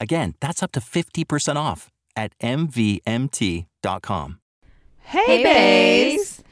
Again, 0.00 0.34
that's 0.40 0.62
up 0.62 0.72
to 0.72 0.80
50% 0.80 1.56
off 1.56 1.90
at 2.14 2.38
MVMT.com. 2.40 4.40
Hey, 5.00 5.24
Hey, 5.26 5.42
babes. 6.16 6.42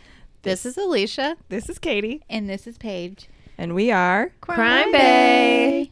This 0.43 0.67
is 0.67 0.77
Alicia, 0.77 1.37
This 1.49 1.69
is 1.71 1.79
Katie, 1.79 2.23
and 2.29 2.49
this 2.49 2.67
is 2.67 2.77
Paige. 2.79 3.29
and 3.57 3.75
we 3.75 3.91
are 3.91 4.33
Crime 4.41 4.93
Bay. 4.93 5.91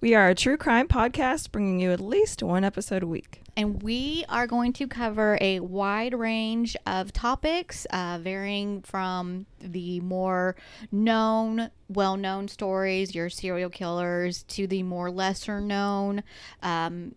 We 0.00 0.14
are 0.14 0.28
a 0.28 0.34
true 0.34 0.56
crime 0.56 0.86
podcast 0.86 1.50
bringing 1.50 1.80
you 1.80 1.90
at 1.90 1.98
least 1.98 2.40
one 2.40 2.62
episode 2.62 3.02
a 3.02 3.06
week. 3.06 3.42
And 3.56 3.82
we 3.82 4.24
are 4.28 4.46
going 4.46 4.72
to 4.74 4.86
cover 4.86 5.36
a 5.40 5.58
wide 5.58 6.14
range 6.14 6.76
of 6.86 7.12
topics, 7.12 7.84
uh, 7.86 8.20
varying 8.22 8.82
from 8.82 9.46
the 9.58 9.98
more 9.98 10.54
known, 10.92 11.72
well 11.88 12.16
known 12.16 12.46
stories, 12.46 13.12
your 13.12 13.28
serial 13.28 13.70
killers, 13.70 14.44
to 14.44 14.68
the 14.68 14.84
more 14.84 15.10
lesser 15.10 15.60
known 15.60 16.22
um, 16.62 17.16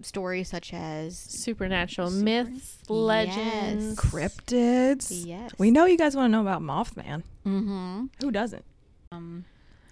stories 0.00 0.48
such 0.48 0.72
as. 0.72 1.18
supernatural 1.18 2.12
myths, 2.12 2.78
legends. 2.88 3.86
Yes. 3.86 3.96
Cryptids. 3.96 5.26
Yes. 5.26 5.50
We 5.58 5.72
know 5.72 5.86
you 5.86 5.98
guys 5.98 6.14
want 6.14 6.26
to 6.26 6.32
know 6.32 6.42
about 6.42 6.62
Mothman. 6.62 7.24
Mm-hmm. 7.44 8.04
Who 8.20 8.30
doesn't? 8.30 8.64
Um, 9.10 9.46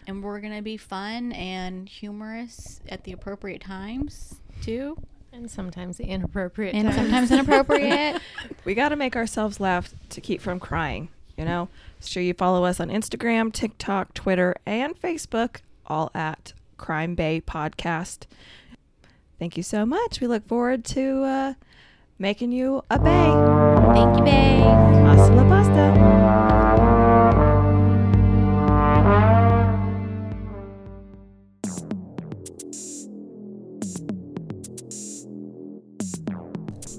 and 0.06 0.22
we're 0.22 0.41
going 0.41 0.56
to 0.56 0.62
be 0.62 0.77
fun 0.77 1.33
and 1.33 1.89
humorous 1.89 2.81
at 2.89 3.05
the 3.05 3.12
appropriate 3.12 3.61
times, 3.61 4.36
too. 4.61 4.97
And 5.33 5.50
sometimes 5.50 5.97
the 5.97 6.05
inappropriate. 6.05 6.75
And 6.75 6.84
times. 6.89 6.97
sometimes 6.97 7.31
inappropriate. 7.31 8.20
We 8.64 8.75
got 8.75 8.91
to 8.91 8.97
make 8.97 9.17
ourselves 9.17 9.58
laugh 9.61 9.92
to 10.11 10.20
keep 10.20 10.41
from 10.41 10.61
crying, 10.61 11.08
you 11.36 11.45
know? 11.45 11.69
Sure, 12.00 12.23
you 12.23 12.34
follow 12.34 12.64
us 12.64 12.78
on 12.80 12.89
Instagram, 12.89 13.53
TikTok, 13.53 14.14
Twitter, 14.14 14.55
and 14.67 15.00
Facebook, 15.00 15.58
all 15.86 16.11
at 16.14 16.53
Crime 16.77 17.14
Bay 17.14 17.41
Podcast. 17.45 18.27
Thank 19.39 19.56
you 19.56 19.62
so 19.62 19.84
much. 19.84 20.20
We 20.20 20.27
look 20.27 20.47
forward 20.47 20.84
to 20.86 21.25
uh, 21.25 21.55
making 22.19 22.53
you 22.53 22.83
a 22.91 22.98
bay. 22.98 23.33
Thank 23.95 24.19
you, 24.19 24.25
bay. 24.25 24.58
Hasta 24.58 25.34
la 25.34 25.48
pasta. 25.48 26.42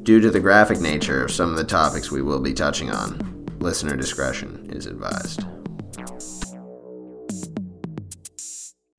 Due 0.03 0.19
to 0.19 0.29
the 0.29 0.39
graphic 0.39 0.81
nature 0.81 1.23
of 1.23 1.31
some 1.31 1.49
of 1.49 1.55
the 1.55 1.63
topics 1.63 2.11
we 2.11 2.21
will 2.21 2.41
be 2.41 2.53
touching 2.53 2.91
on, 2.91 3.47
listener 3.59 3.95
discretion 3.95 4.69
is 4.69 4.85
advised. 4.85 5.45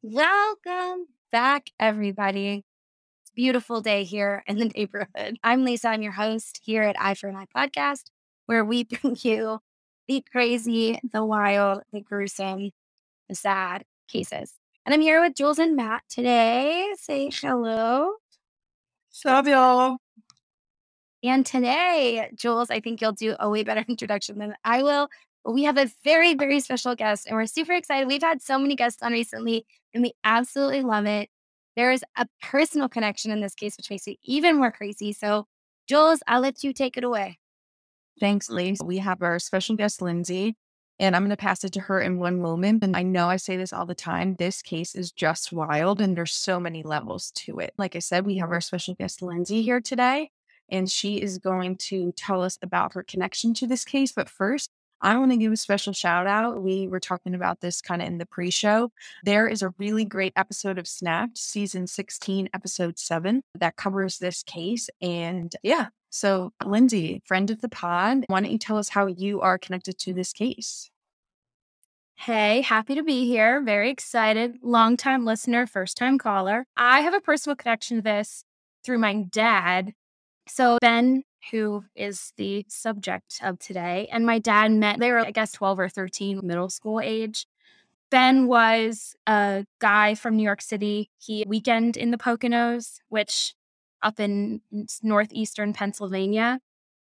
Welcome 0.00 1.08
back, 1.30 1.68
everybody. 1.78 2.64
It's 3.20 3.30
a 3.32 3.34
beautiful 3.34 3.82
day 3.82 4.04
here 4.04 4.42
in 4.46 4.56
the 4.56 4.72
neighborhood. 4.74 5.36
I'm 5.44 5.66
Lisa. 5.66 5.88
I'm 5.88 6.00
your 6.00 6.12
host 6.12 6.60
here 6.64 6.82
at 6.84 6.98
Eye 6.98 7.12
for 7.12 7.28
an 7.28 7.36
Eye 7.36 7.48
podcast, 7.54 8.04
where 8.46 8.64
we 8.64 8.84
bring 9.02 9.18
you 9.20 9.58
the 10.08 10.24
crazy, 10.32 10.98
the 11.12 11.22
wild, 11.22 11.82
the 11.92 12.00
gruesome, 12.00 12.70
the 13.28 13.34
sad 13.34 13.84
cases. 14.08 14.54
And 14.86 14.94
I'm 14.94 15.02
here 15.02 15.20
with 15.20 15.34
Jules 15.34 15.58
and 15.58 15.76
Matt 15.76 16.04
today. 16.08 16.94
Say 16.96 17.28
hello. 17.30 18.14
Sup, 19.10 19.46
y'all? 19.46 19.98
And 21.24 21.46
today, 21.46 22.30
Jules, 22.34 22.68
I 22.70 22.80
think 22.80 23.00
you'll 23.00 23.12
do 23.12 23.34
a 23.40 23.48
way 23.48 23.64
better 23.64 23.82
introduction 23.88 24.38
than 24.38 24.54
I 24.62 24.82
will. 24.82 25.08
We 25.46 25.64
have 25.64 25.78
a 25.78 25.90
very, 26.04 26.34
very 26.34 26.60
special 26.60 26.94
guest, 26.94 27.26
and 27.26 27.34
we're 27.34 27.46
super 27.46 27.72
excited. 27.72 28.08
We've 28.08 28.22
had 28.22 28.42
so 28.42 28.58
many 28.58 28.76
guests 28.76 29.02
on 29.02 29.12
recently, 29.12 29.66
and 29.92 30.02
we 30.02 30.12
absolutely 30.22 30.82
love 30.82 31.06
it. 31.06 31.30
There 31.76 31.90
is 31.92 32.04
a 32.16 32.26
personal 32.40 32.88
connection 32.88 33.30
in 33.30 33.40
this 33.40 33.54
case, 33.54 33.76
which 33.76 33.90
makes 33.90 34.06
it 34.06 34.18
even 34.22 34.56
more 34.56 34.70
crazy. 34.70 35.12
So, 35.12 35.46
Jules, 35.88 36.20
I'll 36.26 36.40
let 36.40 36.62
you 36.62 36.72
take 36.72 36.96
it 36.96 37.04
away. 37.04 37.38
Thanks, 38.20 38.48
Lisa. 38.48 38.84
We 38.84 38.98
have 38.98 39.22
our 39.22 39.38
special 39.38 39.76
guest, 39.76 40.00
Lindsay, 40.00 40.56
and 40.98 41.16
I'm 41.16 41.22
going 41.22 41.30
to 41.30 41.36
pass 41.36 41.64
it 41.64 41.72
to 41.72 41.80
her 41.80 42.00
in 42.00 42.18
one 42.18 42.40
moment. 42.40 42.84
And 42.84 42.96
I 42.96 43.02
know 43.02 43.28
I 43.28 43.36
say 43.36 43.56
this 43.56 43.72
all 43.72 43.86
the 43.86 43.94
time. 43.94 44.36
This 44.38 44.62
case 44.62 44.94
is 44.94 45.10
just 45.10 45.52
wild, 45.52 46.00
and 46.00 46.16
there's 46.16 46.32
so 46.32 46.60
many 46.60 46.82
levels 46.82 47.32
to 47.36 47.58
it. 47.58 47.74
Like 47.76 47.96
I 47.96 48.00
said, 48.00 48.24
we 48.24 48.36
have 48.36 48.50
our 48.50 48.60
special 48.60 48.94
guest, 48.94 49.20
Lindsay, 49.20 49.62
here 49.62 49.80
today, 49.80 50.30
and 50.74 50.90
she 50.90 51.22
is 51.22 51.38
going 51.38 51.76
to 51.76 52.12
tell 52.12 52.42
us 52.42 52.58
about 52.60 52.94
her 52.94 53.02
connection 53.02 53.54
to 53.54 53.66
this 53.66 53.84
case. 53.84 54.12
But 54.12 54.28
first, 54.28 54.70
I 55.00 55.16
want 55.18 55.30
to 55.30 55.36
give 55.36 55.52
a 55.52 55.56
special 55.56 55.92
shout 55.92 56.26
out. 56.26 56.62
We 56.62 56.88
were 56.88 57.00
talking 57.00 57.34
about 57.34 57.60
this 57.60 57.80
kind 57.80 58.02
of 58.02 58.08
in 58.08 58.18
the 58.18 58.26
pre 58.26 58.50
show. 58.50 58.90
There 59.22 59.46
is 59.46 59.62
a 59.62 59.72
really 59.78 60.04
great 60.04 60.32
episode 60.34 60.78
of 60.78 60.88
Snapped, 60.88 61.38
season 61.38 61.86
16, 61.86 62.48
episode 62.52 62.98
7, 62.98 63.42
that 63.54 63.76
covers 63.76 64.18
this 64.18 64.42
case. 64.42 64.88
And 65.00 65.54
yeah, 65.62 65.88
so 66.10 66.52
Lindsay, 66.64 67.22
friend 67.24 67.50
of 67.50 67.60
the 67.60 67.68
pod, 67.68 68.24
why 68.26 68.40
don't 68.40 68.50
you 68.50 68.58
tell 68.58 68.78
us 68.78 68.88
how 68.88 69.06
you 69.06 69.40
are 69.40 69.58
connected 69.58 69.98
to 69.98 70.12
this 70.12 70.32
case? 70.32 70.90
Hey, 72.16 72.62
happy 72.62 72.94
to 72.94 73.02
be 73.02 73.26
here. 73.26 73.60
Very 73.62 73.90
excited. 73.90 74.56
Longtime 74.62 75.24
listener, 75.24 75.66
first 75.66 75.96
time 75.96 76.18
caller. 76.18 76.64
I 76.76 77.00
have 77.00 77.14
a 77.14 77.20
personal 77.20 77.56
connection 77.56 77.98
to 77.98 78.02
this 78.02 78.44
through 78.84 78.98
my 78.98 79.24
dad. 79.30 79.92
So, 80.46 80.78
Ben, 80.80 81.24
who 81.50 81.84
is 81.94 82.32
the 82.36 82.64
subject 82.68 83.40
of 83.42 83.58
today, 83.58 84.08
and 84.12 84.26
my 84.26 84.38
dad 84.38 84.72
met, 84.72 84.98
they 85.00 85.10
were, 85.10 85.20
I 85.20 85.30
guess, 85.30 85.52
12 85.52 85.78
or 85.78 85.88
13, 85.88 86.40
middle 86.42 86.68
school 86.68 87.00
age. 87.00 87.46
Ben 88.10 88.46
was 88.46 89.16
a 89.26 89.66
guy 89.80 90.14
from 90.14 90.36
New 90.36 90.42
York 90.42 90.62
City. 90.62 91.10
He 91.18 91.44
weekend 91.48 91.96
in 91.96 92.10
the 92.10 92.18
Poconos, 92.18 93.00
which 93.08 93.54
up 94.02 94.20
in 94.20 94.60
northeastern 95.02 95.72
Pennsylvania, 95.72 96.60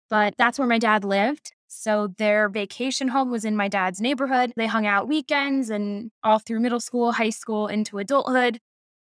but 0.08 0.34
that's 0.38 0.58
where 0.58 0.68
my 0.68 0.78
dad 0.78 1.04
lived. 1.04 1.52
So 1.68 2.08
their 2.18 2.48
vacation 2.48 3.08
home 3.08 3.30
was 3.30 3.44
in 3.44 3.56
my 3.56 3.68
dad's 3.68 4.00
neighborhood. 4.00 4.52
They 4.56 4.66
hung 4.66 4.86
out 4.86 5.08
weekends 5.08 5.70
and 5.70 6.10
all 6.22 6.38
through 6.38 6.60
middle 6.60 6.80
school, 6.80 7.12
high 7.12 7.30
school, 7.30 7.66
into 7.66 7.98
adulthood. 7.98 8.60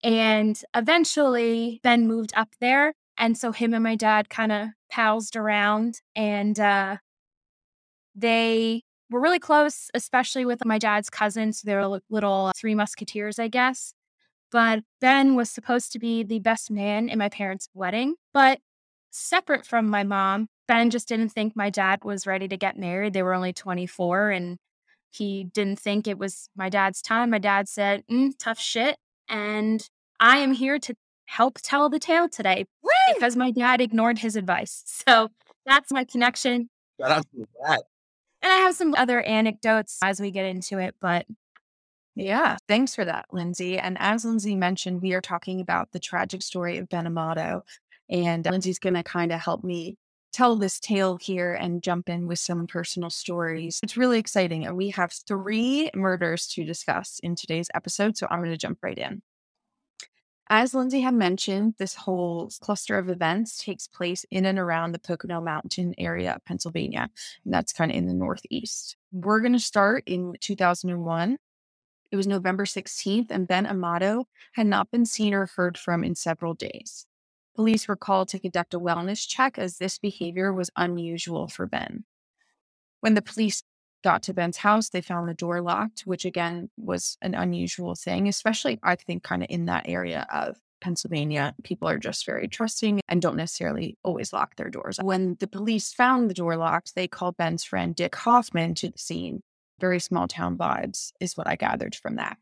And 0.03 0.61
eventually, 0.75 1.81
Ben 1.83 2.07
moved 2.09 2.33
up 2.37 2.51
there. 2.61 2.95
And 3.17 3.39
so 3.39 3.53
him 3.53 3.75
and 3.75 3.85
my 3.85 3.97
dad 3.97 4.29
kind 4.29 4.53
of 4.53 4.69
palsed 4.91 5.37
around 5.37 6.01
and 6.17 6.59
uh, 6.59 6.97
they 8.15 8.83
were 9.11 9.21
really 9.21 9.39
close, 9.39 9.91
especially 9.95 10.45
with 10.45 10.65
my 10.65 10.79
dad's 10.79 11.11
cousins. 11.11 11.63
They 11.63 11.75
were 11.75 12.01
little 12.11 12.53
three 12.57 12.75
musketeers, 12.75 13.39
I 13.39 13.49
guess. 13.49 13.95
But 14.51 14.85
Ben 15.01 15.35
was 15.35 15.51
supposed 15.51 15.93
to 15.93 15.99
be 15.99 16.23
the 16.23 16.39
best 16.39 16.71
man 16.71 17.09
in 17.09 17.19
my 17.19 17.29
parents' 17.29 17.69
wedding. 17.75 18.15
But 18.33 18.61
separate 19.11 19.67
from 19.67 19.89
my 19.89 20.05
mom, 20.05 20.49
Ben 20.67 20.91
just 20.91 21.09
didn't 21.09 21.31
think 21.31 21.55
my 21.55 21.71
dad 21.71 22.05
was 22.05 22.27
ready 22.27 22.49
to 22.49 22.57
get 22.57 22.79
married. 22.79 23.13
They 23.13 23.23
were 23.23 23.35
only 23.35 23.53
24 23.53 24.31
and 24.31 24.59
he 25.11 25.45
didn't 25.45 25.79
think 25.79 26.07
it 26.07 26.19
was 26.19 26.49
my 26.57 26.69
dad's 26.69 27.01
time. 27.01 27.31
My 27.31 27.39
dad 27.39 27.69
said, 27.69 28.05
mm, 28.11 28.33
tough 28.39 28.59
shit. 28.59 28.97
And 29.29 29.89
I 30.19 30.39
am 30.39 30.53
here 30.53 30.79
to 30.81 30.95
help 31.27 31.59
tell 31.63 31.89
the 31.89 31.99
tale 31.99 32.29
today 32.29 32.67
because 33.13 33.37
my 33.37 33.51
dad 33.51 33.81
ignored 33.81 34.19
his 34.19 34.37
advice. 34.37 34.83
So 35.07 35.31
that's 35.67 35.93
my 35.93 36.05
connection. 36.05 36.71
Shout 37.01 37.11
out 37.11 37.27
to 37.33 37.47
that. 37.67 37.83
And 38.43 38.53
I 38.53 38.57
have 38.57 38.75
some 38.75 38.95
other 38.95 39.21
anecdotes 39.23 39.99
as 40.03 40.21
we 40.21 40.31
get 40.31 40.47
into 40.47 40.79
it, 40.79 40.95
but 41.01 41.27
Yeah, 42.15 42.57
thanks 42.69 42.95
for 42.95 43.05
that, 43.05 43.27
Lindsay. 43.33 43.79
And 43.79 43.97
as 43.99 44.25
Lindsay 44.25 44.55
mentioned, 44.55 45.03
we 45.03 45.15
are 45.15 45.21
talking 45.21 45.61
about 45.61 45.91
the 45.93 45.99
tragic 45.99 46.43
story 46.43 46.79
of 46.79 46.89
Ben 46.89 47.07
Amato. 47.07 47.65
And 48.09 48.45
Lindsay's 48.45 48.79
going 48.79 48.95
to 48.95 49.03
kind 49.03 49.33
of 49.33 49.41
help 49.41 49.65
me 49.65 49.97
tell 50.33 50.57
this 50.57 50.79
tale 50.81 51.17
here 51.17 51.55
and 51.55 51.83
jump 51.83 52.09
in 52.09 52.27
with 52.27 52.39
some 52.39 52.67
personal 52.67 53.09
stories. 53.11 53.81
It's 53.83 53.97
really 53.97 54.19
exciting. 54.19 54.67
And 54.67 54.77
we 54.77 54.91
have 54.91 55.13
three 55.27 55.91
murders 55.95 56.47
to 56.49 56.65
discuss 56.65 57.21
in 57.23 57.37
today's 57.37 57.69
episode. 57.75 58.17
So 58.17 58.27
I'm 58.31 58.41
going 58.41 58.51
to 58.51 58.57
jump 58.57 58.79
right 58.83 58.99
in. 58.99 59.23
As 60.51 60.75
Lindsay 60.75 61.01
had 61.01 61.15
mentioned, 61.15 61.75
this 61.79 61.95
whole 61.95 62.51
cluster 62.61 62.99
of 62.99 63.09
events 63.09 63.57
takes 63.57 63.87
place 63.87 64.27
in 64.31 64.45
and 64.45 64.59
around 64.59 64.93
the 64.93 64.99
Pocono 64.99 65.41
Mountain 65.41 65.95
area 65.97 66.35
of 66.35 66.45
Pennsylvania. 66.45 67.09
And 67.45 67.55
that's 67.55 67.73
kind 67.73 67.91
of 67.91 67.97
in 67.97 68.07
the 68.07 68.15
Northeast. 68.15 68.97
We're 69.11 69.41
going 69.41 69.55
to 69.55 69.59
start 69.59 70.05
in 70.07 70.35
2001. 70.41 71.39
It 72.11 72.17
was 72.17 72.27
November 72.27 72.65
16th, 72.65 73.31
and 73.31 73.49
Ben 73.49 73.67
Amato 73.67 74.29
had 74.53 74.67
not 74.67 74.91
been 74.91 75.07
seen 75.07 75.33
or 75.33 75.47
heard 75.47 75.79
from 75.79 76.05
in 76.05 76.15
several 76.15 76.55
days. 76.55 77.07
Police 77.57 77.89
were 77.89 77.97
called 77.97 78.29
to 78.29 78.39
conduct 78.39 78.75
a 78.75 78.81
wellness 78.81 79.27
check 79.27 79.59
as 79.59 79.79
this 79.79 79.99
behavior 79.99 80.53
was 80.53 80.71
unusual 80.77 81.49
for 81.49 81.67
Ben. 81.67 82.05
When 83.01 83.15
the 83.15 83.23
police 83.23 83.63
got 84.05 84.23
to 84.25 84.35
Ben's 84.35 84.59
house, 84.59 84.91
they 84.91 85.01
found 85.01 85.29
the 85.29 85.35
door 85.35 85.61
locked, 85.61 86.03
which 86.03 86.25
again 86.25 86.69
was 86.77 87.17
an 87.23 87.35
unusual 87.35 87.95
thing, 87.97 88.29
especially 88.29 88.79
I 88.83 88.95
think 88.95 89.25
kind 89.25 89.43
of 89.43 89.49
in 89.51 89.65
that 89.65 89.89
area 89.89 90.27
of 90.33 90.57
Pennsylvania. 90.81 91.55
People 91.65 91.89
are 91.89 91.99
just 91.99 92.27
very 92.27 92.47
trusting 92.47 93.01
and 93.09 93.23
don't 93.23 93.37
necessarily 93.37 93.97
always 94.05 94.33
lock 94.35 94.57
their 94.57 94.69
doors. 94.69 94.99
When 95.03 95.37
the 95.41 95.47
police 95.47 95.95
found 95.95 96.29
the 96.29 96.35
door 96.35 96.57
locked, 96.57 96.95
they 96.95 97.09
called 97.09 97.39
Ben's 97.39 97.65
friend 97.65 97.97
Dick 97.97 98.15
Hoffman 98.15 98.75
to 98.75 98.91
the 98.91 98.99
scene. 98.99 99.41
Very 99.81 99.99
small 99.99 100.29
town 100.29 100.59
vibes 100.59 101.13
is 101.21 101.37
what 101.37 101.49
I 101.49 101.57
gathered 101.57 101.97
from 101.97 102.17
that. 102.17 102.37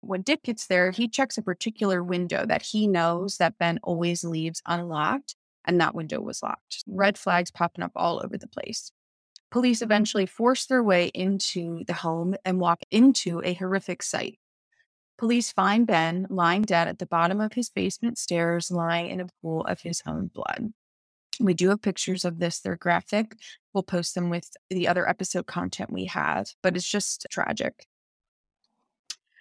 When 0.00 0.22
Dick 0.22 0.44
gets 0.44 0.68
there, 0.68 0.92
he 0.92 1.08
checks 1.08 1.36
a 1.36 1.42
particular 1.42 2.04
window 2.04 2.46
that 2.46 2.62
he 2.62 2.86
knows 2.86 3.38
that 3.38 3.58
Ben 3.58 3.80
always 3.82 4.22
leaves 4.22 4.62
unlocked, 4.64 5.34
and 5.64 5.80
that 5.80 5.96
window 5.96 6.20
was 6.20 6.40
locked. 6.40 6.84
Red 6.86 7.18
flags 7.18 7.50
popping 7.50 7.82
up 7.82 7.90
all 7.96 8.22
over 8.24 8.38
the 8.38 8.46
place. 8.46 8.92
Police 9.50 9.80
eventually 9.80 10.26
force 10.26 10.66
their 10.66 10.82
way 10.82 11.06
into 11.08 11.84
the 11.84 11.94
home 11.94 12.34
and 12.44 12.60
walk 12.60 12.80
into 12.90 13.40
a 13.44 13.54
horrific 13.54 14.02
sight. 14.02 14.38
Police 15.16 15.52
find 15.52 15.86
Ben 15.86 16.26
lying 16.30 16.62
dead 16.62 16.86
at 16.86 16.98
the 16.98 17.06
bottom 17.06 17.40
of 17.40 17.54
his 17.54 17.70
basement 17.70 18.18
stairs, 18.18 18.70
lying 18.70 19.10
in 19.10 19.20
a 19.20 19.28
pool 19.42 19.62
of 19.62 19.80
his 19.80 20.02
own 20.06 20.28
blood. 20.28 20.72
We 21.40 21.54
do 21.54 21.70
have 21.70 21.82
pictures 21.82 22.24
of 22.24 22.38
this. 22.38 22.60
They're 22.60 22.76
graphic. 22.76 23.36
We'll 23.72 23.82
post 23.82 24.14
them 24.14 24.28
with 24.28 24.50
the 24.70 24.86
other 24.86 25.08
episode 25.08 25.46
content 25.46 25.92
we 25.92 26.06
have, 26.06 26.52
but 26.62 26.76
it's 26.76 26.88
just 26.88 27.26
tragic. 27.30 27.86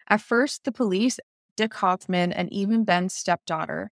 At 0.10 0.22
first, 0.22 0.64
the 0.64 0.72
police, 0.72 1.20
Dick 1.56 1.74
Hoffman, 1.74 2.32
and 2.32 2.52
even 2.52 2.86
Ben's 2.86 3.14
stepdaughter 3.14 3.92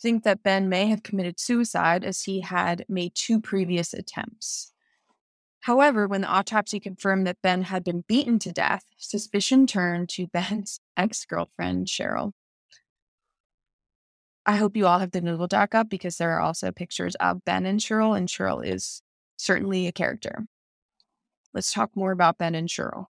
think 0.00 0.22
that 0.22 0.42
Ben 0.42 0.68
may 0.68 0.86
have 0.86 1.02
committed 1.02 1.40
suicide 1.40 2.04
as 2.04 2.22
he 2.22 2.40
had 2.40 2.84
made 2.88 3.14
two 3.14 3.40
previous 3.40 3.92
attempts. 3.92 4.72
However, 5.62 6.06
when 6.06 6.20
the 6.22 6.28
autopsy 6.28 6.80
confirmed 6.80 7.26
that 7.26 7.42
Ben 7.42 7.62
had 7.62 7.84
been 7.84 8.04
beaten 8.06 8.38
to 8.40 8.52
death, 8.52 8.84
suspicion 8.96 9.66
turned 9.66 10.08
to 10.10 10.26
Ben's 10.28 10.80
ex 10.96 11.24
girlfriend, 11.24 11.86
Cheryl. 11.88 12.32
I 14.46 14.56
hope 14.56 14.76
you 14.76 14.86
all 14.86 14.98
have 14.98 15.10
the 15.10 15.20
Google 15.20 15.46
Doc 15.46 15.74
up 15.74 15.90
because 15.90 16.16
there 16.16 16.32
are 16.32 16.40
also 16.40 16.72
pictures 16.72 17.14
of 17.16 17.44
Ben 17.44 17.66
and 17.66 17.80
Cheryl, 17.80 18.16
and 18.16 18.28
Cheryl 18.28 18.64
is 18.64 19.02
certainly 19.36 19.86
a 19.86 19.92
character. 19.92 20.46
Let's 21.52 21.72
talk 21.72 21.90
more 21.94 22.12
about 22.12 22.38
Ben 22.38 22.54
and 22.54 22.68
Cheryl. 22.68 23.06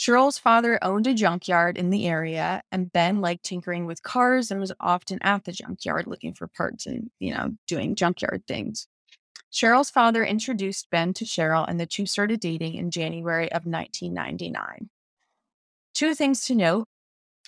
Cheryl's 0.00 0.38
father 0.38 0.78
owned 0.82 1.06
a 1.06 1.12
junkyard 1.12 1.76
in 1.76 1.90
the 1.90 2.06
area, 2.06 2.62
and 2.72 2.90
Ben 2.90 3.20
liked 3.20 3.44
tinkering 3.44 3.84
with 3.84 4.02
cars 4.02 4.50
and 4.50 4.58
was 4.58 4.72
often 4.80 5.18
at 5.20 5.44
the 5.44 5.52
junkyard 5.52 6.06
looking 6.06 6.32
for 6.32 6.46
parts 6.46 6.86
and, 6.86 7.10
you 7.18 7.34
know, 7.34 7.50
doing 7.66 7.94
junkyard 7.94 8.44
things. 8.46 8.88
Cheryl's 9.52 9.90
father 9.90 10.24
introduced 10.24 10.88
Ben 10.90 11.12
to 11.14 11.24
Cheryl, 11.24 11.64
and 11.68 11.78
the 11.80 11.86
two 11.86 12.06
started 12.06 12.40
dating 12.40 12.74
in 12.74 12.90
January 12.90 13.50
of 13.52 13.66
1999. 13.66 14.88
Two 15.94 16.14
things 16.14 16.44
to 16.46 16.54
note 16.54 16.86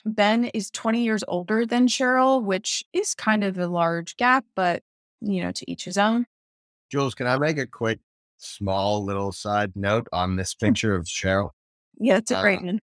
Ben 0.04 0.46
is 0.46 0.70
20 0.70 1.02
years 1.02 1.22
older 1.28 1.64
than 1.64 1.87
Cheryl, 1.87 2.43
which 2.43 2.84
is 2.93 3.14
kind 3.14 3.44
of 3.44 3.56
a 3.58 3.69
large 3.69 4.16
gap, 4.16 4.44
but, 4.56 4.82
you 5.20 5.43
know, 5.43 5.52
to 5.52 5.70
each 5.70 5.84
his 5.84 5.96
own. 5.96 6.26
Jules, 6.90 7.14
can 7.14 7.28
I 7.28 7.38
make 7.38 7.58
a 7.58 7.66
quick, 7.69 8.00
small 8.38 9.04
little 9.04 9.31
side 9.31 9.72
note 9.76 10.08
on 10.12 10.34
this 10.34 10.54
picture 10.54 10.96
of 10.96 11.04
Cheryl? 11.06 11.50
Yeah, 11.99 12.16
it's 12.16 12.32
a 12.32 12.38
Uh, 12.38 12.43
great 12.43 12.62
one. 12.62 12.81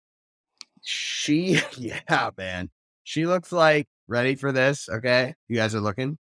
She, 0.81 1.59
yeah, 1.77 2.31
man. 2.35 2.71
She 3.03 3.27
looks 3.27 3.51
like 3.51 3.87
ready 4.07 4.33
for 4.33 4.51
this. 4.51 4.89
Okay. 4.89 5.35
You 5.47 5.55
guys 5.57 5.75
are 5.75 5.81
looking. 5.81 6.17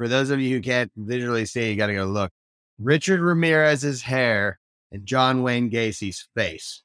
For 0.00 0.08
those 0.08 0.30
of 0.30 0.40
you 0.40 0.56
who 0.56 0.62
can't 0.62 0.90
visually 0.96 1.44
see, 1.44 1.68
you 1.68 1.76
got 1.76 1.88
to 1.88 1.94
go 1.94 2.06
look. 2.06 2.32
Richard 2.78 3.20
Ramirez's 3.20 4.00
hair 4.00 4.58
and 4.90 5.04
John 5.04 5.42
Wayne 5.42 5.68
Gacy's 5.68 6.26
face. 6.34 6.82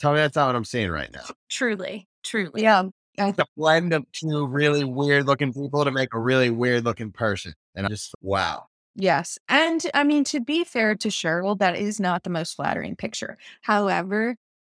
Tell 0.00 0.10
me 0.12 0.16
that's 0.18 0.34
not 0.34 0.46
what 0.48 0.56
I'm 0.56 0.64
seeing 0.64 0.90
right 0.90 1.12
now. 1.12 1.22
Truly, 1.48 2.08
truly. 2.24 2.62
Yeah. 2.62 2.82
The 3.16 3.46
blend 3.56 3.92
of 3.92 4.04
two 4.10 4.44
really 4.48 4.82
weird 4.82 5.26
looking 5.26 5.52
people 5.52 5.84
to 5.84 5.92
make 5.92 6.12
a 6.14 6.18
really 6.18 6.50
weird 6.50 6.84
looking 6.84 7.12
person. 7.12 7.54
And 7.76 7.86
I 7.86 7.90
just, 7.90 8.12
wow. 8.20 8.64
Yes. 8.96 9.38
And 9.48 9.86
I 9.94 10.02
mean, 10.02 10.24
to 10.24 10.40
be 10.40 10.64
fair 10.64 10.96
to 10.96 11.08
Cheryl, 11.10 11.56
that 11.60 11.76
is 11.76 12.00
not 12.00 12.24
the 12.24 12.30
most 12.30 12.56
flattering 12.56 12.96
picture. 12.96 13.38
However, 13.62 14.34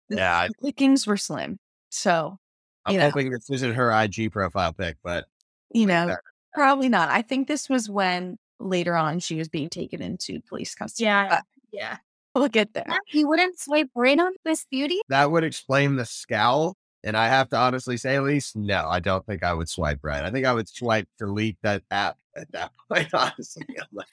the 0.08 0.18
Yeah. 0.18 0.36
I- 0.38 0.48
pickings 0.64 1.04
were 1.04 1.16
slim. 1.16 1.58
So, 1.90 2.38
I'm 2.84 2.92
You 2.94 3.00
know. 3.00 3.06
hoping 3.06 3.30
this 3.30 3.50
isn't 3.50 3.74
her 3.74 3.90
IG 3.90 4.30
profile 4.30 4.72
pic, 4.72 4.98
but 5.02 5.26
you 5.72 5.86
know, 5.86 6.16
probably 6.54 6.88
not. 6.88 7.08
I 7.10 7.22
think 7.22 7.48
this 7.48 7.68
was 7.68 7.88
when 7.90 8.36
later 8.60 8.96
on 8.96 9.18
she 9.20 9.36
was 9.36 9.48
being 9.48 9.68
taken 9.68 10.02
into 10.02 10.40
police 10.48 10.74
custody. 10.74 11.04
Yeah. 11.04 11.28
But 11.28 11.44
Yeah. 11.72 11.96
we'll 12.34 12.48
get 12.48 12.74
there. 12.74 12.86
You 13.12 13.28
wouldn't 13.28 13.58
swipe 13.58 13.90
right 13.94 14.18
on 14.18 14.32
this 14.44 14.66
beauty? 14.70 15.00
that 15.08 15.30
would 15.30 15.44
explain 15.44 15.96
the 15.96 16.04
scowl. 16.04 16.76
And 17.04 17.16
I 17.16 17.28
have 17.28 17.48
to 17.50 17.56
honestly 17.56 17.96
say, 17.96 18.16
at 18.16 18.24
least, 18.24 18.56
no, 18.56 18.86
I 18.88 18.98
don't 18.98 19.24
think 19.24 19.44
I 19.44 19.54
would 19.54 19.68
swipe 19.68 20.00
right. 20.02 20.24
I 20.24 20.32
think 20.32 20.44
I 20.44 20.52
would 20.52 20.68
swipe 20.68 21.08
delete 21.18 21.56
that 21.62 21.84
app 21.92 22.16
at 22.36 22.50
that 22.52 22.72
point, 22.90 23.08
honestly. 23.14 23.64
Like, 23.92 24.08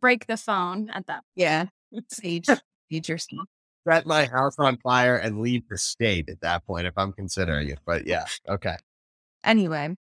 Break 0.00 0.26
the 0.28 0.36
phone 0.36 0.88
at 0.90 1.06
that. 1.08 1.24
Yeah. 1.34 1.66
Sage, 2.08 2.46
sage 2.92 3.08
yourself. 3.08 3.48
set 3.88 4.06
my 4.06 4.26
house 4.26 4.54
on 4.58 4.76
fire 4.78 5.16
and 5.16 5.40
leave 5.40 5.62
the 5.68 5.76
state 5.78 6.28
at 6.28 6.40
that 6.42 6.64
point 6.64 6.86
if 6.86 6.94
I'm 6.96 7.12
considering 7.12 7.70
it. 7.70 7.80
But 7.84 8.06
yeah, 8.06 8.26
okay. 8.48 8.76
Anyway, 9.42 9.96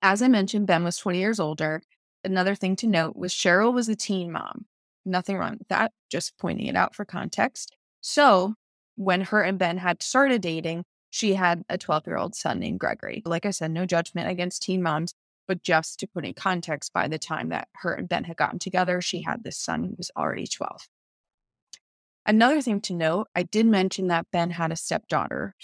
as 0.00 0.22
I 0.22 0.28
mentioned, 0.28 0.66
Ben 0.66 0.84
was 0.84 0.96
20 0.96 1.18
years 1.18 1.40
older. 1.40 1.82
Another 2.24 2.54
thing 2.54 2.76
to 2.76 2.86
note 2.86 3.16
was 3.16 3.32
Cheryl 3.32 3.72
was 3.72 3.88
a 3.88 3.96
teen 3.96 4.30
mom. 4.32 4.66
Nothing 5.04 5.36
wrong 5.36 5.56
with 5.58 5.68
that, 5.68 5.92
just 6.10 6.38
pointing 6.38 6.66
it 6.66 6.76
out 6.76 6.94
for 6.94 7.04
context. 7.04 7.76
So 8.00 8.54
when 8.96 9.22
her 9.22 9.42
and 9.42 9.58
Ben 9.58 9.78
had 9.78 10.02
started 10.02 10.42
dating, 10.42 10.84
she 11.10 11.34
had 11.34 11.62
a 11.68 11.76
12 11.76 12.06
year 12.06 12.16
old 12.16 12.34
son 12.34 12.60
named 12.60 12.80
Gregory. 12.80 13.22
Like 13.24 13.44
I 13.44 13.50
said, 13.50 13.70
no 13.70 13.84
judgment 13.84 14.30
against 14.30 14.62
teen 14.62 14.82
moms, 14.82 15.14
but 15.48 15.62
just 15.62 15.98
to 16.00 16.06
put 16.06 16.24
in 16.24 16.34
context, 16.34 16.92
by 16.92 17.08
the 17.08 17.18
time 17.18 17.48
that 17.50 17.68
her 17.74 17.92
and 17.92 18.08
Ben 18.08 18.24
had 18.24 18.36
gotten 18.36 18.58
together, 18.58 19.00
she 19.00 19.22
had 19.22 19.42
this 19.42 19.58
son 19.58 19.84
who 19.84 19.94
was 19.98 20.10
already 20.16 20.46
12. 20.46 20.88
Another 22.24 22.62
thing 22.62 22.80
to 22.82 22.94
note, 22.94 23.28
I 23.34 23.42
did 23.42 23.66
mention 23.66 24.06
that 24.06 24.30
Ben 24.30 24.50
had 24.50 24.70
a 24.70 24.76
stepdaughter. 24.76 25.54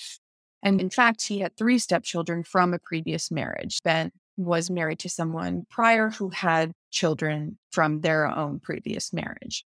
And 0.63 0.81
in 0.81 0.91
fact, 0.91 1.27
he 1.27 1.41
had 1.41 1.57
three 1.57 1.79
stepchildren 1.79 2.43
from 2.43 2.75
a 2.75 2.79
previous 2.79 3.31
marriage. 3.31 3.81
Ben 3.85 4.11
was 4.37 4.71
married 4.71 5.01
to 5.01 5.09
someone 5.09 5.67
prior 5.69 6.11
who 6.11 6.31
had 6.31 6.73
children 6.91 7.59
from 7.71 8.01
their 8.01 8.27
own 8.27 8.61
previous 8.61 9.13
marriage. 9.13 9.65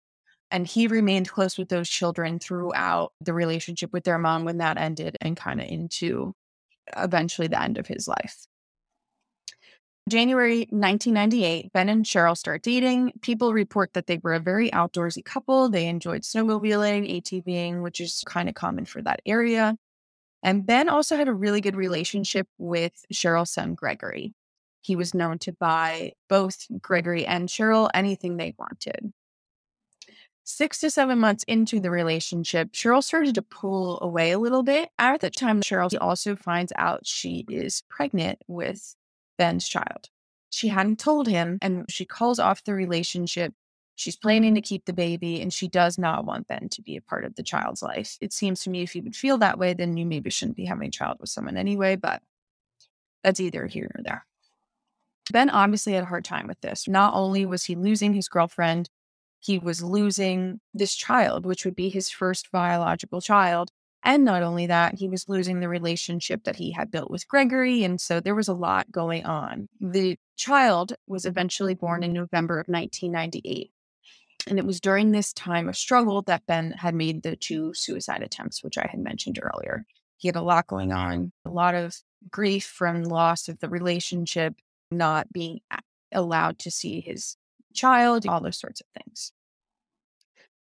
And 0.52 0.66
he 0.66 0.88
remained 0.88 1.30
close 1.30 1.58
with 1.58 1.70
those 1.70 1.90
children 1.90 2.40
throughout 2.40 3.14
the 3.22 3.34
relationship 3.34 3.94
with 3.94 4.04
their 4.04 4.18
mom 4.18 4.46
when 4.46 4.58
that 4.58 4.78
ended 4.78 5.16
and 5.22 5.38
kind 5.38 5.62
of 5.62 5.68
into 5.68 6.34
eventually 6.98 7.48
the 7.48 7.62
end 7.62 7.78
of 7.78 7.88
his 7.88 8.08
life. 8.08 8.48
January 10.10 10.62
1998, 10.72 11.72
Ben 11.72 11.88
and 11.88 12.04
Cheryl 12.04 12.36
start 12.36 12.64
dating. 12.64 13.14
People 13.22 13.54
report 13.54 13.94
that 13.94 14.08
they 14.08 14.20
were 14.24 14.34
a 14.34 14.40
very 14.40 14.72
outdoorsy 14.72 15.24
couple. 15.24 15.70
They 15.70 15.88
enjoyed 15.88 16.24
snowmobiling, 16.24 17.22
ATVing, 17.22 17.84
which 17.84 18.00
is 18.00 18.24
kind 18.26 18.50
of 18.50 18.56
common 18.56 18.86
for 18.86 19.04
that 19.04 19.22
area. 19.28 19.76
And 20.42 20.66
Ben 20.66 20.90
also 20.90 21.18
had 21.18 21.28
a 21.28 21.34
really 21.34 21.62
good 21.62 21.76
relationship 21.76 22.48
with 22.58 22.94
Cheryl's 23.14 23.52
son, 23.52 23.76
Gregory. 23.76 24.34
He 24.82 24.96
was 24.96 25.14
known 25.14 25.40
to 25.40 25.52
buy 25.52 26.14
both 26.30 26.66
Gregory 26.82 27.26
and 27.26 27.50
Cheryl 27.50 27.90
anything 27.94 28.38
they 28.38 28.56
wanted. 28.58 29.12
Six 30.46 30.80
to 30.80 30.90
seven 30.90 31.20
months 31.20 31.44
into 31.44 31.80
the 31.80 31.92
relationship, 31.92 32.72
Cheryl 32.72 33.04
started 33.04 33.36
to 33.36 33.42
pull 33.42 34.00
away 34.02 34.32
a 34.32 34.40
little 34.40 34.64
bit. 34.64 34.90
At 34.98 35.22
the 35.22 35.30
time, 35.30 35.62
Cheryl 35.62 35.96
also 36.02 36.36
finds 36.36 36.74
out 36.76 37.06
she 37.06 37.46
is 37.50 37.84
pregnant 37.90 38.40
with 38.48 38.96
Ben's 39.38 39.68
child. 39.68 40.10
She 40.50 40.70
hadn't 40.70 41.00
told 41.00 41.28
him, 41.28 41.60
and 41.62 41.86
she 41.88 42.04
calls 42.04 42.40
off 42.40 42.64
the 42.64 42.74
relationship. 42.74 43.54
She's 44.00 44.16
planning 44.16 44.56
to 44.56 44.62
keep 44.62 44.86
the 44.86 44.94
baby, 44.94 45.42
and 45.42 45.52
she 45.52 45.68
does 45.68 45.98
not 45.98 46.24
want 46.24 46.48
Ben 46.48 46.70
to 46.70 46.82
be 46.82 46.96
a 46.96 47.02
part 47.02 47.26
of 47.26 47.36
the 47.36 47.44
child's 47.44 47.84
life. 47.84 48.16
It 48.22 48.32
seems 48.32 48.64
to 48.64 48.70
me 48.70 48.82
if 48.82 48.96
you 48.96 49.04
would 49.04 49.14
feel 49.14 49.38
that 49.40 49.60
way, 49.60 49.74
then 49.74 49.98
you 49.98 50.06
maybe 50.06 50.30
shouldn't 50.30 50.56
be 50.56 50.64
having 50.64 50.88
a 50.88 50.92
child 50.92 51.18
with 51.20 51.30
someone 51.30 51.58
anyway, 51.58 51.98
but 51.98 52.22
that's 53.26 53.42
either 53.42 53.68
here 53.68 53.92
or 53.94 54.02
there. 54.02 54.26
Ben 55.34 55.50
obviously 55.50 55.92
had 55.92 56.04
a 56.04 56.08
hard 56.08 56.24
time 56.24 56.48
with 56.48 56.62
this. 56.62 56.88
Not 56.88 57.14
only 57.14 57.46
was 57.46 57.66
he 57.66 57.76
losing 57.76 58.14
his 58.14 58.30
girlfriend, 58.30 58.90
he 59.42 59.60
was 59.60 59.84
losing 59.84 60.62
this 60.74 60.96
child, 60.96 61.46
which 61.46 61.66
would 61.66 61.76
be 61.76 61.90
his 61.90 62.10
first 62.10 62.54
biological 62.54 63.20
child. 63.20 63.70
And 64.02 64.24
not 64.24 64.44
only 64.44 64.66
that, 64.68 64.96
he 64.96 65.10
was 65.10 65.28
losing 65.28 65.60
the 65.60 65.68
relationship 65.68 66.46
that 66.46 66.56
he 66.56 66.72
had 66.72 66.90
built 66.90 67.12
with 67.12 67.28
Gregory. 67.28 67.84
And 67.84 68.00
so 68.00 68.22
there 68.22 68.34
was 68.34 68.48
a 68.48 68.54
lot 68.54 68.94
going 68.94 69.26
on. 69.26 69.68
The 69.82 70.18
child 70.38 70.94
was 71.06 71.26
eventually 71.26 71.74
born 71.74 72.02
in 72.02 72.14
November 72.14 72.62
of 72.62 72.70
1998. 72.70 73.72
And 74.50 74.58
it 74.58 74.66
was 74.66 74.82
during 74.82 75.12
this 75.12 75.32
time 75.32 75.70
of 75.70 75.78
struggle 75.78 76.24
that 76.24 76.48
Ben 76.48 76.72
had 76.72 76.96
made 76.96 77.22
the 77.22 77.36
two 77.36 77.72
suicide 77.76 78.24
attempts, 78.24 78.64
which 78.64 78.80
I 78.80 78.88
had 78.90 79.00
mentioned 79.00 79.40
earlier. 79.42 79.86
He 80.18 80.28
had 80.28 80.36
a 80.36 80.42
lot 80.42 80.66
going 80.66 80.92
on, 80.92 81.32
a 81.46 81.52
lot 81.52 81.76
of 81.76 81.96
grief 82.32 82.66
from 82.66 83.04
loss 83.04 83.48
of 83.48 83.60
the 83.60 83.70
relationship, 83.70 84.56
not 84.92 85.32
being 85.32 85.60
allowed 86.12 86.58
to 86.60 86.72
see 86.72 87.00
his 87.00 87.38
child, 87.76 88.26
all 88.26 88.42
those 88.42 88.60
sorts 88.60 88.82
of 88.82 88.88
things. 88.98 89.32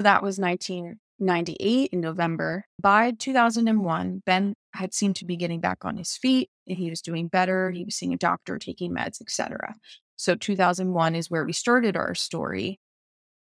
That 0.00 0.24
was 0.24 0.38
1998 0.38 1.90
in 1.92 2.00
November. 2.00 2.64
By 2.82 3.12
2001, 3.12 4.22
Ben 4.26 4.54
had 4.74 4.92
seemed 4.92 5.16
to 5.16 5.24
be 5.24 5.36
getting 5.36 5.60
back 5.60 5.84
on 5.84 5.96
his 5.96 6.16
feet. 6.16 6.50
He 6.66 6.90
was 6.90 7.00
doing 7.00 7.28
better. 7.28 7.70
He 7.70 7.84
was 7.84 7.94
seeing 7.94 8.12
a 8.12 8.18
doctor, 8.18 8.58
taking 8.58 8.92
meds, 8.92 9.20
etc. 9.20 9.76
So 10.16 10.34
2001 10.34 11.14
is 11.14 11.30
where 11.30 11.44
we 11.44 11.52
started 11.52 11.96
our 11.96 12.16
story. 12.16 12.80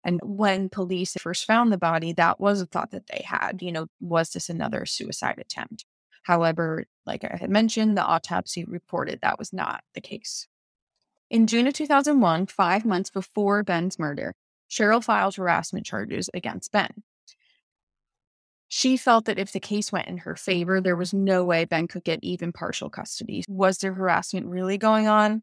And 0.04 0.20
when 0.22 0.68
police 0.68 1.14
first 1.20 1.44
found 1.44 1.72
the 1.72 1.78
body, 1.78 2.12
that 2.12 2.40
was 2.40 2.60
a 2.60 2.66
thought 2.66 2.92
that 2.92 3.08
they 3.08 3.22
had. 3.26 3.60
You 3.60 3.72
know, 3.72 3.86
was 4.00 4.30
this 4.30 4.48
another 4.48 4.86
suicide 4.86 5.38
attempt? 5.38 5.84
However, 6.22 6.84
like 7.06 7.24
I 7.24 7.36
had 7.38 7.50
mentioned, 7.50 7.96
the 7.96 8.04
autopsy 8.04 8.64
reported 8.64 9.20
that 9.22 9.38
was 9.38 9.52
not 9.52 9.82
the 9.94 10.00
case. 10.00 10.46
In 11.30 11.46
June 11.46 11.66
of 11.66 11.74
2001, 11.74 12.46
five 12.46 12.84
months 12.84 13.10
before 13.10 13.62
Ben's 13.62 13.98
murder, 13.98 14.34
Cheryl 14.70 15.02
filed 15.02 15.36
harassment 15.36 15.86
charges 15.86 16.30
against 16.32 16.72
Ben. 16.72 17.02
She 18.68 18.98
felt 18.98 19.24
that 19.24 19.38
if 19.38 19.52
the 19.52 19.60
case 19.60 19.90
went 19.90 20.08
in 20.08 20.18
her 20.18 20.36
favor, 20.36 20.80
there 20.80 20.96
was 20.96 21.14
no 21.14 21.44
way 21.44 21.64
Ben 21.64 21.88
could 21.88 22.04
get 22.04 22.20
even 22.22 22.52
partial 22.52 22.90
custody. 22.90 23.42
Was 23.48 23.78
there 23.78 23.94
harassment 23.94 24.46
really 24.46 24.76
going 24.76 25.08
on? 25.08 25.42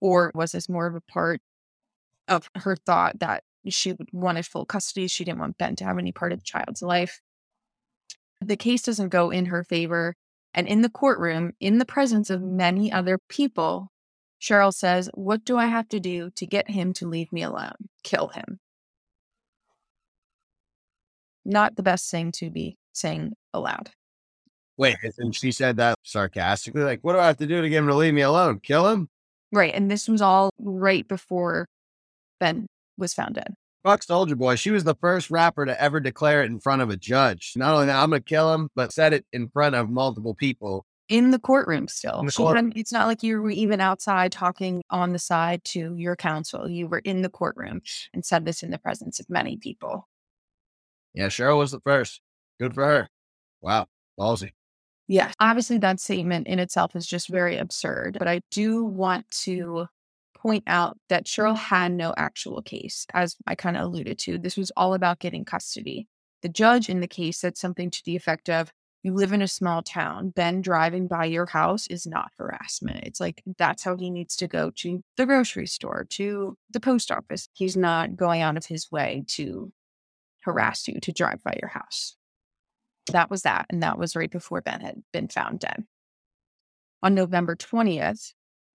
Or 0.00 0.30
was 0.34 0.52
this 0.52 0.68
more 0.68 0.86
of 0.86 0.94
a 0.94 1.00
part 1.00 1.40
of 2.28 2.50
her 2.54 2.76
thought 2.76 3.18
that 3.20 3.44
she 3.68 3.94
wanted 4.12 4.46
full 4.46 4.64
custody? 4.64 5.08
She 5.08 5.24
didn't 5.24 5.40
want 5.40 5.58
Ben 5.58 5.76
to 5.76 5.84
have 5.84 5.98
any 5.98 6.12
part 6.12 6.32
of 6.32 6.38
the 6.38 6.44
child's 6.44 6.82
life. 6.82 7.20
The 8.40 8.56
case 8.56 8.82
doesn't 8.82 9.08
go 9.08 9.30
in 9.30 9.46
her 9.46 9.64
favor. 9.64 10.14
And 10.54 10.66
in 10.66 10.82
the 10.82 10.88
courtroom, 10.88 11.52
in 11.60 11.78
the 11.78 11.84
presence 11.84 12.30
of 12.30 12.42
many 12.42 12.90
other 12.90 13.18
people, 13.28 13.88
Cheryl 14.40 14.72
says, 14.72 15.10
What 15.14 15.44
do 15.44 15.56
I 15.56 15.66
have 15.66 15.88
to 15.90 16.00
do 16.00 16.30
to 16.36 16.46
get 16.46 16.70
him 16.70 16.92
to 16.94 17.08
leave 17.08 17.32
me 17.32 17.42
alone? 17.42 17.74
Kill 18.02 18.28
him 18.28 18.58
not 21.46 21.76
the 21.76 21.82
best 21.82 22.10
thing 22.10 22.32
to 22.32 22.50
be 22.50 22.76
saying 22.92 23.32
aloud. 23.54 23.90
Wait, 24.76 24.96
and 25.18 25.34
she 25.34 25.52
said 25.52 25.76
that 25.78 25.96
sarcastically, 26.02 26.82
like, 26.82 27.00
what 27.00 27.14
do 27.14 27.18
I 27.18 27.28
have 27.28 27.38
to 27.38 27.46
do 27.46 27.62
to 27.62 27.68
get 27.68 27.78
him 27.78 27.86
to 27.86 27.94
leave 27.94 28.12
me 28.12 28.20
alone? 28.20 28.60
Kill 28.60 28.88
him? 28.88 29.08
Right. 29.52 29.72
And 29.72 29.90
this 29.90 30.06
was 30.08 30.20
all 30.20 30.50
right 30.58 31.06
before 31.06 31.66
Ben 32.40 32.66
was 32.96 33.14
found 33.14 33.34
dead. 33.34 33.54
Fuck 33.84 34.02
Soldier 34.02 34.34
Boy. 34.34 34.56
She 34.56 34.72
was 34.72 34.82
the 34.82 34.96
first 34.96 35.30
rapper 35.30 35.64
to 35.64 35.80
ever 35.80 36.00
declare 36.00 36.42
it 36.42 36.46
in 36.46 36.58
front 36.58 36.82
of 36.82 36.90
a 36.90 36.96
judge. 36.96 37.52
Not 37.54 37.72
only 37.72 37.86
that, 37.86 38.02
I'm 38.02 38.10
going 38.10 38.20
to 38.20 38.28
kill 38.28 38.52
him, 38.52 38.68
but 38.74 38.92
said 38.92 39.12
it 39.12 39.24
in 39.32 39.48
front 39.48 39.76
of 39.76 39.88
multiple 39.88 40.34
people. 40.34 40.84
In 41.08 41.30
the 41.30 41.38
courtroom 41.38 41.86
still. 41.86 42.24
The 42.24 42.32
court- 42.32 42.72
it's 42.74 42.90
not 42.90 43.06
like 43.06 43.22
you 43.22 43.40
were 43.40 43.50
even 43.50 43.80
outside 43.80 44.32
talking 44.32 44.82
on 44.90 45.12
the 45.12 45.20
side 45.20 45.62
to 45.66 45.94
your 45.94 46.16
counsel. 46.16 46.68
You 46.68 46.88
were 46.88 46.98
in 46.98 47.22
the 47.22 47.28
courtroom 47.28 47.80
and 48.12 48.24
said 48.24 48.44
this 48.44 48.64
in 48.64 48.72
the 48.72 48.78
presence 48.78 49.20
of 49.20 49.30
many 49.30 49.56
people. 49.56 50.08
Yeah, 51.14 51.28
Cheryl 51.28 51.58
was 51.58 51.70
the 51.70 51.80
first. 51.80 52.20
Good 52.58 52.74
for 52.74 52.84
her. 52.84 53.08
Wow. 53.60 53.86
Ballsy. 54.18 54.50
Yes. 55.06 55.32
Obviously, 55.38 55.78
that 55.78 56.00
statement 56.00 56.48
in 56.48 56.58
itself 56.58 56.96
is 56.96 57.06
just 57.06 57.28
very 57.28 57.56
absurd, 57.56 58.16
but 58.18 58.26
I 58.26 58.40
do 58.50 58.84
want 58.84 59.30
to 59.42 59.86
point 60.46 60.64
out 60.68 60.96
that 61.08 61.26
Cheryl 61.26 61.54
mm-hmm. 61.54 61.74
had 61.74 61.92
no 61.92 62.14
actual 62.16 62.62
case, 62.62 63.04
as 63.12 63.36
I 63.48 63.56
kind 63.56 63.76
of 63.76 63.82
alluded 63.82 64.16
to. 64.20 64.38
This 64.38 64.56
was 64.56 64.70
all 64.76 64.94
about 64.94 65.18
getting 65.18 65.44
custody. 65.44 66.06
The 66.42 66.48
judge 66.48 66.88
in 66.88 67.00
the 67.00 67.08
case 67.08 67.38
said 67.38 67.56
something 67.56 67.90
to 67.90 68.02
the 68.04 68.14
effect 68.14 68.48
of, 68.48 68.70
You 69.02 69.12
live 69.12 69.32
in 69.32 69.42
a 69.42 69.48
small 69.48 69.82
town. 69.82 70.30
Ben 70.30 70.62
driving 70.62 71.08
by 71.08 71.24
your 71.24 71.46
house 71.46 71.88
is 71.88 72.06
not 72.06 72.30
harassment. 72.38 73.04
It's 73.04 73.18
like 73.18 73.42
that's 73.58 73.82
how 73.82 73.96
he 73.96 74.08
needs 74.08 74.36
to 74.36 74.46
go 74.46 74.70
to 74.76 75.02
the 75.16 75.26
grocery 75.26 75.66
store, 75.66 76.06
to 76.10 76.56
the 76.70 76.80
post 76.80 77.10
office. 77.10 77.48
He's 77.52 77.76
not 77.76 78.14
going 78.14 78.40
out 78.40 78.56
of 78.56 78.66
his 78.66 78.88
way 78.92 79.24
to 79.30 79.72
harass 80.44 80.86
you 80.86 81.00
to 81.00 81.12
drive 81.12 81.42
by 81.42 81.58
your 81.60 81.70
house. 81.70 82.16
That 83.10 83.30
was 83.30 83.42
that. 83.42 83.66
And 83.68 83.82
that 83.82 83.98
was 83.98 84.14
right 84.14 84.30
before 84.30 84.60
Ben 84.60 84.80
had 84.80 85.02
been 85.12 85.26
found 85.26 85.58
dead. 85.58 85.84
On 87.02 87.14
November 87.14 87.56
20th, 87.56 88.32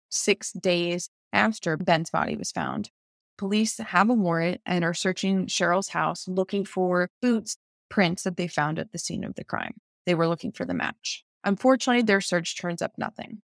six 0.10 0.54
days 0.54 1.10
after 1.34 1.78
Ben's 1.78 2.10
body 2.10 2.36
was 2.36 2.52
found, 2.52 2.90
police 3.38 3.78
have 3.78 4.10
a 4.10 4.14
warrant 4.14 4.62
and 4.66 4.84
are 4.84 4.94
searching 4.94 5.46
Cheryl's 5.46 5.90
house 5.90 6.28
looking 6.28 6.66
for 6.66 7.10
boots 7.22 7.58
prints 7.90 8.24
that 8.24 8.38
they 8.38 8.48
found 8.48 8.80
at 8.80 8.92
the 8.92 8.98
scene 8.98 9.24
of 9.24 9.36
the 9.36 9.44
crime. 9.44 9.76
They 10.06 10.16
were 10.16 10.28
looking 10.28 10.52
for 10.52 10.66
the 10.66 10.74
match. 10.74 11.24
Unfortunately, 11.44 12.02
their 12.02 12.22
search 12.22 12.60
turns 12.60 12.82
up 12.82 12.94
nothing. 12.98 13.42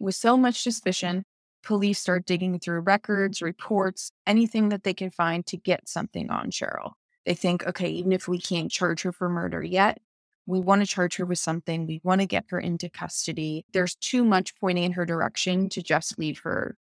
With 0.00 0.14
so 0.14 0.36
much 0.36 0.62
suspicion, 0.62 1.24
police 1.64 1.98
start 1.98 2.26
digging 2.26 2.58
through 2.60 2.80
records, 2.80 3.42
reports, 3.42 4.12
anything 4.26 4.68
that 4.68 4.84
they 4.84 4.94
can 4.94 5.10
find 5.10 5.44
to 5.46 5.56
get 5.56 5.88
something 5.88 6.30
on 6.30 6.50
Cheryl. 6.50 6.92
They 7.26 7.34
think, 7.34 7.66
okay, 7.66 7.88
even 7.90 8.12
if 8.12 8.28
we 8.28 8.40
can't 8.40 8.70
charge 8.70 9.02
her 9.02 9.12
for 9.12 9.28
murder 9.28 9.62
yet, 9.62 9.98
we 10.46 10.60
want 10.60 10.80
to 10.80 10.86
charge 10.86 11.16
her 11.16 11.26
with 11.26 11.38
something. 11.38 11.86
We 11.86 12.00
want 12.02 12.22
to 12.22 12.26
get 12.26 12.46
her 12.48 12.58
into 12.58 12.88
custody. 12.88 13.66
There's 13.72 13.96
too 13.96 14.24
much 14.24 14.56
pointing 14.58 14.84
in 14.84 14.92
her 14.92 15.04
direction 15.04 15.68
to 15.70 15.82
just 15.82 16.18
leave 16.18 16.38
her 16.38 16.76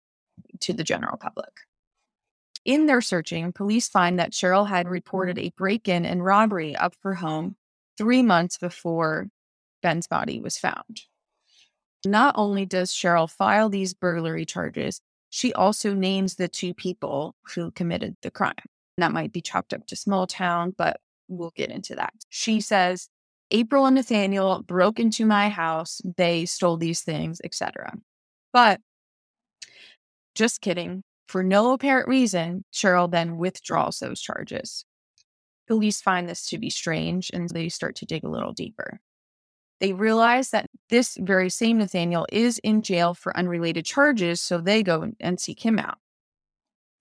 to 0.61 0.73
the 0.73 0.85
general 0.85 1.17
public. 1.17 1.53
In 2.65 2.87
their 2.87 3.01
searching, 3.01 3.53
police 3.53 3.89
find 3.89 4.19
that 4.19 4.33
Cheryl 4.33 4.69
had 4.69 4.89
reported 4.89 5.37
mm-hmm. 5.37 5.47
a 5.47 5.55
break 5.57 5.89
in 5.89 6.05
and 6.05 6.25
robbery 6.25 6.77
of 6.77 6.95
her 7.03 7.15
home 7.15 7.57
three 7.99 8.23
months 8.23 8.59
before 8.59 9.29
Ben's 9.83 10.07
body 10.07 10.41
was 10.41 10.59
found. 10.59 11.03
Not 12.05 12.35
only 12.37 12.67
does 12.67 12.93
Cheryl 12.93 13.31
file 13.31 13.69
these 13.69 13.95
burglary 13.95 14.45
charges, 14.45 15.01
she 15.31 15.53
also 15.53 15.95
names 15.95 16.35
the 16.35 16.49
two 16.49 16.75
people 16.75 17.35
who 17.55 17.71
committed 17.71 18.17
the 18.23 18.31
crime. 18.31 18.55
That 18.99 19.13
might 19.13 19.33
be 19.33 19.41
chopped 19.41 19.73
up 19.73 19.87
to 19.87 19.97
small 19.97 20.27
town, 20.27 20.75
but 20.77 21.01
we'll 21.29 21.53
get 21.57 21.71
into 21.71 21.95
that. 21.95 22.13
She 22.29 22.61
says, 22.61 23.09
April 23.51 23.87
and 23.87 23.97
Nathaniel 23.97 24.63
broke 24.63 24.99
into 24.99 25.25
my 25.25 25.49
house. 25.49 26.01
They 26.17 26.45
stole 26.45 26.77
these 26.77 27.03
things, 27.03 27.41
etc. 27.45 27.95
But 28.53 28.81
just 30.35 30.61
kidding. 30.61 31.03
For 31.29 31.43
no 31.43 31.73
apparent 31.73 32.09
reason, 32.09 32.65
Cheryl 32.73 33.11
then 33.11 33.37
withdraws 33.39 33.99
those 33.99 34.21
charges. 34.21 34.85
Police 35.67 36.01
find 36.01 36.29
this 36.29 36.47
to 36.47 36.59
be 36.59 36.71
strange 36.71 37.31
and 37.33 37.49
they 37.49 37.69
start 37.69 37.97
to 37.97 38.07
dig 38.07 38.25
a 38.25 38.29
little 38.29 38.53
deeper. 38.53 39.01
They 39.81 39.93
realize 39.93 40.51
that 40.51 40.67
this 40.91 41.17
very 41.21 41.51
same 41.51 41.79
Nathaniel 41.79 42.27
is 42.31 42.59
in 42.59 42.83
jail 42.83 43.15
for 43.15 43.37
unrelated 43.37 43.85
charges, 43.85 44.41
so 44.41 44.59
they 44.59 44.83
go 44.83 45.11
and 45.19 45.41
seek 45.41 45.65
him 45.65 45.79
out. 45.79 45.99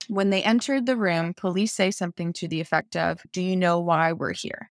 When 0.08 0.32
they 0.32 0.42
entered 0.42 0.86
the 0.86 0.98
room, 0.98 1.34
police 1.36 1.74
say 1.74 1.92
something 1.92 2.34
to 2.34 2.48
the 2.48 2.60
effect 2.60 2.96
of, 2.96 3.22
Do 3.32 3.42
you 3.42 3.56
know 3.56 3.80
why 3.80 4.14
we're 4.14 4.34
here? 4.34 4.72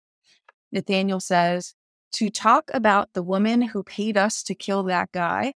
Nathaniel 0.72 1.20
says, 1.20 1.74
To 2.14 2.30
talk 2.30 2.72
about 2.74 3.14
the 3.14 3.24
woman 3.24 3.62
who 3.62 3.84
paid 3.84 4.16
us 4.16 4.42
to 4.44 4.56
kill 4.56 4.84
that 4.84 5.12
guy. 5.12 5.54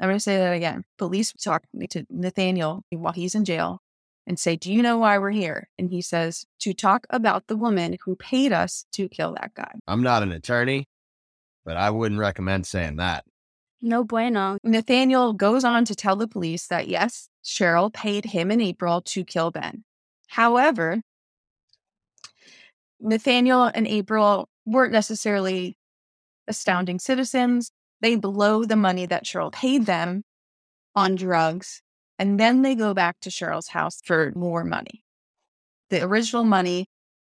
I'm 0.00 0.08
going 0.08 0.16
to 0.16 0.20
say 0.20 0.38
that 0.38 0.54
again. 0.54 0.84
Police 0.96 1.32
talk 1.32 1.64
to 1.90 2.06
Nathaniel 2.08 2.82
while 2.90 3.12
he's 3.12 3.34
in 3.34 3.44
jail 3.44 3.82
and 4.26 4.38
say, 4.38 4.56
Do 4.56 4.72
you 4.72 4.82
know 4.82 4.96
why 4.96 5.18
we're 5.18 5.30
here? 5.30 5.68
And 5.78 5.90
he 5.90 6.00
says, 6.00 6.46
To 6.60 6.72
talk 6.72 7.06
about 7.10 7.48
the 7.48 7.56
woman 7.56 7.98
who 8.04 8.16
paid 8.16 8.52
us 8.52 8.86
to 8.92 9.08
kill 9.08 9.34
that 9.34 9.52
guy. 9.54 9.72
I'm 9.86 10.02
not 10.02 10.22
an 10.22 10.32
attorney, 10.32 10.86
but 11.66 11.76
I 11.76 11.90
wouldn't 11.90 12.20
recommend 12.20 12.66
saying 12.66 12.96
that. 12.96 13.24
No 13.82 14.02
bueno. 14.04 14.58
Nathaniel 14.62 15.32
goes 15.32 15.64
on 15.64 15.84
to 15.86 15.94
tell 15.94 16.16
the 16.16 16.28
police 16.28 16.66
that 16.68 16.88
yes, 16.88 17.28
Cheryl 17.44 17.92
paid 17.92 18.24
him 18.24 18.50
in 18.50 18.60
April 18.60 19.02
to 19.02 19.24
kill 19.24 19.50
Ben. 19.50 19.84
However, 20.28 21.02
Nathaniel 23.00 23.64
and 23.64 23.86
April 23.86 24.48
weren't 24.66 24.92
necessarily 24.92 25.76
astounding 26.46 26.98
citizens. 26.98 27.70
They 28.00 28.16
blow 28.16 28.64
the 28.64 28.76
money 28.76 29.06
that 29.06 29.24
Cheryl 29.24 29.52
paid 29.52 29.86
them 29.86 30.24
on 30.94 31.14
drugs, 31.14 31.82
and 32.18 32.40
then 32.40 32.62
they 32.62 32.74
go 32.74 32.94
back 32.94 33.20
to 33.20 33.30
Cheryl's 33.30 33.68
house 33.68 34.00
for 34.04 34.32
more 34.34 34.64
money. 34.64 35.04
The 35.90 36.02
original 36.02 36.44
money 36.44 36.86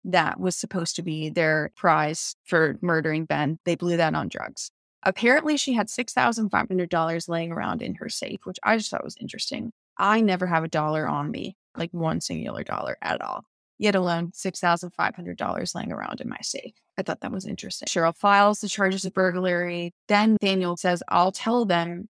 that 0.05 0.39
was 0.41 0.57
supposed 0.57 0.97
to 0.97 1.03
be 1.03 1.29
their 1.31 1.71
prize 1.77 2.35
for 2.45 2.77
murdering 2.81 3.25
Ben, 3.25 3.59
they 3.65 3.77
blew 3.77 3.97
that 3.97 4.15
on 4.15 4.29
drugs. 4.29 4.71
Apparently, 5.05 5.57
she 5.57 5.73
had 5.73 5.89
$6,500 5.89 7.29
laying 7.29 7.53
around 7.53 7.83
in 7.83 7.97
her 7.97 8.09
safe, 8.09 8.41
which 8.45 8.59
I 8.63 8.77
just 8.77 8.91
thought 8.91 9.05
was 9.05 9.17
interesting. 9.21 9.73
I 9.99 10.21
never 10.21 10.47
have 10.47 10.65
a 10.65 10.69
dollar 10.69 11.09
on 11.09 11.31
me, 11.31 11.57
like 11.77 11.93
one 11.93 12.21
singular 12.21 12.63
dollar 12.63 12.97
at 13.03 13.21
all, 13.21 13.45
yet 13.83 13.97
alone 13.97 14.31
$6,500 14.31 15.75
laying 15.75 15.91
around 15.91 16.21
in 16.21 16.29
my 16.29 16.39
safe. 16.41 16.73
I 16.97 17.03
thought 17.03 17.21
that 17.21 17.33
was 17.33 17.45
interesting. 17.45 17.87
Cheryl 17.87 18.17
files 18.17 18.61
the 18.61 18.69
charges 18.69 19.05
of 19.05 19.13
burglary. 19.13 19.93
Nathaniel 20.09 20.77
says, 20.77 21.03
I'll 21.09 21.33
tell 21.33 21.65
them 21.65 22.09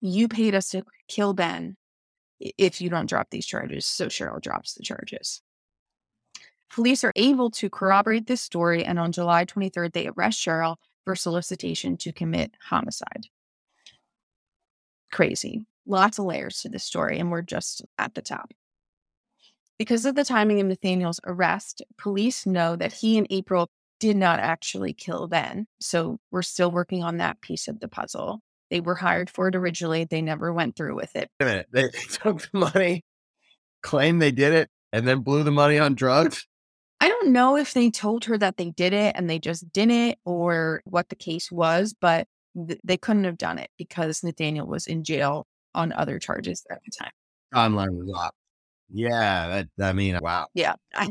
you 0.00 0.26
paid 0.26 0.54
us 0.54 0.70
to 0.70 0.82
kill 1.06 1.34
Ben 1.34 1.76
if 2.40 2.80
you 2.80 2.88
don't 2.88 3.10
drop 3.10 3.28
these 3.30 3.44
charges. 3.44 3.84
So 3.84 4.06
Cheryl 4.06 4.40
drops 4.40 4.72
the 4.72 4.82
charges. 4.82 5.42
Police 6.70 7.04
are 7.04 7.12
able 7.14 7.50
to 7.50 7.68
corroborate 7.68 8.26
this 8.26 8.40
story, 8.40 8.86
and 8.86 8.98
on 8.98 9.12
July 9.12 9.44
23rd, 9.44 9.92
they 9.92 10.08
arrest 10.08 10.40
Cheryl 10.40 10.76
for 11.04 11.14
solicitation 11.14 11.98
to 11.98 12.10
commit 12.10 12.52
homicide. 12.58 13.26
Crazy. 15.12 15.66
Lots 15.86 16.18
of 16.18 16.24
layers 16.24 16.62
to 16.62 16.70
this 16.70 16.84
story, 16.84 17.18
and 17.18 17.30
we're 17.30 17.42
just 17.42 17.84
at 17.98 18.14
the 18.14 18.22
top. 18.22 18.54
Because 19.78 20.06
of 20.06 20.14
the 20.14 20.24
timing 20.24 20.60
of 20.60 20.66
Nathaniel's 20.66 21.20
arrest, 21.26 21.82
police 21.98 22.46
know 22.46 22.76
that 22.76 22.92
he 22.92 23.18
and 23.18 23.26
April 23.30 23.68
did 23.98 24.16
not 24.16 24.38
actually 24.38 24.92
kill 24.92 25.26
Ben. 25.26 25.66
So 25.80 26.18
we're 26.30 26.42
still 26.42 26.70
working 26.70 27.02
on 27.02 27.16
that 27.16 27.40
piece 27.40 27.66
of 27.66 27.80
the 27.80 27.88
puzzle. 27.88 28.40
They 28.70 28.80
were 28.80 28.94
hired 28.94 29.30
for 29.30 29.48
it 29.48 29.56
originally, 29.56 30.04
they 30.04 30.22
never 30.22 30.52
went 30.52 30.76
through 30.76 30.96
with 30.96 31.14
it. 31.16 31.28
Wait 31.40 31.46
a 31.46 31.50
minute. 31.50 31.66
They, 31.72 31.88
took 31.88 32.40
the 32.40 32.58
money, 32.58 33.04
claimed 33.82 34.22
they 34.22 34.30
did 34.30 34.52
it, 34.52 34.68
and 34.92 35.06
then 35.06 35.20
blew 35.20 35.42
the 35.42 35.50
money 35.50 35.78
on 35.78 35.94
drugs. 35.94 36.46
I 37.00 37.08
don't 37.08 37.32
know 37.32 37.56
if 37.56 37.74
they 37.74 37.90
told 37.90 38.24
her 38.26 38.38
that 38.38 38.56
they 38.56 38.70
did 38.70 38.92
it 38.92 39.14
and 39.16 39.28
they 39.28 39.38
just 39.38 39.70
didn't 39.72 40.18
or 40.24 40.82
what 40.84 41.08
the 41.08 41.16
case 41.16 41.50
was, 41.50 41.94
but 42.00 42.26
th- 42.68 42.80
they 42.84 42.96
couldn't 42.96 43.24
have 43.24 43.38
done 43.38 43.58
it 43.58 43.70
because 43.76 44.22
Nathaniel 44.22 44.66
was 44.66 44.86
in 44.86 45.04
jail 45.04 45.46
on 45.74 45.92
other 45.92 46.18
charges 46.18 46.64
at 46.70 46.80
the 46.84 46.90
time. 46.90 47.10
Online 47.54 47.94
was 47.94 48.10
up. 48.16 48.34
Yeah, 48.94 49.64
that 49.76 49.88
I 49.88 49.92
mean, 49.92 50.18
wow. 50.22 50.46
Yeah, 50.54 50.74
I, 50.94 51.10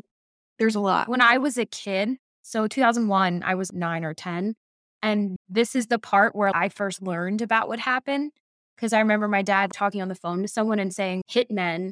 there's 0.58 0.76
a 0.76 0.80
lot. 0.80 1.10
When 1.10 1.20
I 1.22 1.38
was 1.38 1.58
a 1.58 1.66
kid, 1.66 2.18
so 2.42 2.66
2001, 2.68 3.44
I 3.46 3.56
was 3.56 3.74
nine 3.74 4.06
or 4.06 4.14
10. 4.14 4.56
And 5.02 5.36
this 5.50 5.76
is 5.76 5.88
the 5.88 6.00
part 6.00 6.34
where 6.34 6.56
I 6.56 6.70
first 6.70 7.02
learned 7.02 7.42
about 7.42 7.68
what 7.68 7.80
happened. 7.80 8.32
Cause 8.78 8.94
I 8.94 9.00
remember 9.00 9.28
my 9.28 9.42
dad 9.42 9.72
talking 9.72 10.02
on 10.02 10.08
the 10.08 10.16
phone 10.16 10.42
to 10.42 10.48
someone 10.48 10.80
and 10.80 10.94
saying 10.94 11.24
hitmen. 11.30 11.92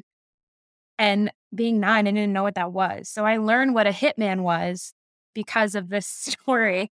And 0.98 1.30
being 1.54 1.78
nine, 1.78 2.06
I 2.06 2.10
didn't 2.10 2.32
know 2.32 2.42
what 2.42 2.54
that 2.54 2.72
was. 2.72 3.08
So 3.08 3.24
I 3.24 3.36
learned 3.36 3.74
what 3.74 3.86
a 3.86 3.90
hitman 3.90 4.40
was 4.40 4.94
because 5.34 5.74
of 5.74 5.90
this 5.90 6.06
story. 6.06 6.90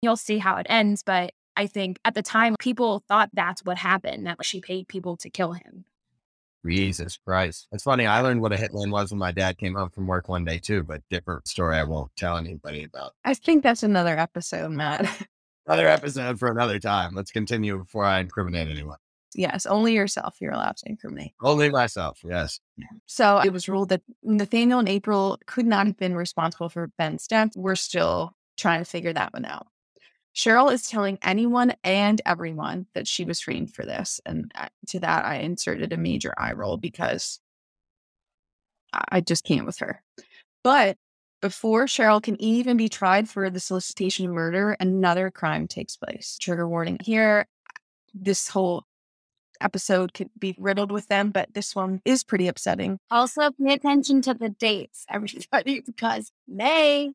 You'll 0.00 0.16
see 0.16 0.38
how 0.38 0.56
it 0.56 0.66
ends. 0.68 1.02
But 1.02 1.32
I 1.56 1.66
think 1.66 1.98
at 2.04 2.14
the 2.14 2.22
time, 2.22 2.54
people 2.58 3.02
thought 3.08 3.30
that's 3.32 3.64
what 3.64 3.78
happened, 3.78 4.26
that 4.26 4.44
she 4.44 4.60
paid 4.60 4.88
people 4.88 5.16
to 5.18 5.28
kill 5.28 5.52
him. 5.52 5.84
Jesus 6.66 7.18
Christ. 7.26 7.68
It's 7.72 7.82
funny. 7.82 8.06
I 8.06 8.20
learned 8.20 8.40
what 8.40 8.52
a 8.52 8.56
hitman 8.56 8.90
was 8.90 9.10
when 9.10 9.18
my 9.18 9.32
dad 9.32 9.58
came 9.58 9.74
home 9.74 9.90
from 9.90 10.06
work 10.06 10.28
one 10.28 10.44
day 10.44 10.58
too, 10.58 10.82
but 10.82 11.02
different 11.10 11.48
story 11.48 11.76
I 11.76 11.84
won't 11.84 12.14
tell 12.16 12.36
anybody 12.36 12.84
about. 12.84 13.12
I 13.24 13.34
think 13.34 13.62
that's 13.62 13.82
another 13.82 14.18
episode, 14.18 14.70
Matt. 14.70 15.06
Another 15.66 15.86
episode 15.86 16.40
for 16.40 16.48
another 16.48 16.80
time. 16.80 17.14
Let's 17.14 17.30
continue 17.30 17.78
before 17.78 18.04
I 18.04 18.18
incriminate 18.18 18.68
anyone. 18.68 18.96
yes, 19.36 19.64
only 19.64 19.94
yourself 19.94 20.36
you're 20.40 20.50
allowed 20.50 20.76
to 20.78 20.88
incriminate. 20.88 21.34
Only 21.40 21.70
myself. 21.70 22.18
Yes. 22.24 22.58
So 23.06 23.38
it 23.38 23.52
was 23.52 23.68
ruled 23.68 23.90
that 23.90 24.02
Nathaniel 24.24 24.80
and 24.80 24.88
April 24.88 25.38
could 25.46 25.64
not 25.64 25.86
have 25.86 25.96
been 25.96 26.16
responsible 26.16 26.68
for 26.68 26.88
Ben's 26.98 27.28
death. 27.28 27.50
We're 27.54 27.76
still 27.76 28.34
trying 28.58 28.80
to 28.80 28.84
figure 28.84 29.12
that 29.12 29.32
one 29.32 29.44
out. 29.44 29.68
Cheryl 30.34 30.72
is 30.72 30.88
telling 30.88 31.18
anyone 31.22 31.74
and 31.84 32.20
everyone 32.24 32.86
that 32.94 33.06
she 33.06 33.24
was 33.24 33.40
framed 33.40 33.74
for 33.74 33.84
this. 33.84 34.20
And 34.24 34.50
uh, 34.54 34.68
to 34.88 35.00
that, 35.00 35.24
I 35.24 35.36
inserted 35.36 35.92
a 35.92 35.98
major 35.98 36.32
eye 36.38 36.52
roll 36.52 36.76
because 36.76 37.40
I 38.92 39.02
I 39.08 39.20
just 39.20 39.44
can't 39.44 39.66
with 39.66 39.78
her. 39.78 40.02
But 40.64 40.96
before 41.40 41.86
Cheryl 41.86 42.22
can 42.22 42.40
even 42.40 42.76
be 42.76 42.88
tried 42.88 43.28
for 43.28 43.50
the 43.50 43.60
solicitation 43.60 44.26
of 44.26 44.32
murder, 44.32 44.76
another 44.78 45.30
crime 45.30 45.66
takes 45.66 45.96
place. 45.96 46.38
Trigger 46.40 46.68
warning 46.68 46.98
here. 47.02 47.46
This 48.14 48.48
whole 48.48 48.84
episode 49.60 50.12
could 50.14 50.28
be 50.38 50.54
riddled 50.58 50.92
with 50.92 51.08
them, 51.08 51.30
but 51.30 51.52
this 51.54 51.74
one 51.74 52.00
is 52.04 52.24
pretty 52.24 52.48
upsetting. 52.48 52.98
Also, 53.10 53.50
pay 53.50 53.74
attention 53.74 54.22
to 54.22 54.34
the 54.34 54.50
dates, 54.50 55.04
everybody, 55.08 55.80
because 55.86 56.30
May. 56.46 57.12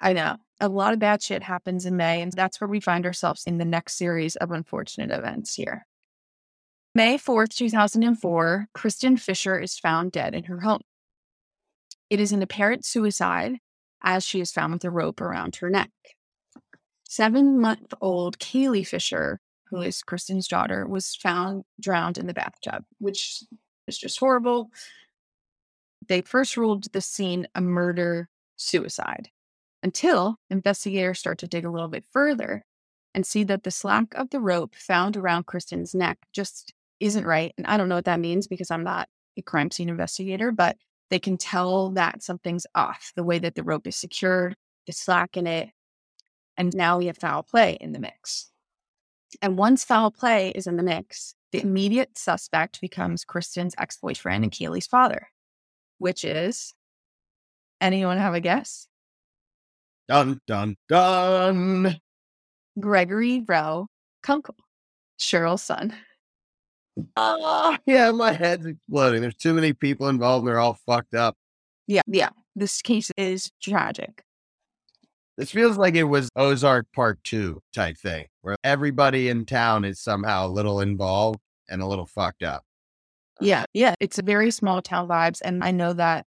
I 0.00 0.12
know 0.12 0.36
a 0.60 0.68
lot 0.68 0.92
of 0.92 0.98
bad 0.98 1.22
shit 1.22 1.42
happens 1.42 1.84
in 1.84 1.96
May, 1.96 2.22
and 2.22 2.32
that's 2.32 2.60
where 2.60 2.68
we 2.68 2.80
find 2.80 3.04
ourselves 3.04 3.44
in 3.46 3.58
the 3.58 3.64
next 3.64 3.96
series 3.96 4.36
of 4.36 4.50
unfortunate 4.50 5.10
events 5.10 5.54
here. 5.54 5.86
May 6.94 7.18
4th, 7.18 7.50
2004, 7.50 8.68
Kristen 8.72 9.18
Fisher 9.18 9.58
is 9.58 9.78
found 9.78 10.12
dead 10.12 10.34
in 10.34 10.44
her 10.44 10.60
home. 10.60 10.80
It 12.08 12.20
is 12.20 12.32
an 12.32 12.42
apparent 12.42 12.86
suicide 12.86 13.56
as 14.02 14.24
she 14.24 14.40
is 14.40 14.52
found 14.52 14.72
with 14.72 14.84
a 14.84 14.90
rope 14.90 15.20
around 15.20 15.56
her 15.56 15.68
neck. 15.68 15.90
Seven 17.04 17.60
month 17.60 17.92
old 18.00 18.38
Kaylee 18.38 18.86
Fisher, 18.86 19.40
who 19.68 19.82
is 19.82 20.02
Kristen's 20.02 20.48
daughter, 20.48 20.86
was 20.86 21.14
found 21.16 21.64
drowned 21.78 22.16
in 22.16 22.26
the 22.26 22.34
bathtub, 22.34 22.84
which 22.98 23.42
is 23.86 23.98
just 23.98 24.18
horrible. 24.18 24.70
They 26.08 26.22
first 26.22 26.56
ruled 26.56 26.92
the 26.92 27.00
scene 27.00 27.46
a 27.54 27.60
murder 27.60 28.28
suicide 28.56 29.28
until 29.82 30.36
investigators 30.50 31.18
start 31.18 31.38
to 31.38 31.46
dig 31.46 31.64
a 31.64 31.70
little 31.70 31.88
bit 31.88 32.04
further 32.10 32.64
and 33.14 33.26
see 33.26 33.44
that 33.44 33.62
the 33.62 33.70
slack 33.70 34.14
of 34.14 34.30
the 34.30 34.40
rope 34.40 34.74
found 34.74 35.16
around 35.16 35.46
Kristen's 35.46 35.94
neck 35.94 36.18
just 36.32 36.74
isn't 37.00 37.24
right. 37.24 37.52
And 37.56 37.66
I 37.66 37.76
don't 37.76 37.88
know 37.88 37.94
what 37.94 38.04
that 38.04 38.20
means 38.20 38.46
because 38.46 38.70
I'm 38.70 38.84
not 38.84 39.08
a 39.36 39.42
crime 39.42 39.70
scene 39.70 39.88
investigator, 39.88 40.52
but 40.52 40.76
they 41.10 41.18
can 41.18 41.36
tell 41.36 41.90
that 41.90 42.22
something's 42.22 42.66
off 42.74 43.12
the 43.16 43.22
way 43.22 43.38
that 43.38 43.54
the 43.54 43.62
rope 43.62 43.86
is 43.86 43.96
secured, 43.96 44.56
the 44.86 44.92
slack 44.92 45.36
in 45.36 45.46
it. 45.46 45.70
And 46.56 46.74
now 46.74 46.98
we 46.98 47.06
have 47.06 47.18
foul 47.18 47.42
play 47.42 47.76
in 47.80 47.92
the 47.92 47.98
mix. 47.98 48.50
And 49.42 49.58
once 49.58 49.84
foul 49.84 50.10
play 50.10 50.50
is 50.50 50.66
in 50.66 50.76
the 50.76 50.82
mix, 50.82 51.34
the 51.52 51.62
immediate 51.62 52.18
suspect 52.18 52.80
becomes 52.80 53.24
Kristen's 53.24 53.74
ex 53.78 53.98
boyfriend 53.98 54.44
and 54.44 54.52
Keely's 54.52 54.86
father, 54.86 55.28
which 55.98 56.24
is 56.24 56.74
anyone 57.80 58.18
have 58.18 58.34
a 58.34 58.40
guess? 58.40 58.88
Dun, 60.08 60.40
dun, 60.46 60.76
dun. 60.88 62.00
Gregory 62.78 63.44
Rowe 63.46 63.88
Kunkel, 64.22 64.54
Cheryl's 65.18 65.62
son. 65.62 65.94
Ah, 67.16 67.78
yeah, 67.86 68.10
my 68.12 68.32
head's 68.32 68.66
exploding. 68.66 69.20
There's 69.20 69.34
too 69.34 69.52
many 69.52 69.72
people 69.72 70.08
involved 70.08 70.42
and 70.42 70.48
they're 70.48 70.60
all 70.60 70.78
fucked 70.86 71.14
up. 71.14 71.36
Yeah, 71.86 72.02
yeah. 72.06 72.30
This 72.54 72.80
case 72.82 73.10
is 73.16 73.50
tragic. 73.60 74.22
This 75.36 75.50
feels 75.50 75.76
like 75.76 75.94
it 75.94 76.04
was 76.04 76.30
Ozark 76.36 76.86
Part 76.94 77.22
2 77.24 77.60
type 77.74 77.98
thing, 77.98 78.26
where 78.40 78.56
everybody 78.64 79.28
in 79.28 79.44
town 79.44 79.84
is 79.84 80.00
somehow 80.00 80.46
a 80.46 80.48
little 80.48 80.80
involved 80.80 81.40
and 81.68 81.82
a 81.82 81.86
little 81.86 82.06
fucked 82.06 82.42
up. 82.42 82.64
Yeah, 83.40 83.64
yeah. 83.74 83.94
It's 84.00 84.18
a 84.18 84.22
very 84.22 84.50
small 84.50 84.80
town 84.80 85.08
vibes. 85.08 85.42
And 85.44 85.62
I 85.62 85.72
know 85.72 85.92
that 85.92 86.24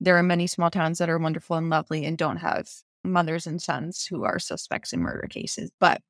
there 0.00 0.18
are 0.18 0.22
many 0.22 0.48
small 0.48 0.70
towns 0.70 0.98
that 0.98 1.08
are 1.08 1.18
wonderful 1.18 1.56
and 1.56 1.70
lovely 1.70 2.04
and 2.04 2.18
don't 2.18 2.38
have 2.38 2.68
mothers 3.04 3.46
and 3.46 3.60
sons 3.60 4.04
who 4.04 4.24
are 4.24 4.38
suspects 4.38 4.92
in 4.92 5.00
murder 5.00 5.26
cases. 5.28 5.70
But 5.80 6.00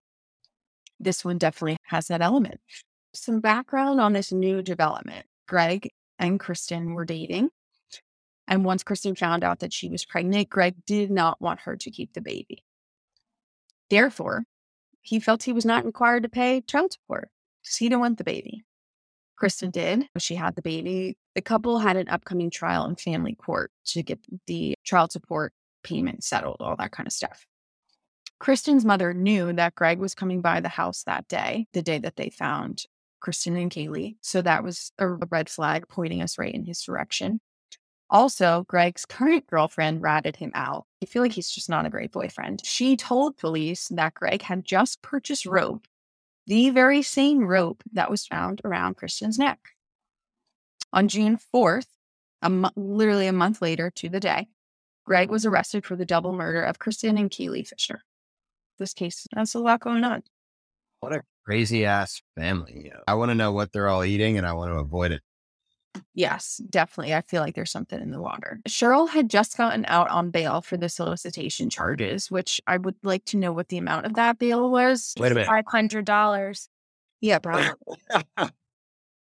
this 0.98 1.24
one 1.24 1.38
definitely 1.38 1.76
has 1.84 2.08
that 2.08 2.22
element. 2.22 2.60
Some 3.14 3.40
background 3.40 4.00
on 4.00 4.12
this 4.12 4.32
new 4.32 4.62
development 4.62 5.26
Greg 5.48 5.90
and 6.18 6.38
Kristen 6.38 6.94
were 6.94 7.04
dating. 7.04 7.50
And 8.46 8.64
once 8.64 8.82
Kristen 8.82 9.14
found 9.14 9.44
out 9.44 9.60
that 9.60 9.72
she 9.72 9.88
was 9.88 10.04
pregnant, 10.04 10.50
Greg 10.50 10.74
did 10.84 11.10
not 11.10 11.40
want 11.40 11.60
her 11.60 11.76
to 11.76 11.90
keep 11.90 12.12
the 12.12 12.20
baby. 12.20 12.64
Therefore, 13.88 14.44
he 15.02 15.18
felt 15.20 15.42
he 15.42 15.52
was 15.52 15.64
not 15.64 15.84
required 15.84 16.24
to 16.24 16.28
pay 16.28 16.60
child 16.60 16.92
support 16.92 17.30
because 17.62 17.76
he 17.76 17.88
didn't 17.88 18.00
want 18.00 18.18
the 18.18 18.24
baby. 18.24 18.64
Kristen 19.36 19.70
did. 19.70 20.06
She 20.18 20.34
had 20.34 20.54
the 20.54 20.62
baby. 20.62 21.16
The 21.34 21.40
couple 21.40 21.78
had 21.78 21.96
an 21.96 22.08
upcoming 22.08 22.50
trial 22.50 22.84
in 22.84 22.96
family 22.96 23.34
court 23.34 23.72
to 23.86 24.02
get 24.02 24.18
the 24.46 24.74
child 24.84 25.12
support 25.12 25.52
payment 25.82 26.24
settled, 26.24 26.58
all 26.60 26.76
that 26.76 26.92
kind 26.92 27.06
of 27.06 27.12
stuff. 27.12 27.46
Kristen's 28.38 28.84
mother 28.84 29.12
knew 29.12 29.52
that 29.52 29.74
Greg 29.74 29.98
was 29.98 30.14
coming 30.14 30.40
by 30.40 30.60
the 30.60 30.68
house 30.68 31.02
that 31.04 31.28
day, 31.28 31.66
the 31.72 31.82
day 31.82 31.98
that 31.98 32.16
they 32.16 32.30
found 32.30 32.84
Kristen 33.20 33.56
and 33.56 33.70
Kaylee. 33.70 34.16
So 34.22 34.40
that 34.42 34.64
was 34.64 34.92
a 34.98 35.08
red 35.08 35.50
flag 35.50 35.86
pointing 35.88 36.22
us 36.22 36.38
right 36.38 36.54
in 36.54 36.64
his 36.64 36.82
direction. 36.82 37.40
Also, 38.08 38.64
Greg's 38.66 39.04
current 39.08 39.46
girlfriend 39.46 40.02
ratted 40.02 40.36
him 40.36 40.50
out. 40.54 40.86
I 41.02 41.06
feel 41.06 41.22
like 41.22 41.32
he's 41.32 41.50
just 41.50 41.68
not 41.68 41.86
a 41.86 41.90
great 41.90 42.12
boyfriend. 42.12 42.62
She 42.64 42.96
told 42.96 43.36
police 43.36 43.88
that 43.88 44.14
Greg 44.14 44.42
had 44.42 44.64
just 44.64 45.02
purchased 45.02 45.46
rope, 45.46 45.86
the 46.46 46.70
very 46.70 47.02
same 47.02 47.40
rope 47.46 47.82
that 47.92 48.10
was 48.10 48.26
found 48.26 48.60
around 48.64 48.96
Kristen's 48.96 49.38
neck. 49.38 49.60
On 50.92 51.08
June 51.08 51.38
4th, 51.54 51.86
a 52.42 52.50
mo- 52.50 52.70
literally 52.74 53.26
a 53.26 53.32
month 53.32 53.62
later 53.62 53.90
to 53.96 54.08
the 54.08 54.18
day, 54.18 54.48
Greg 55.10 55.28
was 55.28 55.44
arrested 55.44 55.84
for 55.84 55.96
the 55.96 56.06
double 56.06 56.32
murder 56.32 56.62
of 56.62 56.78
Kristen 56.78 57.18
and 57.18 57.28
Keely 57.28 57.64
Fisher. 57.64 58.04
this 58.78 58.94
case 58.94 59.26
has 59.34 59.56
a 59.56 59.58
lot 59.58 59.80
going 59.80 60.04
on. 60.04 60.22
What 61.00 61.12
a 61.12 61.22
crazy 61.44 61.84
ass 61.84 62.22
family. 62.38 62.92
I 63.08 63.14
want 63.14 63.32
to 63.32 63.34
know 63.34 63.50
what 63.50 63.72
they're 63.72 63.88
all 63.88 64.04
eating 64.04 64.38
and 64.38 64.46
I 64.46 64.52
want 64.52 64.70
to 64.70 64.78
avoid 64.78 65.10
it. 65.10 65.22
Yes, 66.14 66.60
definitely. 66.70 67.12
I 67.12 67.22
feel 67.22 67.42
like 67.42 67.56
there's 67.56 67.72
something 67.72 68.00
in 68.00 68.12
the 68.12 68.20
water. 68.20 68.60
Cheryl 68.68 69.08
had 69.08 69.28
just 69.28 69.56
gotten 69.56 69.84
out 69.88 70.08
on 70.10 70.30
bail 70.30 70.60
for 70.60 70.76
the 70.76 70.88
solicitation 70.88 71.70
charges, 71.70 72.30
which 72.30 72.60
I 72.68 72.76
would 72.76 72.94
like 73.02 73.24
to 73.24 73.36
know 73.36 73.52
what 73.52 73.68
the 73.68 73.78
amount 73.78 74.06
of 74.06 74.14
that 74.14 74.38
bail 74.38 74.70
was. 74.70 75.12
Wait 75.18 75.32
a 75.32 75.34
minute. 75.34 75.48
Five 75.48 75.64
hundred 75.66 76.04
dollars. 76.04 76.68
Yeah, 77.20 77.40
probably. 77.40 77.68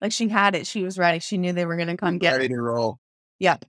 like 0.01 0.13
she 0.13 0.29
had 0.29 0.55
it. 0.55 0.65
She 0.65 0.85
was 0.85 0.97
ready. 0.97 1.19
She 1.19 1.39
knew 1.39 1.53
they 1.53 1.67
were 1.67 1.75
going 1.75 1.89
to 1.89 1.97
come 1.97 2.19
get 2.19 2.37
Ready 2.37 2.51
to 2.51 2.63
roll. 2.63 3.01
Yep. 3.41 3.65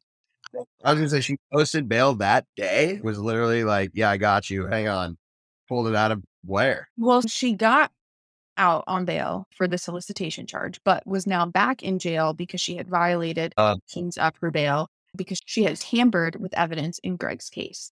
I 0.84 0.92
was 0.92 1.00
gonna 1.00 1.10
say 1.10 1.22
she 1.22 1.38
posted 1.52 1.88
bail 1.90 2.16
that 2.16 2.46
day. 2.56 3.00
Was 3.04 3.20
literally 3.20 3.64
like, 3.64 3.92
"Yeah, 3.94 4.10
I 4.10 4.18
got 4.18 4.50
you. 4.50 4.68
Hang 4.68 4.88
on." 4.88 5.18
Pulled 5.68 5.88
it 5.88 5.96
out 5.96 6.12
of 6.12 6.24
where? 6.44 6.90
Well, 6.98 7.22
she 7.22 7.54
got 7.54 7.92
out 8.58 8.84
on 8.86 9.06
bail 9.06 9.48
for 9.56 9.68
the 9.68 9.78
solicitation 9.78 10.46
charge, 10.46 10.80
but 10.84 11.06
was 11.08 11.26
now 11.26 11.46
back 11.46 11.82
in 11.82 11.98
jail 12.00 12.34
because 12.34 12.62
she 12.62 12.76
had 12.76 12.88
violated 12.88 13.54
Uh. 13.58 13.78
King's 13.92 14.18
up 14.18 14.36
her 14.42 14.52
bail 14.52 14.90
because 15.16 15.40
she 15.46 15.64
has 15.64 15.80
tampered 15.80 16.36
with 16.40 16.54
evidence 16.54 17.00
in 17.00 17.16
Greg's 17.16 17.50
case, 17.50 17.92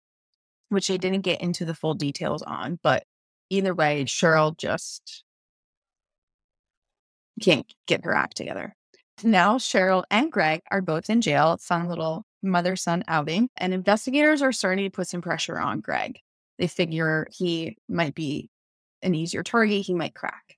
which 0.68 0.88
they 0.88 0.98
didn't 0.98 1.22
get 1.22 1.40
into 1.40 1.64
the 1.64 1.74
full 1.74 1.94
details 1.94 2.42
on. 2.42 2.78
But 2.82 3.04
either 3.50 3.74
way, 3.74 4.04
Cheryl 4.04 4.56
just 4.56 5.24
can't 7.40 7.72
get 7.86 8.04
her 8.04 8.14
act 8.14 8.36
together. 8.36 8.74
Now, 9.22 9.58
Cheryl 9.58 10.04
and 10.10 10.30
Greg 10.30 10.62
are 10.70 10.80
both 10.80 11.10
in 11.10 11.20
jail. 11.20 11.54
It's 11.54 11.70
on 11.70 11.86
a 11.86 11.88
little 11.88 12.24
mother 12.42 12.76
son 12.76 13.04
outing, 13.08 13.48
and 13.56 13.74
investigators 13.74 14.42
are 14.42 14.52
starting 14.52 14.84
to 14.84 14.90
put 14.90 15.08
some 15.08 15.22
pressure 15.22 15.58
on 15.58 15.80
Greg. 15.80 16.20
They 16.58 16.66
figure 16.66 17.26
he 17.30 17.76
might 17.88 18.14
be 18.14 18.50
an 19.02 19.14
easier 19.14 19.42
target, 19.42 19.86
he 19.86 19.94
might 19.94 20.14
crack. 20.14 20.56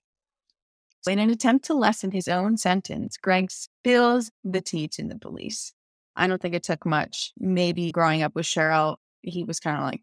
In 1.09 1.19
an 1.19 1.31
attempt 1.31 1.67
to 1.67 1.75
lessen 1.75 2.11
his 2.11 2.29
own 2.29 2.57
sentence, 2.57 3.17
Greg 3.17 3.51
spills 3.51 4.31
the 4.45 4.61
tea 4.61 4.89
to 4.89 5.05
the 5.05 5.19
police. 5.19 5.73
I 6.17 6.27
don't 6.27 6.41
think 6.41 6.55
it 6.55 6.63
took 6.63 6.85
much. 6.85 7.33
Maybe 7.39 7.93
growing 7.93 8.23
up 8.23 8.35
with 8.35 8.47
Cheryl, 8.47 8.97
he 9.23 9.45
was 9.45 9.61
kind 9.61 9.79
of 9.79 9.85
like, 9.85 10.03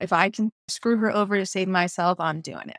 if 0.00 0.12
I 0.12 0.30
can 0.30 0.50
screw 0.68 0.96
her 0.98 1.14
over 1.14 1.38
to 1.38 1.46
save 1.46 1.68
myself, 1.68 2.18
I'm 2.20 2.40
doing 2.40 2.68
it. 2.68 2.78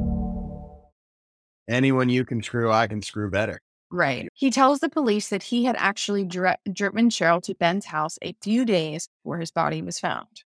Anyone 1.71 2.09
you 2.09 2.25
can 2.25 2.43
screw, 2.43 2.71
I 2.71 2.87
can 2.87 3.01
screw 3.01 3.29
better. 3.29 3.61
Right. 3.89 4.27
He 4.33 4.51
tells 4.51 4.79
the 4.79 4.89
police 4.89 5.29
that 5.29 5.43
he 5.43 5.63
had 5.63 5.75
actually 5.77 6.25
dri- 6.25 6.55
driven 6.71 7.09
Cheryl 7.09 7.41
to 7.43 7.55
Ben's 7.55 7.85
house 7.85 8.17
a 8.21 8.35
few 8.41 8.65
days 8.65 9.07
before 9.23 9.39
his 9.39 9.51
body 9.51 9.81
was 9.81 9.99
found. 9.99 10.43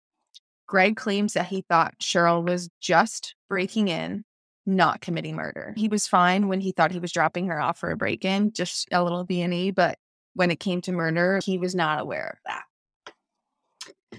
Greg 0.68 0.96
claims 0.96 1.34
that 1.34 1.48
he 1.48 1.66
thought 1.68 2.00
Cheryl 2.00 2.46
was 2.46 2.70
just 2.80 3.36
breaking 3.50 3.88
in, 3.88 4.24
not 4.66 5.02
committing 5.02 5.36
murder. 5.36 5.74
He 5.76 5.88
was 5.88 6.08
fine 6.08 6.48
when 6.48 6.62
he 6.62 6.72
thought 6.72 6.92
he 6.92 7.00
was 7.00 7.12
dropping 7.12 7.48
her 7.48 7.60
off 7.60 7.80
for 7.80 7.92
a 7.92 7.98
break-in, 7.98 8.54
just 8.54 8.88
a 8.92 9.04
little 9.04 9.24
B&E, 9.24 9.72
but 9.72 9.98
when 10.36 10.52
it 10.52 10.60
came 10.60 10.80
to 10.82 10.92
murder, 10.92 11.40
he 11.44 11.58
was 11.58 11.76
not 11.76 12.00
aware 12.00 12.38
of 12.38 12.40
that. 12.46 13.14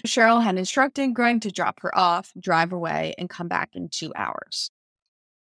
Cheryl 0.07 0.43
had 0.43 0.59
instructed 0.59 1.15
Greg 1.15 1.41
to 1.43 1.51
drop 1.51 1.81
her 1.81 1.97
off, 1.97 2.33
drive 2.39 2.73
away, 2.73 3.15
and 3.17 3.31
come 3.31 3.49
back 3.49 3.71
in 3.75 3.89
two 3.89 4.13
hours. 4.17 4.71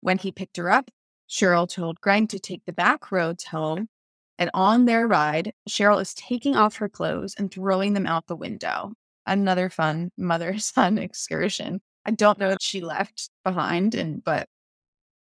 When 0.01 0.17
he 0.17 0.31
picked 0.31 0.57
her 0.57 0.69
up, 0.71 0.89
Cheryl 1.29 1.69
told 1.69 2.01
Greg 2.01 2.29
to 2.29 2.39
take 2.39 2.65
the 2.65 2.73
back 2.73 3.11
roads 3.11 3.45
home. 3.45 3.87
And 4.37 4.49
on 4.53 4.85
their 4.85 5.07
ride, 5.07 5.53
Cheryl 5.69 6.01
is 6.01 6.13
taking 6.13 6.55
off 6.55 6.77
her 6.77 6.89
clothes 6.89 7.35
and 7.37 7.51
throwing 7.51 7.93
them 7.93 8.07
out 8.07 8.27
the 8.27 8.35
window. 8.35 8.93
Another 9.25 9.69
fun 9.69 10.11
mother 10.17 10.57
son 10.57 10.97
excursion. 10.97 11.81
I 12.05 12.11
don't 12.11 12.39
know 12.39 12.49
if 12.49 12.59
she 12.61 12.81
left 12.81 13.29
behind, 13.43 13.95
and 13.95 14.23
but 14.23 14.47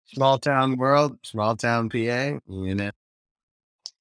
Small 0.07 0.37
town 0.37 0.77
world, 0.77 1.17
small 1.23 1.55
town 1.55 1.89
PA. 1.89 2.39
You 2.47 2.75
know, 2.75 2.91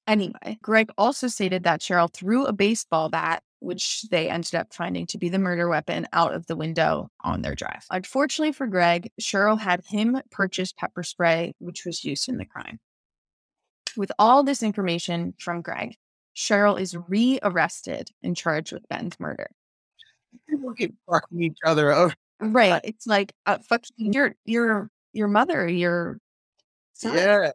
Anyway, 0.07 0.59
Greg 0.61 0.91
also 0.97 1.27
stated 1.27 1.63
that 1.63 1.81
Cheryl 1.81 2.11
threw 2.11 2.45
a 2.45 2.53
baseball 2.53 3.09
bat, 3.09 3.41
which 3.65 4.03
they 4.11 4.29
ended 4.29 4.53
up 4.53 4.71
finding 4.71 5.07
to 5.07 5.17
be 5.17 5.27
the 5.27 5.39
murder 5.39 5.67
weapon, 5.67 6.07
out 6.13 6.35
of 6.35 6.45
the 6.45 6.55
window 6.55 7.09
on 7.21 7.41
their 7.41 7.55
drive. 7.55 7.83
Unfortunately 7.89 8.53
for 8.53 8.67
Greg, 8.67 9.11
Cheryl 9.19 9.59
had 9.59 9.81
him 9.87 10.21
purchase 10.29 10.71
pepper 10.71 11.01
spray, 11.01 11.53
which 11.57 11.83
was 11.83 12.03
used 12.03 12.29
in 12.29 12.37
the 12.37 12.45
crime. 12.45 12.79
With 13.97 14.11
all 14.19 14.43
this 14.43 14.61
information 14.61 15.33
from 15.39 15.61
Greg, 15.61 15.95
Cheryl 16.35 16.79
is 16.79 16.95
re 17.07 17.39
arrested 17.41 18.09
and 18.21 18.37
charged 18.37 18.71
with 18.71 18.87
Ben's 18.87 19.19
murder. 19.19 19.49
people 20.47 20.73
keep 20.73 20.93
fucking 21.09 21.41
each 21.41 21.57
other 21.65 21.91
over. 21.91 22.13
Right. 22.39 22.81
It's 22.83 23.07
like, 23.07 23.33
uh, 23.47 23.57
fuck 23.67 23.85
your, 23.97 24.35
your, 24.45 24.91
your 25.13 25.27
mother, 25.27 25.67
your 25.67 26.19
son. 26.93 27.15
Yeah. 27.15 27.51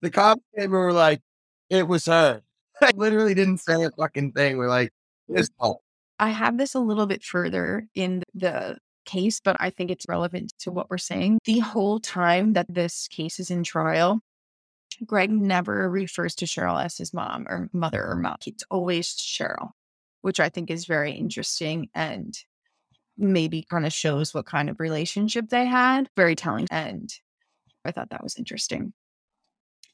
The 0.00 0.10
cops 0.10 0.40
came 0.56 0.64
and 0.64 0.72
were 0.72 0.92
like, 0.92 1.20
it 1.68 1.86
was 1.86 2.06
her. 2.06 2.40
I 2.82 2.92
literally 2.94 3.34
didn't 3.34 3.58
say 3.58 3.84
a 3.84 3.90
fucking 3.90 4.32
thing. 4.32 4.56
We're 4.56 4.68
like, 4.68 4.90
I 6.18 6.30
have 6.30 6.58
this 6.58 6.74
a 6.74 6.80
little 6.80 7.06
bit 7.06 7.24
further 7.24 7.86
in 7.94 8.22
the 8.34 8.78
case, 9.06 9.40
but 9.40 9.56
I 9.58 9.70
think 9.70 9.90
it's 9.90 10.06
relevant 10.08 10.52
to 10.60 10.70
what 10.70 10.90
we're 10.90 10.98
saying. 10.98 11.38
The 11.44 11.60
whole 11.60 11.98
time 11.98 12.52
that 12.52 12.66
this 12.68 13.08
case 13.08 13.40
is 13.40 13.50
in 13.50 13.64
trial, 13.64 14.20
Greg 15.06 15.30
never 15.30 15.88
refers 15.88 16.34
to 16.36 16.44
Cheryl 16.44 16.82
as 16.82 16.98
his 16.98 17.14
mom 17.14 17.46
or 17.48 17.70
mother 17.72 18.04
or 18.06 18.16
mom. 18.16 18.36
It's 18.46 18.64
always 18.70 19.08
Cheryl, 19.14 19.70
which 20.20 20.40
I 20.40 20.48
think 20.48 20.70
is 20.70 20.84
very 20.84 21.12
interesting 21.12 21.88
and 21.94 22.34
maybe 23.16 23.66
kind 23.70 23.86
of 23.86 23.92
shows 23.92 24.34
what 24.34 24.46
kind 24.46 24.68
of 24.68 24.80
relationship 24.80 25.48
they 25.48 25.66
had. 25.66 26.08
Very 26.16 26.36
telling. 26.36 26.66
And 26.70 27.10
I 27.84 27.92
thought 27.92 28.10
that 28.10 28.22
was 28.22 28.36
interesting. 28.36 28.92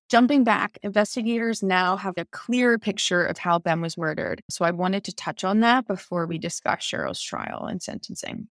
Jumping 0.08 0.44
back, 0.44 0.78
investigators 0.84 1.64
now 1.64 1.96
have 1.96 2.14
a 2.16 2.26
clear 2.26 2.78
picture 2.78 3.24
of 3.26 3.38
how 3.38 3.58
Ben 3.58 3.80
was 3.80 3.98
murdered. 3.98 4.40
So 4.48 4.64
I 4.64 4.70
wanted 4.70 5.02
to 5.04 5.14
touch 5.14 5.42
on 5.42 5.60
that 5.60 5.88
before 5.88 6.26
we 6.26 6.38
discuss 6.38 6.78
Cheryl's 6.78 7.20
trial 7.20 7.66
and 7.66 7.82
sentencing. 7.82 8.46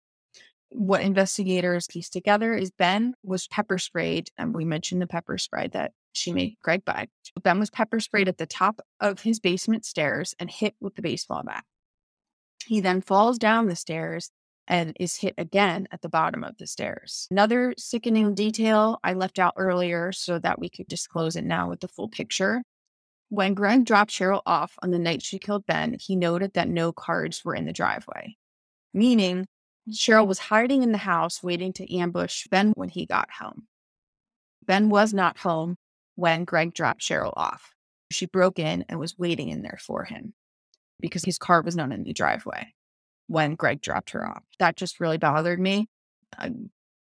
What 0.70 1.02
investigators 1.02 1.86
pieced 1.86 2.12
together 2.12 2.54
is 2.54 2.72
Ben 2.72 3.14
was 3.22 3.46
pepper 3.46 3.78
sprayed, 3.78 4.30
and 4.36 4.52
we 4.52 4.64
mentioned 4.64 5.00
the 5.00 5.06
pepper 5.06 5.38
spray 5.38 5.68
that 5.68 5.92
she 6.12 6.32
made 6.32 6.56
Greg 6.60 6.84
buy. 6.84 7.06
Ben 7.44 7.60
was 7.60 7.70
pepper 7.70 8.00
sprayed 8.00 8.28
at 8.28 8.38
the 8.38 8.46
top 8.46 8.80
of 8.98 9.20
his 9.20 9.38
basement 9.38 9.84
stairs 9.84 10.34
and 10.40 10.50
hit 10.50 10.74
with 10.80 10.96
the 10.96 11.02
baseball 11.02 11.44
bat. 11.44 11.64
He 12.66 12.80
then 12.80 13.00
falls 13.00 13.38
down 13.38 13.66
the 13.66 13.76
stairs 13.76 14.32
and 14.66 14.96
is 14.98 15.16
hit 15.16 15.34
again 15.36 15.86
at 15.92 16.02
the 16.02 16.08
bottom 16.08 16.42
of 16.42 16.56
the 16.58 16.66
stairs. 16.66 17.26
Another 17.30 17.74
sickening 17.76 18.34
detail 18.34 18.98
I 19.04 19.12
left 19.12 19.38
out 19.38 19.54
earlier 19.56 20.12
so 20.12 20.38
that 20.38 20.58
we 20.58 20.68
could 20.68 20.88
disclose 20.88 21.36
it 21.36 21.44
now 21.44 21.68
with 21.68 21.80
the 21.80 21.88
full 21.88 22.08
picture. 22.08 22.62
When 23.28 23.54
Greg 23.54 23.84
dropped 23.84 24.10
Cheryl 24.10 24.42
off 24.46 24.74
on 24.82 24.90
the 24.90 24.98
night 24.98 25.22
she 25.22 25.38
killed 25.38 25.66
Ben, 25.66 25.96
he 26.00 26.16
noted 26.16 26.54
that 26.54 26.68
no 26.68 26.92
cards 26.92 27.44
were 27.44 27.54
in 27.54 27.66
the 27.66 27.72
driveway, 27.72 28.36
meaning 28.92 29.46
Cheryl 29.90 30.26
was 30.26 30.38
hiding 30.38 30.82
in 30.82 30.92
the 30.92 30.98
house 30.98 31.42
waiting 31.42 31.72
to 31.74 31.94
ambush 31.94 32.46
Ben 32.50 32.72
when 32.76 32.88
he 32.88 33.06
got 33.06 33.30
home. 33.30 33.66
Ben 34.64 34.88
was 34.88 35.12
not 35.12 35.38
home 35.38 35.76
when 36.14 36.44
Greg 36.44 36.72
dropped 36.72 37.02
Cheryl 37.02 37.34
off. 37.36 37.72
She 38.10 38.26
broke 38.26 38.58
in 38.58 38.84
and 38.88 38.98
was 38.98 39.18
waiting 39.18 39.48
in 39.48 39.62
there 39.62 39.78
for 39.80 40.04
him 40.04 40.32
because 41.00 41.24
his 41.24 41.36
car 41.36 41.60
was 41.60 41.76
not 41.76 41.92
in 41.92 42.04
the 42.04 42.12
driveway 42.12 42.72
when 43.26 43.54
Greg 43.54 43.80
dropped 43.80 44.10
her 44.10 44.26
off. 44.26 44.42
That 44.58 44.76
just 44.76 45.00
really 45.00 45.18
bothered 45.18 45.60
me. 45.60 45.88
I'm 46.38 46.70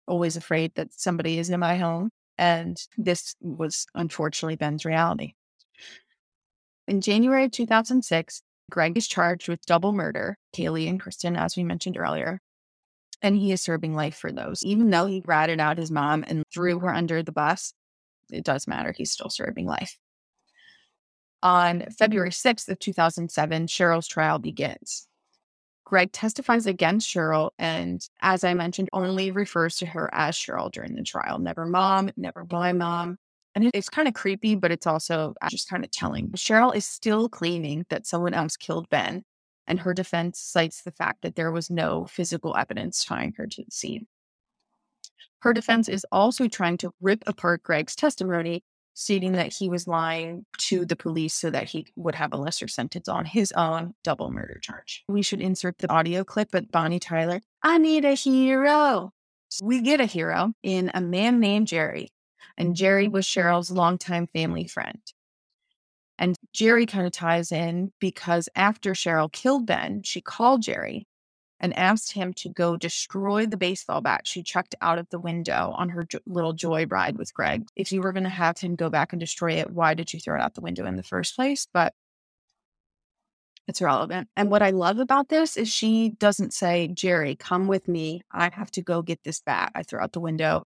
always 0.07 0.37
afraid 0.37 0.75
that 0.77 0.93
somebody 0.93 1.39
is 1.39 1.51
in 1.51 1.61
my 1.61 1.77
home. 1.77 2.11
And 2.39 2.81
this 2.97 3.35
was 3.41 3.87
unfortunately 3.95 4.57
Ben's 4.57 4.85
reality. 4.85 5.35
In 6.87 7.01
January 7.01 7.45
of 7.45 7.51
2006, 7.51 8.43
Greg 8.71 8.97
is 8.97 9.09
charged 9.09 9.49
with 9.49 9.65
double 9.67 9.93
murder, 9.93 10.37
Kaylee 10.55 10.89
and 10.89 11.01
Kristen, 11.01 11.37
as 11.37 11.57
we 11.57 11.65
mentioned 11.65 11.97
earlier. 11.99 12.41
And 13.21 13.37
he 13.37 13.51
is 13.51 13.61
serving 13.61 13.95
life 13.95 14.17
for 14.17 14.31
those. 14.31 14.63
Even 14.63 14.91
though 14.91 15.07
he 15.07 15.23
ratted 15.27 15.59
out 15.59 15.79
his 15.79 15.91
mom 15.91 16.25
and 16.29 16.45
threw 16.55 16.79
her 16.79 16.95
under 16.95 17.23
the 17.23 17.33
bus, 17.33 17.75
it 18.31 18.45
does 18.45 18.69
matter. 18.69 18.95
He's 18.97 19.11
still 19.11 19.31
serving 19.31 19.67
life. 19.67 19.99
On 21.43 21.85
February 21.99 22.31
6th 22.31 22.69
of 22.69 22.79
2007, 22.79 23.67
Cheryl's 23.67 24.07
trial 24.07 24.39
begins. 24.39 25.09
Greg 25.89 26.13
testifies 26.13 26.67
against 26.67 27.09
Cheryl 27.09 27.49
and, 27.59 28.07
as 28.21 28.45
I 28.45 28.53
mentioned, 28.53 28.91
only 28.93 29.31
refers 29.31 29.77
to 29.77 29.87
her 29.87 30.11
as 30.13 30.37
Cheryl 30.37 30.71
during 30.71 30.95
the 30.95 31.03
trial. 31.03 31.39
Never 31.39 31.65
mom, 31.65 32.11
never 32.15 32.47
my 32.53 32.75
mom. 32.75 33.17
And 33.55 33.71
it's 33.73 33.89
kind 33.89 34.07
of 34.07 34.13
creepy, 34.13 34.55
but 34.55 34.71
it's 34.71 34.87
also 34.87 35.33
uh, 35.41 35.49
just 35.49 35.71
kind 35.71 35.83
of 35.83 35.91
telling. 35.91 36.29
Cheryl 36.33 36.77
is 36.77 36.85
still 36.85 37.31
claiming 37.31 37.87
that 37.89 38.07
someone 38.07 38.35
else 38.35 38.55
killed 38.55 38.91
Ben, 38.91 39.23
and 39.67 39.81
her 39.81 39.95
defense 39.95 40.41
cites 40.41 40.83
the 40.83 40.93
fact 40.93 41.23
that 41.23 41.37
there 41.37 41.51
was 41.51 41.71
no 41.71 42.05
physical 42.05 42.55
evidence 42.55 43.03
tying 43.03 43.33
her 43.39 43.47
to 43.47 43.65
the 43.65 43.71
scene. 43.71 44.07
Her 45.41 45.55
defense 45.55 45.89
is 45.89 46.05
also 46.13 46.49
trying 46.49 46.77
to 46.79 46.93
rip 47.01 47.23
apart 47.27 47.63
Greg's 47.63 47.97
testimony, 47.97 48.63
stating 48.99 49.33
that 49.33 49.53
he 49.53 49.69
was 49.69 49.87
lying 49.87 50.45
to 50.59 50.85
the 50.85 50.97
police 50.97 51.33
so 51.33 51.51
that 51.51 51.69
he 51.69 51.87
would 51.95 52.17
have 52.17 52.33
a 52.33 52.37
lesser 52.37 52.67
sentence 52.67 53.09
on 53.09 53.25
his 53.25 53.53
own 53.53 53.95
double 54.03 54.29
murder 54.33 54.59
charge. 54.61 55.05
We 55.09 55.23
should 55.23 55.41
insert 55.41 55.79
the 55.79 55.89
audio 55.89 56.25
clip, 56.25 56.49
but 56.51 56.73
Bonnie 56.73 56.99
Tyler, 56.99 57.41
I 57.63 57.79
need 57.79 58.05
a 58.05 58.15
hero. 58.15 59.13
So 59.51 59.65
we 59.65 59.83
get 59.83 60.01
a 60.01 60.05
hero 60.05 60.53
in 60.65 60.91
a 60.95 61.01
man 61.01 61.39
named 61.39 61.69
Jerry, 61.69 62.09
and 62.57 62.75
Jerry 62.75 63.07
was 63.07 63.25
Cheryl's 63.25 63.71
longtime 63.71 64.27
family 64.27 64.67
friend. 64.67 65.01
And 66.19 66.35
Jerry 66.53 66.85
kind 66.85 67.07
of 67.07 67.13
ties 67.13 67.53
in 67.53 67.93
because 68.01 68.49
after 68.57 68.95
Cheryl 68.95 69.31
killed 69.31 69.65
Ben, 69.65 70.03
she 70.03 70.21
called 70.21 70.63
Jerry 70.63 71.07
and 71.61 71.77
asked 71.77 72.13
him 72.13 72.33
to 72.35 72.49
go 72.49 72.77
destroy 72.77 73.47
the 73.47 73.57
baseball 73.57 74.01
bat 74.01 74.27
she 74.27 74.43
chucked 74.43 74.75
out 74.81 74.99
of 74.99 75.09
the 75.11 75.19
window 75.19 75.75
on 75.77 75.89
her 75.91 76.05
jo- 76.05 76.19
little 76.27 76.53
joy 76.53 76.87
ride 76.87 77.19
with 77.19 77.35
Greg. 77.35 77.67
If 77.77 77.93
you 77.93 78.01
were 78.01 78.13
going 78.13 78.25
to 78.25 78.31
have 78.31 78.59
him 78.59 78.77
go 78.77 78.91
back 78.91 79.13
and 79.13 79.21
destroy 79.21 79.55
it, 79.55 79.71
why 79.71 79.95
did 79.95 80.13
you 80.13 80.21
throw 80.21 80.37
it 80.37 80.41
out 80.41 80.55
the 80.55 80.61
window 80.61 80.87
in 80.87 80.97
the 80.97 81.03
first 81.03 81.35
place? 81.35 81.67
But 81.73 81.95
it's 83.67 83.83
relevant. 83.83 84.29
And 84.35 84.51
what 84.51 84.63
I 84.63 84.71
love 84.71 84.99
about 84.99 85.29
this 85.29 85.57
is 85.57 85.69
she 85.69 86.11
doesn't 86.19 86.55
say, 86.55 86.89
Jerry, 86.89 87.37
come 87.37 87.67
with 87.67 87.87
me. 87.87 88.23
I 88.33 88.51
have 88.53 88.71
to 88.73 88.83
go 88.83 89.03
get 89.03 89.23
this 89.25 89.41
bat. 89.41 89.73
I 89.75 89.83
threw 89.83 90.01
out 90.01 90.13
the 90.13 90.21
window. 90.21 90.65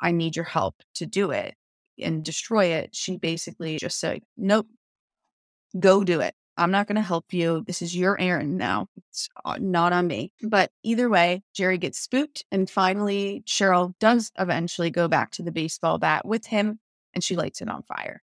I 0.00 0.12
need 0.12 0.36
your 0.36 0.44
help 0.44 0.76
to 0.94 1.06
do 1.06 1.32
it 1.32 1.54
and 1.98 2.24
destroy 2.24 2.66
it. 2.66 2.94
She 2.94 3.16
basically 3.16 3.78
just 3.78 3.98
said, 3.98 4.22
nope, 4.36 4.68
go 5.78 6.04
do 6.04 6.20
it. 6.20 6.34
I'm 6.56 6.70
not 6.70 6.86
going 6.86 6.96
to 6.96 7.02
help 7.02 7.32
you. 7.32 7.64
This 7.66 7.82
is 7.82 7.96
your 7.96 8.18
errand 8.20 8.56
now. 8.56 8.88
It's 9.10 9.28
uh, 9.44 9.58
not 9.60 9.92
on 9.92 10.06
me. 10.06 10.32
But 10.42 10.70
either 10.82 11.08
way, 11.08 11.42
Jerry 11.54 11.78
gets 11.78 11.98
spooked. 11.98 12.44
And 12.50 12.68
finally, 12.68 13.42
Cheryl 13.46 13.92
does 14.00 14.32
eventually 14.38 14.90
go 14.90 15.06
back 15.06 15.32
to 15.32 15.42
the 15.42 15.52
baseball 15.52 15.98
bat 15.98 16.26
with 16.26 16.46
him 16.46 16.78
and 17.14 17.22
she 17.22 17.36
lights 17.36 17.60
it 17.60 17.68
on 17.68 17.82
fire. 17.82 18.22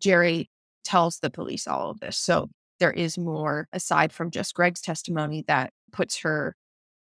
Jerry 0.00 0.50
tells 0.82 1.18
the 1.18 1.30
police 1.30 1.66
all 1.66 1.90
of 1.90 2.00
this. 2.00 2.16
So 2.16 2.48
there 2.80 2.92
is 2.92 3.18
more 3.18 3.68
aside 3.72 4.12
from 4.12 4.30
just 4.30 4.54
Greg's 4.54 4.80
testimony 4.80 5.44
that 5.46 5.72
puts 5.92 6.18
her 6.20 6.56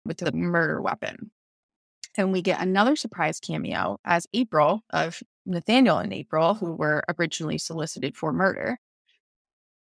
with 0.05 0.17
the 0.17 0.31
murder 0.31 0.81
weapon. 0.81 1.31
And 2.17 2.31
we 2.31 2.41
get 2.41 2.61
another 2.61 2.95
surprise 2.95 3.39
cameo 3.39 3.97
as 4.05 4.27
April 4.33 4.81
of 4.89 5.21
Nathaniel 5.45 5.97
and 5.97 6.13
April, 6.13 6.53
who 6.55 6.73
were 6.73 7.03
originally 7.17 7.57
solicited 7.57 8.15
for 8.15 8.33
murder 8.33 8.79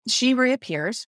she 0.07 0.33
reappears. 0.33 1.05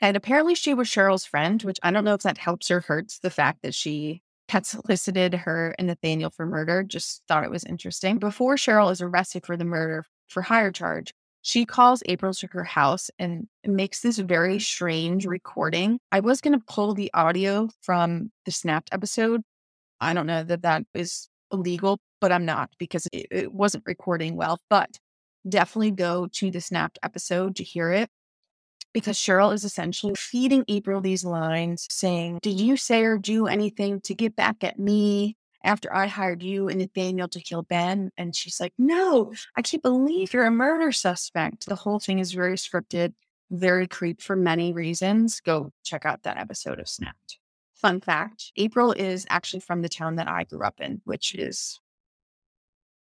And 0.00 0.16
apparently 0.16 0.54
she 0.54 0.74
was 0.74 0.88
Cheryl's 0.88 1.24
friend, 1.24 1.62
which 1.62 1.78
I 1.82 1.90
don't 1.90 2.04
know 2.04 2.14
if 2.14 2.22
that 2.22 2.38
helps 2.38 2.70
or 2.70 2.80
hurts 2.80 3.18
the 3.20 3.30
fact 3.30 3.62
that 3.62 3.74
she 3.74 4.22
had 4.48 4.66
solicited 4.66 5.34
her 5.34 5.74
and 5.78 5.86
Nathaniel 5.86 6.30
for 6.30 6.46
murder. 6.46 6.82
Just 6.82 7.22
thought 7.28 7.44
it 7.44 7.50
was 7.50 7.64
interesting. 7.64 8.18
Before 8.18 8.56
Cheryl 8.56 8.92
is 8.92 9.00
arrested 9.00 9.46
for 9.46 9.56
the 9.56 9.64
murder 9.64 10.04
for 10.28 10.42
hire 10.42 10.72
charge, 10.72 11.14
she 11.42 11.64
calls 11.64 12.02
April 12.06 12.32
to 12.34 12.46
her 12.52 12.64
house 12.64 13.10
and 13.18 13.46
makes 13.66 14.00
this 14.00 14.18
very 14.18 14.58
strange 14.58 15.26
recording. 15.26 15.98
I 16.10 16.20
was 16.20 16.40
going 16.40 16.58
to 16.58 16.64
pull 16.66 16.94
the 16.94 17.10
audio 17.12 17.68
from 17.82 18.30
the 18.46 18.50
snapped 18.50 18.88
episode. 18.92 19.42
I 20.00 20.14
don't 20.14 20.26
know 20.26 20.42
that 20.42 20.62
that 20.62 20.84
is 20.94 21.28
illegal, 21.52 21.98
but 22.20 22.32
I'm 22.32 22.46
not 22.46 22.70
because 22.78 23.06
it, 23.12 23.26
it 23.30 23.52
wasn't 23.52 23.84
recording 23.86 24.36
well. 24.36 24.58
But 24.70 24.98
definitely 25.48 25.90
go 25.90 26.28
to 26.32 26.50
the 26.50 26.60
snapped 26.60 26.98
episode 27.02 27.56
to 27.56 27.64
hear 27.64 27.90
it 27.90 28.08
mm-hmm. 28.08 28.90
because 28.92 29.16
Cheryl 29.16 29.52
is 29.52 29.64
essentially 29.64 30.14
feeding 30.16 30.64
April 30.68 31.00
these 31.00 31.24
lines 31.24 31.86
saying, 31.90 32.38
Did 32.42 32.60
you 32.60 32.76
say 32.76 33.02
or 33.02 33.18
do 33.18 33.46
anything 33.46 34.00
to 34.02 34.14
get 34.14 34.36
back 34.36 34.64
at 34.64 34.78
me 34.78 35.36
after 35.62 35.94
I 35.94 36.06
hired 36.06 36.42
you 36.42 36.68
and 36.68 36.78
Nathaniel 36.78 37.28
to 37.28 37.40
kill 37.40 37.62
Ben? 37.62 38.10
And 38.16 38.34
she's 38.34 38.60
like, 38.60 38.72
No, 38.78 39.32
I 39.56 39.62
can't 39.62 39.82
believe 39.82 40.32
you're 40.32 40.46
a 40.46 40.50
murder 40.50 40.92
suspect. 40.92 41.66
The 41.66 41.76
whole 41.76 42.00
thing 42.00 42.18
is 42.18 42.32
very 42.32 42.56
scripted, 42.56 43.14
very 43.50 43.86
creep 43.86 44.20
for 44.20 44.36
many 44.36 44.72
reasons. 44.72 45.40
Go 45.40 45.72
check 45.84 46.04
out 46.04 46.22
that 46.22 46.38
episode 46.38 46.80
of 46.80 46.88
Snapped. 46.88 47.38
Fun 47.74 48.00
fact 48.00 48.52
April 48.56 48.92
is 48.92 49.26
actually 49.28 49.60
from 49.60 49.82
the 49.82 49.88
town 49.90 50.16
that 50.16 50.28
I 50.28 50.44
grew 50.44 50.64
up 50.64 50.80
in, 50.80 51.02
which 51.04 51.34
is 51.34 51.80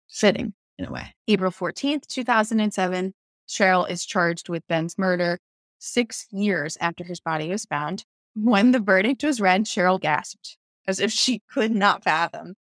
fitting 0.08 0.54
in 0.78 0.86
a 0.86 0.92
way. 0.92 1.14
April 1.28 1.52
14th, 1.52 2.08
2007, 2.08 3.14
Cheryl 3.48 3.90
is 3.90 4.06
charged 4.06 4.50
with 4.50 4.68
Ben's 4.68 4.98
murder 4.98 5.40
six 5.80 6.28
years 6.32 6.78
after 6.82 7.04
his 7.04 7.20
body 7.20 7.50
was 7.50 7.66
found. 7.66 8.06
When 8.36 8.72
the 8.72 8.80
verdict 8.80 9.24
was 9.24 9.40
read, 9.40 9.66
Cheryl 9.66 10.00
gasped 10.00 10.58
as 10.88 11.00
if 11.00 11.12
she 11.12 11.42
could 11.52 11.72
not 11.72 12.04
fathom 12.04 12.56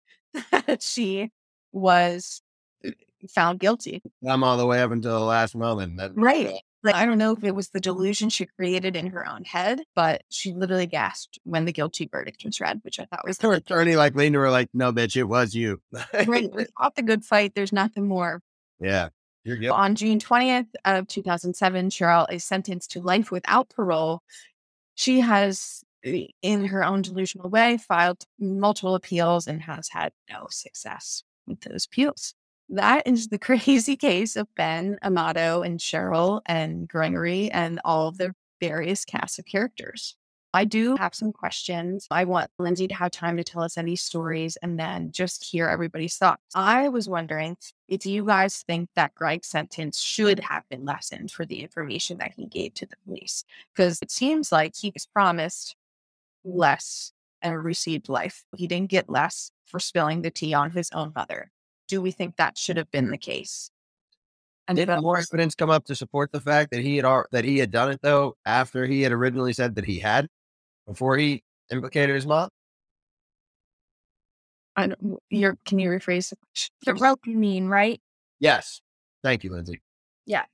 that 0.52 0.82
she 0.82 1.32
was 1.72 2.42
uh, 2.86 2.92
found 3.34 3.60
guilty. 3.60 4.02
I'm 4.28 4.44
all 4.44 4.58
the 4.58 4.66
way 4.66 4.82
up 4.82 4.92
until 4.92 5.20
the 5.20 5.26
last 5.26 5.56
moment. 5.56 5.98
That, 5.98 6.12
Right. 6.16 6.62
Like, 6.84 6.96
I 6.96 7.06
don't 7.06 7.18
know 7.18 7.32
if 7.32 7.44
it 7.44 7.56
was 7.56 7.70
the 7.70 7.80
delusion 7.80 8.30
she 8.30 8.46
created 8.46 8.96
in 8.96 9.08
her 9.08 9.28
own 9.28 9.44
head, 9.46 9.82
but 9.96 10.24
she 10.30 10.54
literally 10.54 10.86
gasped 10.86 11.40
when 11.44 11.66
the 11.66 11.72
guilty 11.72 12.10
verdict 12.12 12.44
was 12.44 12.60
read, 12.60 12.82
which 12.84 13.00
I 13.00 13.06
thought 13.06 13.26
was 13.26 13.40
Her 13.42 13.54
attorney 13.54 13.96
like 13.96 14.16
leaned 14.16 14.34
to 14.34 14.40
her 14.42 14.52
like, 14.52 14.70
no, 14.74 14.92
bitch, 14.92 15.16
it 15.16 15.24
was 15.24 15.56
you. 15.56 15.82
great. 16.26 16.54
We 16.54 16.66
fought 16.78 16.96
the 16.96 17.02
good 17.04 17.24
fight. 17.24 17.54
There's 17.56 17.74
nothing 17.74 18.08
more. 18.08 18.42
yeah. 18.80 19.10
You're 19.46 19.58
guilty. 19.58 19.78
On 19.78 19.96
June 19.96 20.20
20th 20.20 20.68
of 20.86 21.06
2007, 21.10 21.90
Cheryl 21.90 22.32
is 22.32 22.46
sentenced 22.46 22.92
to 22.92 23.02
life 23.02 23.30
without 23.30 23.68
parole. 23.70 24.22
She 24.96 25.20
has, 25.20 25.84
in 26.04 26.66
her 26.66 26.82
own 26.82 27.02
delusional 27.02 27.50
way, 27.50 27.76
filed 27.78 28.24
multiple 28.40 28.96
appeals 28.96 29.48
and 29.48 29.62
has 29.64 29.90
had 29.90 30.14
no 30.30 30.48
success 30.50 31.24
with 31.46 31.60
those 31.60 31.86
appeals. 31.86 32.36
That 32.74 33.06
is 33.06 33.28
the 33.28 33.38
crazy 33.40 33.96
case 33.96 34.36
of 34.36 34.48
Ben, 34.56 34.98
Amato, 35.04 35.62
and 35.62 35.80
Cheryl 35.80 36.42
and 36.48 36.88
Gregory 36.88 37.52
and 37.52 37.80
all 37.86 38.08
of 38.08 38.18
the 38.18 38.34
various 38.60 39.06
cast 39.06 39.38
of 39.38 39.46
characters. 39.46 40.16
I 40.56 40.66
do 40.66 40.96
have 40.96 41.14
some 41.14 41.32
questions. 41.32 42.08
I 42.10 42.26
want 42.26 42.50
Lindsay 42.58 42.88
to 42.88 42.96
have 42.96 43.12
time 43.12 43.38
to 43.38 43.44
tell 43.44 43.62
us 43.64 43.78
any 43.78 43.96
stories 43.96 44.56
and 44.62 44.80
then 44.80 45.12
just 45.12 45.44
hear 45.44 45.68
everybody's 45.68 46.18
thoughts. 46.18 46.42
I 46.56 46.90
was 46.90 47.08
wondering 47.08 47.58
if 47.88 48.08
you 48.08 48.26
guys 48.26 48.64
think 48.68 48.90
that 48.96 49.16
Greg's 49.16 49.48
sentence 49.48 50.00
should 50.00 50.40
have 50.40 50.64
been 50.70 50.86
lessened 50.86 51.32
for 51.32 51.46
the 51.46 51.62
information 51.62 52.18
that 52.20 52.34
he 52.36 52.48
gave 52.48 52.74
to 52.76 52.88
the 52.88 52.96
police, 53.06 53.46
because 53.76 54.00
it 54.02 54.12
seems 54.12 54.52
like 54.52 54.76
he 54.76 54.92
was 54.94 55.08
promised 55.08 55.76
less 56.44 57.14
and 57.42 57.64
received 57.64 58.10
life. 58.10 58.44
He 58.56 58.68
didn't 58.68 58.90
get 58.90 59.10
less 59.10 59.52
for 59.66 59.80
spilling 59.80 60.22
the 60.22 60.32
tea 60.32 60.54
on 60.54 60.72
his 60.72 60.90
own 60.92 61.14
mother. 61.16 61.52
Do 61.88 62.02
we 62.02 62.12
think 62.12 62.38
that 62.38 62.58
should 62.58 62.78
have 62.78 62.90
been 62.92 63.12
the 63.12 63.18
case? 63.18 63.70
And 64.68 64.78
Did 64.78 64.90
if 64.90 65.02
more 65.02 65.18
evidence 65.18 65.56
come 65.56 65.70
up 65.70 65.86
to 65.86 65.96
support 65.96 66.32
the 66.32 66.40
fact 66.40 66.72
that 66.72 66.82
he 66.82 66.96
had 66.96 67.06
al- 67.06 67.26
that 67.32 67.44
he 67.44 67.58
had 67.58 67.70
done 67.70 67.92
it 67.92 68.00
though 68.02 68.36
after 68.46 68.86
he 68.86 69.02
had 69.02 69.12
originally 69.12 69.52
said 69.52 69.76
that 69.76 69.86
he 69.86 70.00
had 70.00 70.28
before 70.88 71.18
he 71.18 71.44
implicated 71.70 72.16
his 72.16 72.26
mom? 72.26 72.50
I 74.76 74.88
don't, 74.88 75.20
you're, 75.30 75.58
can 75.66 75.80
you 75.80 75.90
rephrase 75.90 76.30
the 76.30 76.38
question? 76.38 76.74
The 76.86 76.96
rope 76.96 77.28
you 77.28 77.38
mean, 77.38 77.68
right? 77.68 78.02
Yes. 78.40 78.82
Thank 79.24 79.44
you, 79.44 79.52
Lindsay. 79.52 79.82
Yeah. 80.26 80.46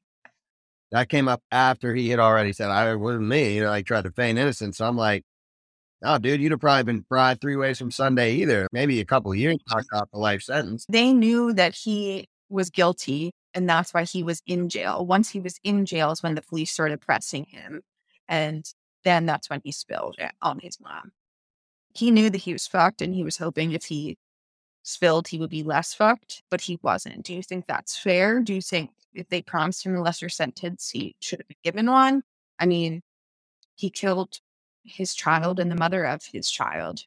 That 0.92 1.08
came 1.10 1.28
up 1.28 1.42
after 1.52 1.94
he 1.94 2.10
had 2.10 2.20
already 2.20 2.52
said 2.52 2.70
I 2.70 2.96
wasn't 2.96 3.28
me. 3.28 3.56
You 3.56 3.64
know, 3.64 3.72
I 3.72 3.82
tried 3.82 4.06
to 4.06 4.12
feign 4.12 4.38
innocence. 4.38 4.78
So 4.78 4.88
I'm 4.88 4.98
like, 4.98 5.24
no, 6.02 6.18
dude, 6.18 6.42
you'd 6.42 6.52
have 6.52 6.62
probably 6.62 6.84
been 6.84 7.06
fried 7.08 7.42
three 7.42 7.56
ways 7.56 7.78
from 7.78 7.92
Sunday 7.92 8.36
either. 8.36 8.68
Maybe 8.72 9.00
a 9.00 9.06
couple 9.06 9.32
of 9.32 9.38
years 9.38 9.58
knocked 9.70 9.90
out 9.94 10.10
the 10.12 10.20
life 10.20 10.42
sentence. 10.42 10.86
they 10.90 11.14
knew 11.14 11.54
that 11.54 11.76
he 11.76 12.28
was 12.50 12.70
guilty 12.70 13.32
and 13.54 13.70
that's 13.70 13.94
why 13.94 14.04
he 14.04 14.24
was 14.24 14.42
in 14.46 14.70
jail. 14.70 15.06
Once 15.06 15.30
he 15.30 15.40
was 15.40 15.60
in 15.64 15.86
jail 15.86 16.12
is 16.12 16.24
when 16.24 16.36
the 16.36 16.42
police 16.42 16.72
started 16.72 17.02
pressing 17.02 17.46
him. 17.46 17.82
And 18.28 18.66
then 19.04 19.26
that's 19.26 19.50
when 19.50 19.62
he 19.64 19.72
spilled 19.72 20.16
it 20.20 20.32
on 20.42 20.60
his 20.60 20.80
mom. 20.80 21.12
He 21.94 22.12
knew 22.12 22.30
that 22.30 22.38
he 22.38 22.54
was 22.54 22.68
fucked 22.68 23.02
and 23.02 23.14
he 23.14 23.24
was 23.24 23.38
hoping 23.38 23.72
if 23.72 23.86
he 23.86 24.18
spilled, 24.84 25.28
he 25.28 25.40
would 25.40 25.50
be 25.50 25.64
less 25.64 25.94
fucked, 25.94 26.44
but 26.50 26.62
he 26.62 26.80
wasn't. 26.82 27.24
Do 27.24 27.34
you 27.34 27.44
think 27.44 27.66
that's 27.68 27.98
fair? 27.98 28.40
Do 28.42 28.54
you 28.54 28.62
think 28.62 28.92
if 29.14 29.28
they 29.30 29.42
promised 29.42 29.86
him 29.86 29.96
a 29.96 30.02
lesser 30.02 30.30
sentence, 30.30 30.90
he 30.90 31.16
should 31.20 31.40
have 31.40 31.48
been 31.48 31.58
given 31.64 31.88
one? 31.88 32.24
I 32.60 32.66
mean, 32.66 33.02
he 33.76 33.90
killed 33.90 34.40
his 34.84 35.14
child 35.14 35.60
and 35.60 35.72
the 35.72 35.76
mother 35.76 36.06
of 36.06 36.24
his 36.26 36.50
child. 36.50 37.06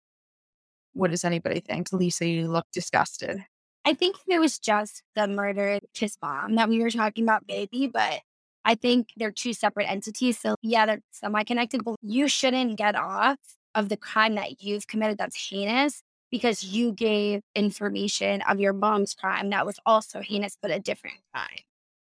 What 0.93 1.11
does 1.11 1.25
anybody 1.25 1.61
think? 1.61 1.93
Lisa, 1.93 2.27
you 2.27 2.49
look 2.49 2.67
disgusted. 2.73 3.45
I 3.85 3.95
think 3.95 4.17
it 4.29 4.39
was 4.39 4.59
just 4.59 5.03
the 5.17 5.27
murder 5.27 5.75
of 5.75 5.81
his 5.95 6.17
mom 6.23 6.55
that 6.55 6.69
we 6.69 6.81
were 6.83 6.91
talking 6.91 7.25
about, 7.25 7.47
baby, 7.47 7.89
but 7.89 8.21
I 8.65 8.75
think 8.77 9.09
they're 9.17 9.33
two 9.33 9.55
separate 9.55 9.91
entities. 9.91 10.39
So, 10.39 10.55
yeah, 10.63 10.87
they're 10.87 11.01
semi 11.11 11.43
connected, 11.45 11.83
but 11.85 11.97
you 12.03 12.29
shouldn't 12.29 12.77
get 12.77 12.95
off 12.95 13.39
of 13.75 13.89
the 13.89 13.97
crime 13.97 14.37
that 14.37 14.63
you've 14.63 14.87
committed 14.87 15.19
that's 15.19 15.49
heinous 15.49 16.03
because 16.31 16.63
you 16.63 16.93
gave 16.93 17.41
information 17.57 18.43
of 18.43 18.61
your 18.61 18.73
mom's 18.73 19.15
crime 19.15 19.51
that 19.51 19.67
was 19.67 19.79
also 19.85 20.21
heinous, 20.21 20.57
but 20.61 20.71
a 20.71 20.79
different 20.79 21.17
crime. 21.33 21.59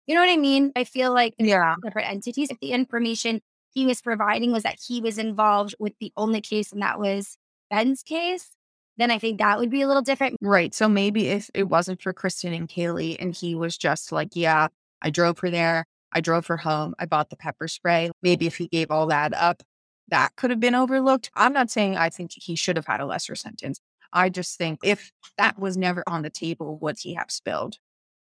You 0.08 0.16
know 0.16 0.22
what 0.22 0.30
I 0.30 0.38
mean? 0.38 0.72
I 0.76 0.84
feel 0.84 1.14
like 1.14 1.34
Yeah. 1.38 1.76
separate 1.84 2.08
entities. 2.10 2.50
If 2.52 2.60
the 2.60 2.72
information 2.72 3.42
he 3.76 3.86
was 3.86 4.02
providing 4.02 4.52
was 4.52 4.64
that 4.64 4.80
he 4.84 5.02
was 5.02 5.20
involved 5.20 5.76
with 5.78 5.94
the 6.00 6.12
only 6.18 6.42
case, 6.42 6.72
and 6.72 6.82
that 6.82 6.98
was 6.98 7.38
Ben's 7.70 8.02
case, 8.02 8.52
then 8.98 9.12
I 9.12 9.20
think 9.20 9.38
that 9.40 9.60
would 9.60 9.70
be 9.70 9.82
a 9.82 9.88
little 9.88 10.02
different. 10.02 10.38
Right. 10.42 10.74
So 10.74 10.88
maybe 10.88 11.28
if 11.28 11.52
it 11.54 11.64
wasn't 11.64 12.02
for 12.02 12.14
Kristen 12.14 12.54
and 12.54 12.70
Kaylee 12.70 13.18
and 13.20 13.36
he 13.36 13.54
was 13.54 13.78
just 13.78 14.12
like, 14.12 14.30
yeah, 14.34 14.70
I 15.02 15.10
drove 15.10 15.40
her 15.40 15.50
there. 15.50 15.86
I 16.14 16.22
drove 16.22 16.48
her 16.48 16.58
home. 16.58 16.96
I 16.98 17.06
bought 17.06 17.30
the 17.30 17.36
pepper 17.36 17.68
spray. 17.68 18.10
Maybe 18.24 18.48
if 18.48 18.56
he 18.56 18.68
gave 18.68 18.90
all 18.90 19.08
that 19.08 19.34
up, 19.34 19.64
that 20.08 20.36
could 20.38 20.50
have 20.50 20.62
been 20.62 20.76
overlooked. 20.76 21.30
I'm 21.36 21.52
not 21.52 21.70
saying 21.70 21.98
I 21.98 22.10
think 22.10 22.32
he 22.34 22.56
should 22.56 22.78
have 22.78 22.86
had 22.86 23.02
a 23.02 23.06
lesser 23.06 23.36
sentence. 23.36 23.82
I 24.14 24.30
just 24.30 24.58
think 24.58 24.80
if 24.82 25.12
that 25.38 25.60
was 25.60 25.76
never 25.76 26.04
on 26.08 26.22
the 26.22 26.30
table, 26.30 26.78
would 26.78 26.98
he 27.00 27.16
have 27.16 27.30
spilled? 27.30 27.80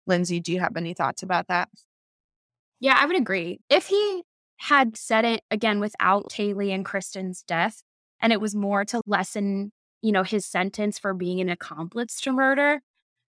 Lindsay, 0.05 0.39
do 0.39 0.51
you 0.51 0.59
have 0.59 0.77
any 0.77 0.93
thoughts 0.93 1.23
about 1.23 1.47
that? 1.47 1.69
Yeah, 2.79 2.97
I 2.99 3.05
would 3.07 3.15
agree. 3.17 3.61
If 3.69 3.87
he 3.87 4.23
had 4.61 4.95
said 4.95 5.25
it 5.25 5.41
again 5.49 5.79
without 5.79 6.29
Kaylee 6.29 6.73
and 6.73 6.85
Kristen's 6.85 7.41
death, 7.41 7.81
and 8.21 8.31
it 8.31 8.39
was 8.39 8.53
more 8.53 8.85
to 8.85 9.01
lessen, 9.07 9.71
you 10.03 10.11
know, 10.11 10.21
his 10.21 10.45
sentence 10.45 10.99
for 10.99 11.15
being 11.15 11.41
an 11.41 11.49
accomplice 11.49 12.21
to 12.21 12.31
murder, 12.31 12.81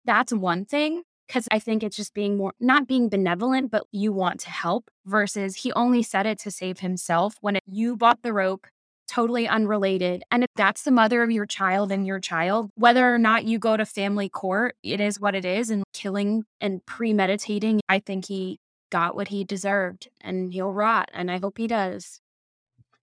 that's 0.04 0.32
one 0.32 0.64
thing. 0.64 1.02
Cause 1.28 1.46
I 1.50 1.60
think 1.60 1.84
it's 1.84 1.96
just 1.96 2.12
being 2.12 2.36
more, 2.36 2.54
not 2.58 2.88
being 2.88 3.08
benevolent, 3.08 3.70
but 3.70 3.84
you 3.92 4.12
want 4.12 4.40
to 4.40 4.50
help 4.50 4.90
versus 5.06 5.56
he 5.56 5.72
only 5.74 6.02
said 6.02 6.26
it 6.26 6.40
to 6.40 6.50
save 6.50 6.80
himself 6.80 7.36
when 7.40 7.54
it, 7.56 7.62
you 7.66 7.96
bought 7.96 8.22
the 8.22 8.32
rope, 8.32 8.66
totally 9.06 9.46
unrelated. 9.46 10.24
And 10.30 10.42
if 10.42 10.50
that's 10.56 10.82
the 10.82 10.90
mother 10.90 11.22
of 11.22 11.30
your 11.30 11.46
child 11.46 11.92
and 11.92 12.04
your 12.04 12.18
child, 12.18 12.70
whether 12.74 13.14
or 13.14 13.18
not 13.18 13.44
you 13.44 13.60
go 13.60 13.76
to 13.76 13.86
family 13.86 14.28
court, 14.28 14.74
it 14.82 15.00
is 15.00 15.20
what 15.20 15.36
it 15.36 15.44
is. 15.44 15.70
And 15.70 15.84
killing 15.94 16.44
and 16.60 16.84
premeditating, 16.84 17.80
I 17.88 18.00
think 18.00 18.26
he 18.26 18.58
got 18.92 19.16
what 19.16 19.28
he 19.28 19.42
deserved 19.42 20.08
and 20.20 20.52
he'll 20.52 20.70
rot. 20.70 21.10
And 21.12 21.30
I 21.30 21.38
hope 21.38 21.58
he 21.58 21.66
does. 21.66 22.20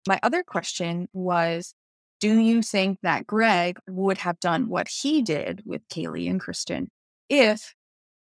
My 0.08 0.20
other 0.22 0.44
question 0.44 1.08
was 1.14 1.74
Do 2.20 2.38
you 2.38 2.62
think 2.62 3.00
that 3.02 3.26
Greg 3.26 3.80
would 3.88 4.20
have 4.20 4.40
done 4.40 4.68
what 4.68 4.90
he 4.90 5.22
did 5.22 5.64
with 5.66 5.88
Kaylee 5.88 6.30
and 6.30 6.40
Kristen 6.40 6.90
if 7.30 7.74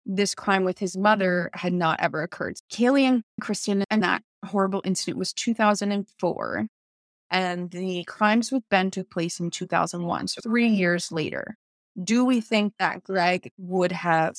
this 0.05 0.33
crime 0.33 0.63
with 0.63 0.79
his 0.79 0.97
mother 0.97 1.49
had 1.53 1.73
not 1.73 1.99
ever 1.99 2.23
occurred? 2.23 2.57
Kaylee 2.71 3.03
and 3.03 3.23
Kristen 3.41 3.83
and 3.91 4.01
that 4.01 4.23
horrible 4.45 4.81
incident 4.85 5.17
was 5.17 5.33
2004, 5.33 6.67
and 7.29 7.71
the 7.71 8.03
crimes 8.05 8.51
with 8.51 8.63
Ben 8.69 8.91
took 8.91 9.09
place 9.09 9.39
in 9.39 9.51
2001, 9.51 10.29
so 10.29 10.41
three 10.41 10.67
years 10.67 11.11
later. 11.11 11.57
Do 12.01 12.23
we 12.23 12.39
think 12.39 12.73
that 12.79 13.03
Greg 13.03 13.51
would 13.57 13.91
have 13.91 14.35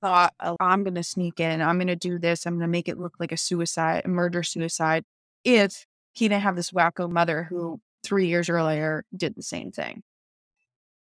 thought, 0.00 0.34
oh, 0.40 0.56
I'm 0.60 0.84
going 0.84 0.94
to 0.94 1.02
sneak 1.02 1.40
in, 1.40 1.60
I'm 1.62 1.76
going 1.78 1.88
to 1.88 1.96
do 1.96 2.18
this, 2.18 2.46
I'm 2.46 2.54
going 2.54 2.62
to 2.62 2.68
make 2.68 2.88
it 2.88 2.98
look 2.98 3.14
like 3.20 3.32
a 3.32 3.36
suicide, 3.36 4.02
a 4.04 4.08
murder 4.08 4.42
suicide, 4.42 5.04
if 5.44 5.86
he 6.12 6.28
didn't 6.28 6.42
have 6.42 6.56
this 6.56 6.70
wacko 6.70 7.10
mother 7.10 7.44
who 7.44 7.80
three 8.02 8.26
years 8.26 8.48
earlier 8.48 9.04
did 9.16 9.34
the 9.34 9.42
same 9.42 9.70
thing? 9.70 10.02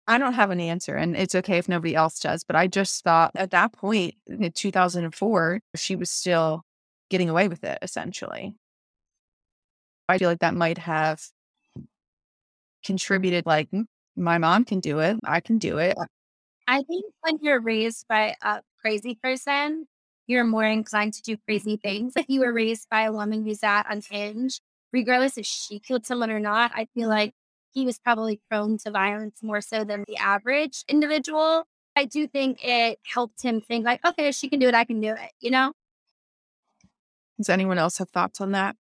I 0.07 0.17
don't 0.17 0.33
have 0.33 0.49
an 0.49 0.59
answer, 0.59 0.95
and 0.95 1.15
it's 1.15 1.35
okay 1.35 1.59
if 1.59 1.69
nobody 1.69 1.95
else 1.95 2.19
does. 2.19 2.43
But 2.43 2.55
I 2.55 2.65
just 2.67 3.03
thought 3.03 3.31
at 3.35 3.51
that 3.51 3.73
point 3.73 4.15
in 4.25 4.51
2004, 4.51 5.59
she 5.75 5.95
was 5.95 6.09
still 6.09 6.63
getting 7.09 7.29
away 7.29 7.47
with 7.47 7.63
it, 7.63 7.77
essentially. 7.83 8.55
I 10.07 10.17
feel 10.17 10.29
like 10.29 10.39
that 10.39 10.55
might 10.55 10.79
have 10.79 11.21
contributed, 12.83 13.45
like, 13.45 13.69
"Mm, 13.69 13.85
my 14.15 14.39
mom 14.39 14.65
can 14.65 14.79
do 14.79 14.99
it, 14.99 15.17
I 15.23 15.41
can 15.41 15.59
do 15.59 15.77
it. 15.77 15.95
I 16.67 16.83
think 16.83 17.05
when 17.21 17.37
you're 17.41 17.61
raised 17.61 18.07
by 18.07 18.35
a 18.41 18.61
crazy 18.81 19.15
person, 19.21 19.87
you're 20.27 20.43
more 20.43 20.65
inclined 20.65 21.13
to 21.13 21.21
do 21.21 21.37
crazy 21.37 21.77
things. 21.77 22.13
If 22.15 22.25
you 22.27 22.41
were 22.41 22.47
mm-hmm. 22.47 22.55
raised 22.55 22.87
by 22.89 23.01
a 23.01 23.11
woman 23.11 23.43
who's 23.43 23.59
that 23.59 23.85
unhinged, 23.89 24.61
regardless 24.93 25.37
if 25.37 25.45
she 25.45 25.79
killed 25.79 26.05
someone 26.05 26.31
or 26.31 26.39
not, 26.39 26.71
I 26.73 26.87
feel 26.93 27.09
like 27.09 27.33
he 27.71 27.85
was 27.85 27.99
probably 27.99 28.39
prone 28.49 28.77
to 28.79 28.91
violence 28.91 29.39
more 29.43 29.61
so 29.61 29.83
than 29.83 30.03
the 30.07 30.17
average 30.17 30.83
individual. 30.87 31.65
I 31.95 32.05
do 32.05 32.27
think 32.27 32.63
it 32.63 32.99
helped 33.05 33.41
him 33.41 33.61
think 33.61 33.85
like, 33.85 34.05
okay, 34.05 34.29
if 34.29 34.35
she 34.35 34.49
can 34.49 34.59
do 34.59 34.67
it, 34.67 34.75
I 34.75 34.85
can 34.85 35.01
do 35.01 35.09
it, 35.09 35.31
you 35.39 35.51
know? 35.51 35.73
Does 37.37 37.49
anyone 37.49 37.77
else 37.77 37.97
have 37.97 38.09
thoughts 38.09 38.41
on 38.41 38.51
that? 38.51 38.75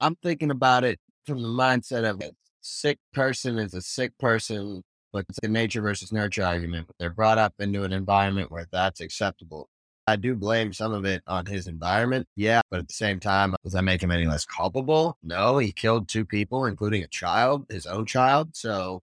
I'm 0.00 0.16
thinking 0.16 0.50
about 0.50 0.84
it 0.84 1.00
from 1.26 1.42
the 1.42 1.48
mindset 1.48 2.08
of 2.08 2.20
a 2.20 2.32
sick 2.60 2.98
person 3.12 3.58
is 3.58 3.74
a 3.74 3.82
sick 3.82 4.16
person, 4.18 4.82
but 5.14 5.24
it's 5.28 5.38
a 5.44 5.48
nature 5.48 5.80
versus 5.80 6.12
nurture 6.12 6.44
argument. 6.44 6.90
They're 6.98 7.08
brought 7.08 7.38
up 7.38 7.54
into 7.60 7.84
an 7.84 7.92
environment 7.92 8.50
where 8.50 8.66
that's 8.72 9.00
acceptable. 9.00 9.70
I 10.08 10.16
do 10.16 10.34
blame 10.34 10.72
some 10.72 10.92
of 10.92 11.04
it 11.04 11.22
on 11.28 11.46
his 11.46 11.68
environment. 11.68 12.26
Yeah. 12.34 12.62
But 12.68 12.80
at 12.80 12.88
the 12.88 12.94
same 12.94 13.20
time, 13.20 13.54
does 13.62 13.74
that 13.74 13.84
make 13.84 14.02
him 14.02 14.10
any 14.10 14.26
less 14.26 14.44
culpable? 14.44 15.16
No, 15.22 15.58
he 15.58 15.70
killed 15.70 16.08
two 16.08 16.24
people, 16.26 16.66
including 16.66 17.04
a 17.04 17.06
child, 17.06 17.64
his 17.70 17.86
own 17.86 18.06
child. 18.06 18.56
So 18.56 19.02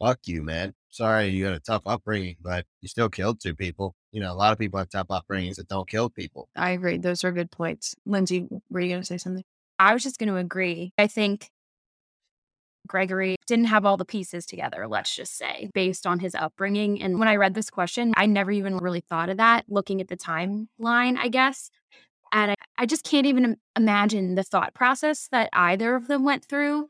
fuck 0.00 0.20
you, 0.26 0.42
man. 0.42 0.74
Sorry 0.90 1.28
you 1.28 1.46
had 1.46 1.54
a 1.54 1.60
tough 1.60 1.82
upbringing, 1.86 2.36
but 2.42 2.66
you 2.82 2.88
still 2.88 3.08
killed 3.08 3.40
two 3.40 3.54
people. 3.54 3.94
You 4.12 4.20
know, 4.20 4.32
a 4.32 4.36
lot 4.36 4.52
of 4.52 4.58
people 4.58 4.78
have 4.78 4.90
tough 4.90 5.08
upbringings 5.08 5.56
that 5.56 5.68
don't 5.68 5.88
kill 5.88 6.10
people. 6.10 6.50
I 6.54 6.70
agree. 6.70 6.98
Those 6.98 7.24
are 7.24 7.32
good 7.32 7.50
points. 7.50 7.94
Lindsay, 8.04 8.46
were 8.68 8.80
you 8.80 8.90
going 8.90 9.00
to 9.00 9.06
say 9.06 9.18
something? 9.18 9.44
I 9.78 9.94
was 9.94 10.02
just 10.02 10.18
going 10.18 10.28
to 10.28 10.36
agree. 10.36 10.92
I 10.98 11.06
think 11.06 11.50
Gregory 12.88 13.36
didn't 13.46 13.66
have 13.66 13.84
all 13.84 13.96
the 13.96 14.04
pieces 14.04 14.46
together, 14.46 14.88
let's 14.88 15.14
just 15.14 15.36
say, 15.36 15.70
based 15.74 16.06
on 16.06 16.18
his 16.18 16.34
upbringing. 16.34 17.00
And 17.00 17.18
when 17.18 17.28
I 17.28 17.36
read 17.36 17.54
this 17.54 17.70
question, 17.70 18.12
I 18.16 18.26
never 18.26 18.50
even 18.50 18.78
really 18.78 19.02
thought 19.08 19.28
of 19.28 19.36
that 19.36 19.64
looking 19.68 20.00
at 20.00 20.08
the 20.08 20.16
timeline, 20.16 21.16
I 21.18 21.28
guess. 21.28 21.70
And 22.32 22.50
I, 22.50 22.54
I 22.76 22.86
just 22.86 23.04
can't 23.04 23.26
even 23.26 23.56
imagine 23.76 24.34
the 24.34 24.42
thought 24.42 24.74
process 24.74 25.28
that 25.32 25.48
either 25.52 25.94
of 25.94 26.08
them 26.08 26.24
went 26.24 26.44
through. 26.44 26.88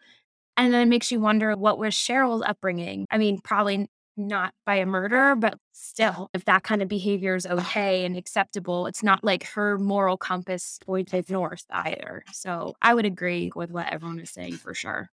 And 0.57 0.75
then 0.75 0.83
it 0.83 0.91
makes 0.91 1.13
you 1.13 1.21
wonder 1.21 1.55
what 1.57 1.79
was 1.79 1.95
Cheryl's 1.95 2.43
upbringing? 2.43 3.07
I 3.11 3.19
mean, 3.19 3.41
probably 3.41 3.89
not 4.19 4.53
by 4.67 4.77
a 4.77 4.87
murderer, 4.87 5.37
but 5.37 5.59
still, 5.73 6.29
if 6.35 6.45
that 6.47 6.65
kind 6.65 6.83
of 6.83 6.89
behavior 6.89 7.37
is 7.37 7.47
okay 7.47 8.05
and 8.05 8.17
acceptable, 8.17 8.87
it's 8.87 9.03
not 9.03 9.23
like 9.23 9.45
her 9.45 9.79
moral 9.79 10.17
compass 10.17 10.79
pointed 10.85 11.31
north 11.31 11.65
either. 11.71 12.25
So 12.33 12.75
I 12.83 12.95
would 12.95 13.07
agree 13.07 13.53
with 13.55 13.71
what 13.71 13.91
everyone 13.93 14.19
is 14.19 14.31
saying 14.31 14.55
for 14.55 14.75
sure. 14.75 15.11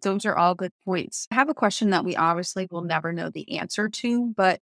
Those 0.00 0.24
are 0.24 0.36
all 0.36 0.54
good 0.54 0.72
points. 0.84 1.26
I 1.30 1.34
have 1.34 1.48
a 1.48 1.54
question 1.54 1.90
that 1.90 2.04
we 2.04 2.16
obviously 2.16 2.66
will 2.70 2.82
never 2.82 3.12
know 3.12 3.30
the 3.30 3.58
answer 3.58 3.88
to, 3.88 4.32
but 4.36 4.60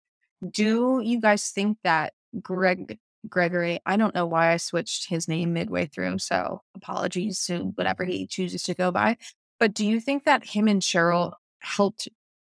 do 0.51 1.03
you 1.05 1.21
guys 1.21 1.51
think 1.51 1.79
that 1.85 2.15
Greg 2.41 2.99
Gregory, 3.29 3.81
I 3.85 3.97
don't 3.97 4.15
know 4.15 4.27
why 4.27 4.53
I 4.53 4.57
switched 4.59 5.09
his 5.09 5.29
name 5.29 5.53
midway 5.53 5.87
through, 5.87 6.19
so 6.19 6.63
apologies 6.75 7.45
to 7.47 7.73
whatever 7.75 8.05
he 8.05 8.27
chooses 8.27 8.63
to 8.65 8.75
go 8.75 8.91
by. 8.91 9.17
But 9.59 9.75
do 9.75 9.85
you 9.85 10.01
think 10.01 10.25
that 10.25 10.45
him 10.45 10.69
and 10.69 10.81
Cheryl 10.81 11.33
helped 11.59 12.09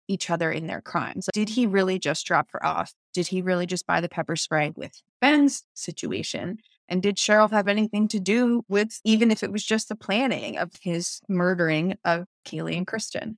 each 0.08 0.30
other 0.30 0.52
in 0.52 0.68
their 0.68 0.82
crimes? 0.82 1.28
Did 1.34 1.50
he 1.50 1.66
really 1.66 1.98
just 1.98 2.26
drop 2.26 2.52
her 2.52 2.64
off? 2.66 2.94
Did 3.14 3.28
he 3.28 3.42
really 3.42 3.66
just 3.66 3.88
buy 3.88 4.02
the 4.02 4.10
pepper 4.10 4.36
spray 4.36 4.72
with 4.76 5.02
Ben's 5.20 5.64
situation? 5.74 6.60
And 6.92 7.02
did 7.02 7.16
Cheryl 7.16 7.50
have 7.52 7.70
anything 7.70 8.10
to 8.10 8.20
do 8.20 8.66
with, 8.68 9.00
even 9.06 9.32
if 9.32 9.44
it 9.44 9.52
was 9.52 9.64
just 9.64 9.88
the 9.88 9.96
planning 9.96 10.58
of 10.58 10.72
his 10.82 11.22
murdering 11.30 11.96
of 12.04 12.26
Kaylee 12.46 12.76
and 12.76 12.86
Kristen? 12.86 13.38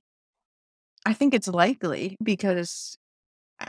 I 1.06 1.12
think 1.14 1.34
it's 1.34 1.46
likely 1.46 2.16
because, 2.20 2.98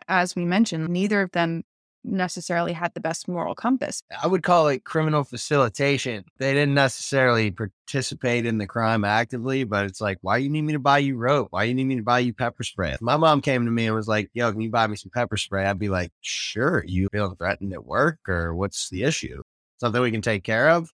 as 0.08 0.36
we 0.36 0.44
mentioned, 0.44 0.90
neither 0.90 1.22
of 1.22 1.32
them 1.34 1.62
necessarily 2.04 2.74
had 2.74 2.96
the 2.96 3.00
best 3.00 3.28
moral 3.28 3.54
compass. 3.54 4.02
I 4.24 4.26
would 4.26 4.42
call 4.42 4.70
it 4.70 4.86
criminal 4.86 5.24
facilitation. 5.24 6.26
They 6.40 6.54
didn't 6.54 6.74
necessarily 6.74 7.52
participate 7.52 8.48
in 8.48 8.58
the 8.58 8.66
crime 8.66 9.06
actively, 9.06 9.66
but 9.66 9.86
it's 9.86 10.02
like, 10.02 10.18
why 10.22 10.40
do 10.40 10.46
you 10.46 10.50
need 10.50 10.64
me 10.64 10.74
to 10.74 10.80
buy 10.80 10.98
you 10.98 11.16
rope? 11.16 11.50
Why 11.52 11.66
do 11.66 11.70
you 11.70 11.76
need 11.76 11.86
me 11.86 11.98
to 11.98 12.04
buy 12.04 12.20
you 12.20 12.34
pepper 12.34 12.64
spray? 12.64 12.94
If 12.94 13.02
my 13.02 13.18
mom 13.18 13.40
came 13.40 13.66
to 13.66 13.72
me 13.72 13.86
and 13.86 13.96
was 13.96 14.08
like, 14.08 14.32
yo, 14.34 14.52
can 14.52 14.62
you 14.62 14.72
buy 14.72 14.88
me 14.88 14.96
some 14.96 15.12
pepper 15.14 15.38
spray? 15.38 15.66
I'd 15.66 15.78
be 15.78 15.90
like, 15.90 16.12
sure. 16.22 16.84
You 16.88 17.08
feel 17.12 17.36
threatened 17.36 17.72
at 17.74 17.86
work 17.86 18.18
or 18.28 18.56
what's 18.56 18.90
the 18.90 19.04
issue? 19.04 19.44
Something 19.80 20.02
we 20.02 20.12
can 20.12 20.22
take 20.22 20.44
care 20.44 20.70
of? 20.70 20.92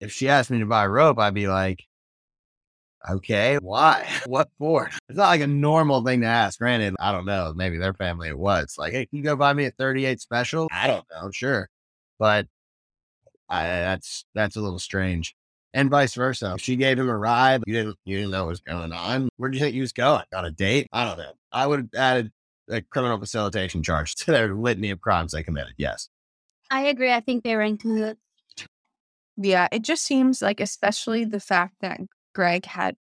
If 0.00 0.12
she 0.12 0.28
asked 0.28 0.50
me 0.50 0.58
to 0.60 0.66
buy 0.66 0.86
rope, 0.86 1.18
I'd 1.18 1.34
be 1.34 1.48
like, 1.48 1.84
okay, 3.08 3.56
why? 3.56 4.06
What 4.26 4.48
for? 4.58 4.90
It's 5.08 5.16
not 5.16 5.28
like 5.28 5.40
a 5.40 5.46
normal 5.46 6.04
thing 6.04 6.20
to 6.22 6.26
ask. 6.26 6.58
Granted, 6.58 6.94
I 7.00 7.12
don't 7.12 7.26
know. 7.26 7.52
Maybe 7.54 7.78
their 7.78 7.94
family 7.94 8.28
it 8.28 8.38
was 8.38 8.74
like, 8.78 8.92
hey, 8.92 9.06
can 9.06 9.18
you 9.18 9.24
go 9.24 9.36
buy 9.36 9.52
me 9.52 9.66
a 9.66 9.70
38 9.70 10.20
special? 10.20 10.68
I 10.72 10.86
don't 10.86 11.06
know. 11.10 11.30
Sure. 11.30 11.68
But 12.18 12.46
I, 13.48 13.64
that's 13.64 14.24
that's 14.34 14.56
a 14.56 14.60
little 14.60 14.78
strange. 14.78 15.34
And 15.74 15.90
vice 15.90 16.14
versa. 16.14 16.54
If 16.54 16.62
she 16.62 16.76
gave 16.76 16.98
him 16.98 17.08
a 17.08 17.16
ride, 17.16 17.62
you 17.66 17.74
didn't 17.74 17.96
you 18.04 18.16
didn't 18.16 18.30
know 18.30 18.44
what 18.44 18.50
was 18.50 18.60
going 18.60 18.92
on. 18.92 19.28
Where 19.36 19.50
do 19.50 19.58
you 19.58 19.62
think 19.62 19.74
he 19.74 19.80
was 19.80 19.92
going? 19.92 20.24
On 20.34 20.44
a 20.44 20.50
date? 20.50 20.88
I 20.92 21.04
don't 21.04 21.18
know. 21.18 21.32
I 21.52 21.66
would 21.66 21.80
have 21.80 21.88
added 21.94 22.32
a 22.68 22.80
criminal 22.80 23.18
facilitation 23.18 23.82
charge 23.82 24.14
to 24.16 24.30
their 24.30 24.54
litany 24.54 24.90
of 24.90 25.00
crimes 25.00 25.32
they 25.32 25.42
committed. 25.42 25.74
Yes. 25.76 26.08
I 26.70 26.86
agree. 26.86 27.12
I 27.12 27.20
think 27.20 27.44
they 27.44 27.54
were 27.54 27.62
in 27.62 27.78
cahoots. 27.78 28.20
Yeah, 29.36 29.68
it 29.70 29.82
just 29.82 30.04
seems 30.04 30.40
like, 30.40 30.60
especially 30.60 31.24
the 31.24 31.40
fact 31.40 31.74
that 31.80 32.00
Greg 32.34 32.64
had 32.64 32.96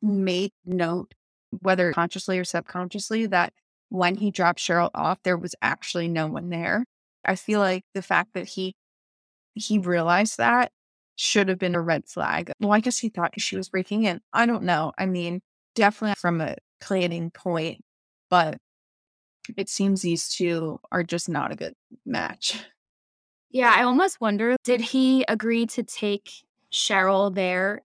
made 0.00 0.52
note, 0.64 1.14
whether 1.60 1.92
consciously 1.92 2.38
or 2.38 2.44
subconsciously, 2.44 3.26
that 3.26 3.52
when 3.90 4.16
he 4.16 4.30
dropped 4.30 4.58
Cheryl 4.58 4.90
off, 4.94 5.18
there 5.22 5.36
was 5.36 5.54
actually 5.62 6.08
no 6.08 6.26
one 6.26 6.48
there. 6.50 6.84
I 7.24 7.36
feel 7.36 7.60
like 7.60 7.84
the 7.94 8.02
fact 8.02 8.34
that 8.34 8.48
he 8.48 8.74
he 9.54 9.78
realized 9.78 10.38
that 10.38 10.72
should 11.16 11.48
have 11.48 11.58
been 11.58 11.74
a 11.76 11.80
red 11.80 12.06
flag. 12.08 12.52
Well, 12.60 12.72
I 12.72 12.80
guess 12.80 12.98
he 12.98 13.08
thought 13.08 13.40
she 13.40 13.56
was 13.56 13.68
breaking 13.68 14.04
in. 14.04 14.20
I 14.32 14.46
don't 14.46 14.64
know. 14.64 14.92
I 14.98 15.06
mean, 15.06 15.40
definitely 15.74 16.16
from 16.18 16.40
a 16.40 16.56
planning 16.80 17.30
point, 17.30 17.82
but 18.30 18.58
it 19.56 19.68
seems 19.68 20.02
these 20.02 20.28
two 20.28 20.80
are 20.92 21.02
just 21.02 21.28
not 21.28 21.52
a 21.52 21.56
good 21.56 21.74
match. 22.04 22.64
Yeah, 23.50 23.72
I 23.74 23.84
almost 23.84 24.20
wonder 24.20 24.56
did 24.64 24.80
he 24.80 25.24
agree 25.28 25.66
to 25.66 25.82
take 25.82 26.30
Cheryl 26.72 27.32
there 27.34 27.82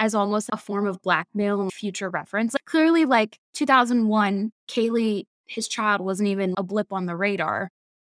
as 0.00 0.14
almost 0.14 0.48
a 0.52 0.56
form 0.56 0.86
of 0.86 1.02
blackmail 1.02 1.60
and 1.60 1.72
future 1.72 2.08
reference? 2.08 2.54
Like, 2.54 2.64
clearly, 2.64 3.04
like 3.04 3.38
2001, 3.54 4.52
Kaylee, 4.68 5.24
his 5.46 5.66
child, 5.66 6.00
wasn't 6.00 6.28
even 6.28 6.54
a 6.56 6.62
blip 6.62 6.92
on 6.92 7.06
the 7.06 7.16
radar, 7.16 7.70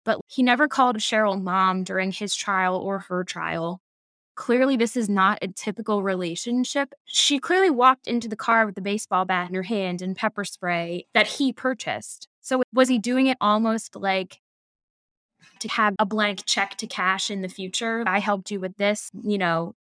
but 0.04 0.20
he 0.26 0.42
never 0.42 0.66
called 0.68 0.96
Cheryl 0.98 1.40
mom 1.40 1.84
during 1.84 2.10
his 2.10 2.34
trial 2.34 2.76
or 2.76 3.00
her 3.00 3.24
trial. 3.24 3.80
Clearly, 4.34 4.76
this 4.76 4.96
is 4.96 5.08
not 5.08 5.38
a 5.42 5.48
typical 5.48 6.02
relationship. 6.02 6.94
She 7.04 7.40
clearly 7.40 7.70
walked 7.70 8.06
into 8.06 8.28
the 8.28 8.36
car 8.36 8.66
with 8.66 8.76
the 8.76 8.80
baseball 8.80 9.24
bat 9.24 9.48
in 9.48 9.54
her 9.54 9.64
hand 9.64 10.00
and 10.00 10.16
pepper 10.16 10.44
spray 10.44 11.06
that 11.12 11.26
he 11.26 11.52
purchased. 11.52 12.27
So, 12.48 12.62
was 12.72 12.88
he 12.88 12.98
doing 12.98 13.26
it 13.26 13.36
almost 13.42 13.94
like 13.94 14.40
to 15.58 15.68
have 15.68 15.94
a 15.98 16.06
blank 16.06 16.46
check 16.46 16.76
to 16.78 16.86
cash 16.86 17.30
in 17.30 17.42
the 17.42 17.48
future? 17.48 18.04
I 18.06 18.20
helped 18.20 18.50
you 18.50 18.58
with 18.58 18.74
this, 18.78 19.10
you 19.22 19.36
know, 19.36 19.74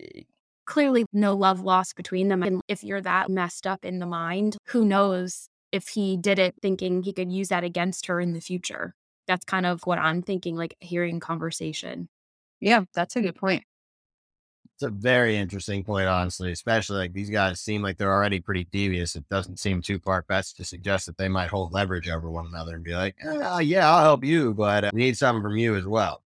eh, 0.00 0.22
clearly 0.64 1.04
no 1.12 1.34
love 1.34 1.60
lost 1.60 1.96
between 1.96 2.28
them. 2.28 2.42
And 2.42 2.62
if 2.66 2.82
you're 2.82 3.02
that 3.02 3.28
messed 3.28 3.66
up 3.66 3.84
in 3.84 3.98
the 3.98 4.06
mind, 4.06 4.56
who 4.68 4.86
knows 4.86 5.48
if 5.70 5.88
he 5.88 6.16
did 6.16 6.38
it 6.38 6.54
thinking 6.62 7.02
he 7.02 7.12
could 7.12 7.30
use 7.30 7.48
that 7.48 7.62
against 7.62 8.06
her 8.06 8.22
in 8.22 8.32
the 8.32 8.40
future? 8.40 8.94
That's 9.28 9.44
kind 9.44 9.66
of 9.66 9.82
what 9.84 9.98
I'm 9.98 10.22
thinking, 10.22 10.56
like 10.56 10.76
hearing 10.80 11.20
conversation. 11.20 12.08
Yeah, 12.58 12.84
that's 12.94 13.16
a 13.16 13.20
good 13.20 13.34
point. 13.34 13.64
It's 14.74 14.82
a 14.82 14.90
very 14.90 15.36
interesting 15.36 15.84
point, 15.84 16.08
honestly, 16.08 16.50
especially 16.50 16.96
like 16.96 17.12
these 17.12 17.30
guys 17.30 17.60
seem 17.60 17.80
like 17.80 17.96
they're 17.96 18.12
already 18.12 18.40
pretty 18.40 18.66
devious. 18.72 19.14
It 19.14 19.28
doesn't 19.28 19.60
seem 19.60 19.80
too 19.80 20.00
far 20.00 20.24
fetched 20.26 20.56
to 20.56 20.64
suggest 20.64 21.06
that 21.06 21.16
they 21.16 21.28
might 21.28 21.48
hold 21.48 21.72
leverage 21.72 22.08
over 22.08 22.28
one 22.28 22.46
another 22.46 22.74
and 22.74 22.82
be 22.82 22.94
like, 22.94 23.14
"Uh, 23.24 23.60
yeah, 23.62 23.88
I'll 23.88 24.02
help 24.02 24.24
you, 24.24 24.52
but 24.52 24.84
uh, 24.84 24.90
we 24.92 25.02
need 25.02 25.16
something 25.16 25.42
from 25.42 25.56
you 25.56 25.76
as 25.76 25.86
well. 25.86 26.24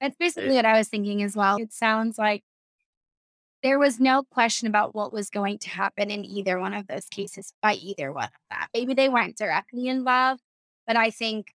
That's 0.00 0.16
basically 0.16 0.54
what 0.54 0.64
I 0.64 0.78
was 0.78 0.88
thinking 0.88 1.22
as 1.22 1.36
well. 1.36 1.58
It 1.58 1.74
sounds 1.74 2.16
like 2.16 2.42
there 3.62 3.78
was 3.78 4.00
no 4.00 4.22
question 4.22 4.66
about 4.66 4.94
what 4.94 5.12
was 5.12 5.30
going 5.30 5.58
to 5.58 5.68
happen 5.68 6.10
in 6.10 6.24
either 6.24 6.58
one 6.58 6.74
of 6.74 6.86
those 6.86 7.04
cases 7.06 7.52
by 7.62 7.74
either 7.74 8.12
one 8.12 8.24
of 8.24 8.30
them. 8.50 8.68
Maybe 8.74 8.94
they 8.94 9.08
weren't 9.08 9.36
directly 9.36 9.88
involved, 9.88 10.42
but 10.86 10.96
I 10.96 11.10
think 11.10 11.54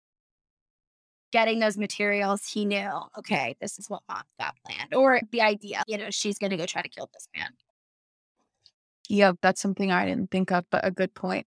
getting 1.32 1.60
those 1.60 1.78
materials, 1.78 2.48
he 2.48 2.66
knew, 2.66 2.90
okay, 3.18 3.56
this 3.60 3.78
is 3.80 3.90
what 3.90 4.04
mom's 4.08 4.24
got 4.40 4.56
planned. 4.66 4.94
Or 4.94 5.20
the 5.32 5.42
idea, 5.42 5.84
you 5.88 5.98
know, 5.98 6.10
she's 6.10 6.38
going 6.38 6.52
to 6.52 6.58
go 6.58 6.66
try 6.66 6.82
to 6.82 6.90
kill 6.90 7.10
this 7.14 7.28
man. 7.36 7.50
Yeah, 9.10 9.34
that's 9.42 9.62
something 9.62 9.92
I 9.92 10.06
didn't 10.06 10.32
think 10.32 10.52
of, 10.52 10.66
but 10.70 10.86
a 10.86 10.92
good 10.92 11.14
point. 11.14 11.46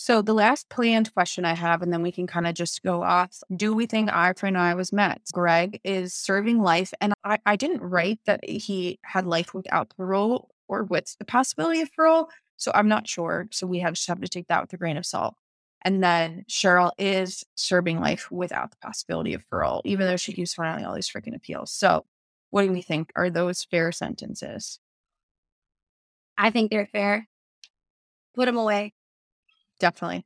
So 0.00 0.22
the 0.22 0.32
last 0.32 0.68
planned 0.68 1.12
question 1.12 1.44
I 1.44 1.54
have, 1.54 1.82
and 1.82 1.92
then 1.92 2.02
we 2.02 2.12
can 2.12 2.28
kind 2.28 2.46
of 2.46 2.54
just 2.54 2.84
go 2.84 3.02
off. 3.02 3.42
Do 3.54 3.74
we 3.74 3.86
think 3.86 4.12
eye 4.12 4.32
for 4.36 4.46
an 4.46 4.54
eye 4.54 4.74
was 4.74 4.92
met? 4.92 5.20
Greg 5.32 5.80
is 5.82 6.14
serving 6.14 6.62
life, 6.62 6.94
and 7.00 7.12
I, 7.24 7.38
I 7.44 7.56
didn't 7.56 7.82
write 7.82 8.20
that 8.26 8.48
he 8.48 9.00
had 9.02 9.26
life 9.26 9.52
without 9.54 9.92
parole 9.96 10.50
or 10.68 10.84
with 10.84 11.16
the 11.18 11.24
possibility 11.24 11.80
of 11.80 11.92
parole. 11.92 12.28
So 12.56 12.70
I'm 12.74 12.86
not 12.86 13.08
sure. 13.08 13.48
So 13.50 13.66
we 13.66 13.80
have 13.80 13.94
just 13.94 14.06
have 14.06 14.20
to 14.20 14.28
take 14.28 14.46
that 14.46 14.60
with 14.60 14.72
a 14.72 14.76
grain 14.76 14.96
of 14.96 15.04
salt. 15.04 15.34
And 15.82 16.02
then 16.02 16.44
Cheryl 16.48 16.90
is 16.98 17.44
serving 17.54 18.00
life 18.00 18.30
without 18.30 18.70
the 18.70 18.76
possibility 18.78 19.34
of 19.34 19.48
parole, 19.48 19.80
even 19.84 20.06
though 20.06 20.16
she 20.16 20.32
keeps 20.32 20.54
filing 20.54 20.84
all 20.84 20.94
these 20.94 21.08
freaking 21.08 21.36
appeals. 21.36 21.72
So 21.72 22.04
what 22.50 22.62
do 22.62 22.72
we 22.72 22.82
think? 22.82 23.12
Are 23.14 23.30
those 23.30 23.64
fair 23.64 23.92
sentences? 23.92 24.80
I 26.36 26.50
think 26.50 26.70
they're 26.70 26.86
fair. 26.86 27.28
Put 28.34 28.46
them 28.46 28.56
away. 28.56 28.94
Definitely. 29.78 30.24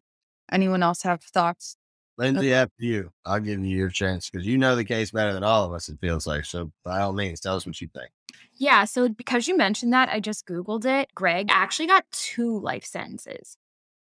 Anyone 0.51 0.83
else 0.83 1.03
have 1.03 1.23
thoughts? 1.23 1.77
Lindsay, 2.19 2.53
after 2.53 2.75
you, 2.79 3.11
I'll 3.25 3.41
give 3.41 3.65
you 3.65 3.77
your 3.77 3.89
chance 3.89 4.29
because 4.29 4.47
you 4.47 4.59
know 4.59 4.77
the 4.77 4.85
case 4.85 5.11
better 5.11 5.33
than 5.33 5.45
all 5.45 5.65
of 5.65 5.73
us, 5.73 5.89
it 5.89 5.99
feels 6.01 6.27
like. 6.27 6.45
So 6.45 6.71
by 6.85 7.01
all 7.01 7.13
means, 7.13 7.41
tell 7.41 7.57
us 7.57 7.67
what 7.67 7.81
you 7.81 7.89
think. 7.95 8.11
Yeah. 8.55 8.85
So 8.85 9.09
because 9.09 9.49
you 9.49 9.57
mentioned 9.57 9.93
that, 9.93 10.11
I 10.11 10.21
just 10.21 10.47
Googled 10.47 10.85
it. 10.85 11.11
Greg 11.15 11.49
actually 11.51 11.87
got 11.87 12.05
two 12.13 12.59
life 12.61 12.85
sentences 12.85 13.57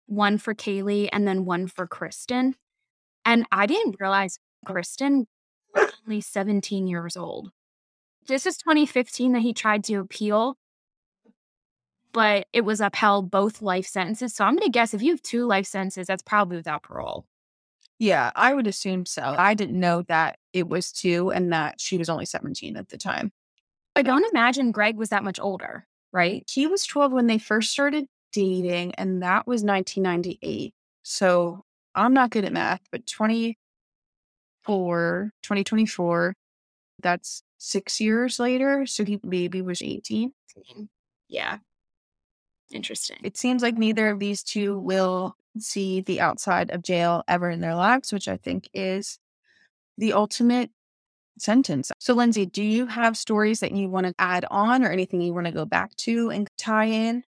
one 0.08 0.38
for 0.38 0.54
Kaylee 0.54 1.10
and 1.12 1.28
then 1.28 1.46
one 1.46 1.68
for 1.68 1.88
Kristen. 1.88 2.56
And 3.26 3.46
I 3.52 3.66
didn't 3.66 3.98
realize 4.00 4.40
Kristen 4.66 5.28
was 5.74 5.92
only 6.06 6.22
17 6.22 6.88
years 6.88 7.18
old. 7.18 7.52
This 8.28 8.46
is 8.46 8.58
2015 8.58 9.34
that 9.34 9.42
he 9.42 9.54
tried 9.54 9.84
to 9.86 9.96
appeal, 9.96 10.58
but 12.14 12.48
it 12.54 12.62
was 12.62 12.80
upheld 12.80 13.30
both 13.30 13.62
life 13.62 13.86
sentences. 13.86 14.34
So 14.34 14.46
I'm 14.46 14.56
going 14.56 14.66
to 14.66 14.72
guess 14.72 14.94
if 14.94 15.02
you 15.02 15.12
have 15.12 15.22
two 15.22 15.46
life 15.46 15.66
sentences, 15.66 16.08
that's 16.08 16.24
probably 16.24 16.58
without 16.58 16.84
parole. 16.84 17.26
Yeah, 18.00 18.32
I 18.36 18.54
would 18.54 18.68
assume 18.68 19.06
so. 19.06 19.22
I 19.22 19.54
didn't 19.54 19.80
know 19.80 20.04
that 20.04 20.38
it 20.52 20.68
was 20.68 20.92
two 20.92 21.32
and 21.32 21.54
that 21.54 21.80
she 21.80 21.98
was 21.98 22.10
only 22.10 22.26
17 22.26 22.76
at 22.76 22.90
the 22.90 22.98
time. 22.98 23.32
I 23.96 24.02
don't 24.02 24.26
imagine 24.32 24.72
Greg 24.72 24.98
was 24.98 25.10
that 25.10 25.24
much 25.24 25.40
older, 25.40 25.86
right? 26.12 26.44
He 26.50 26.66
was 26.68 26.86
12 26.86 27.12
when 27.12 27.28
they 27.28 27.38
first 27.38 27.72
started 27.72 28.06
dating, 28.34 28.96
and 28.96 29.24
that 29.24 29.48
was 29.48 29.64
1998. 29.64 30.74
So 31.04 31.64
I'm 31.96 32.14
not 32.14 32.32
good 32.32 32.46
at 32.46 32.54
math, 32.54 32.82
but 32.92 33.06
24, 33.08 33.56
2024, 35.42 36.36
that's 37.02 37.44
six 37.58 38.02
years 38.02 38.40
later. 38.40 38.86
So 38.86 39.06
he 39.06 39.20
maybe 39.24 39.62
was 39.62 39.82
18. 39.82 40.34
Yeah. 41.30 41.60
Interesting. 42.72 43.18
It 43.24 43.38
seems 43.38 43.62
like 43.62 43.78
neither 43.78 44.10
of 44.10 44.20
these 44.20 44.44
two 44.44 44.80
will 44.80 45.36
see 45.60 46.02
the 46.02 46.20
outside 46.20 46.72
of 46.72 46.82
jail 46.82 47.24
ever 47.28 47.50
in 47.50 47.62
their 47.62 47.76
lives, 47.76 48.12
which 48.12 48.28
I 48.28 48.38
think 48.38 48.68
is 48.74 49.20
the 49.98 50.14
ultimate 50.14 50.72
sentence. 51.38 51.92
So, 52.00 52.14
Lindsay, 52.14 52.46
do 52.46 52.64
you 52.64 52.88
have 52.88 53.18
stories 53.18 53.60
that 53.60 53.72
you 53.74 53.90
want 53.90 54.08
to 54.08 54.16
add 54.18 54.46
on 54.50 54.84
or 54.84 54.90
anything 54.90 55.22
you 55.22 55.34
want 55.34 55.46
to 55.48 55.52
go 55.52 55.66
back 55.66 55.96
to 55.98 56.30
and 56.32 56.48
tie 56.58 56.86
in? 56.86 57.24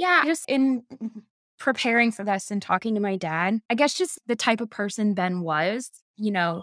Yeah, 0.00 0.22
just 0.24 0.48
in 0.48 0.82
mm-hmm. 0.90 1.18
preparing 1.58 2.10
for 2.10 2.24
this 2.24 2.50
and 2.50 2.62
talking 2.62 2.94
to 2.94 3.02
my 3.02 3.16
dad, 3.16 3.60
I 3.68 3.74
guess 3.74 3.92
just 3.92 4.18
the 4.26 4.34
type 4.34 4.62
of 4.62 4.70
person 4.70 5.12
Ben 5.12 5.42
was, 5.42 5.90
you 6.16 6.30
know, 6.30 6.62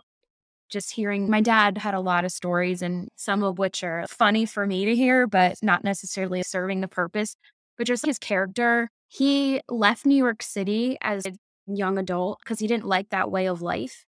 just 0.69 0.91
hearing 0.91 1.29
my 1.29 1.39
dad 1.39 1.77
had 1.77 1.93
a 1.93 1.99
lot 1.99 2.25
of 2.25 2.31
stories 2.31 2.81
and 2.81 3.09
some 3.15 3.43
of 3.43 3.59
which 3.59 3.83
are 3.83 4.05
funny 4.09 4.47
for 4.47 4.65
me 4.65 4.85
to 4.85 4.95
hear, 4.95 5.27
but 5.27 5.57
not 5.61 5.83
necessarily 5.83 6.41
serving 6.41 6.81
the 6.81 6.87
purpose. 6.87 7.35
But 7.77 7.85
just 7.85 8.07
his 8.07 8.17
character, 8.17 8.89
he 9.07 9.61
left 9.69 10.03
New 10.03 10.15
York 10.17 10.41
City 10.41 10.97
as 11.01 11.23
a 11.27 11.33
young 11.67 11.99
adult 11.99 12.39
because 12.43 12.57
he 12.57 12.65
didn't 12.65 12.87
like 12.87 13.09
that 13.09 13.29
way 13.29 13.45
of 13.45 13.61
life. 13.61 14.03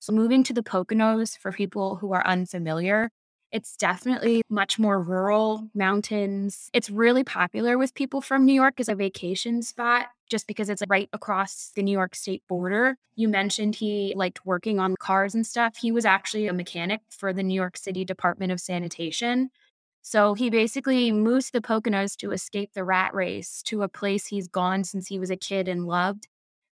So 0.00 0.12
moving 0.12 0.42
to 0.42 0.52
the 0.52 0.64
Poconos 0.64 1.38
for 1.38 1.52
people 1.52 1.94
who 1.94 2.12
are 2.14 2.26
unfamiliar, 2.26 3.10
it's 3.52 3.76
definitely 3.76 4.42
much 4.48 4.78
more 4.78 5.00
rural, 5.00 5.68
mountains. 5.74 6.70
It's 6.72 6.88
really 6.88 7.22
popular 7.22 7.76
with 7.76 7.94
people 7.94 8.22
from 8.22 8.46
New 8.46 8.54
York 8.54 8.80
as 8.80 8.88
a 8.88 8.94
vacation 8.94 9.62
spot 9.62 10.06
just 10.30 10.46
because 10.46 10.70
it's 10.70 10.82
right 10.88 11.10
across 11.12 11.70
the 11.76 11.82
New 11.82 11.92
York 11.92 12.14
state 12.14 12.42
border. 12.48 12.96
You 13.14 13.28
mentioned 13.28 13.74
he 13.74 14.14
liked 14.16 14.46
working 14.46 14.80
on 14.80 14.96
cars 14.96 15.34
and 15.34 15.46
stuff. 15.46 15.76
He 15.76 15.92
was 15.92 16.06
actually 16.06 16.46
a 16.46 16.54
mechanic 16.54 17.02
for 17.10 17.34
the 17.34 17.42
New 17.42 17.54
York 17.54 17.76
City 17.76 18.06
Department 18.06 18.50
of 18.50 18.60
Sanitation. 18.60 19.50
So 20.00 20.32
he 20.32 20.48
basically 20.48 21.12
moves 21.12 21.50
the 21.50 21.60
Poconos 21.60 22.16
to 22.16 22.32
escape 22.32 22.72
the 22.72 22.84
rat 22.84 23.14
race 23.14 23.62
to 23.64 23.82
a 23.82 23.88
place 23.88 24.26
he's 24.26 24.48
gone 24.48 24.84
since 24.84 25.06
he 25.08 25.18
was 25.18 25.30
a 25.30 25.36
kid 25.36 25.68
and 25.68 25.86
loved. 25.86 26.26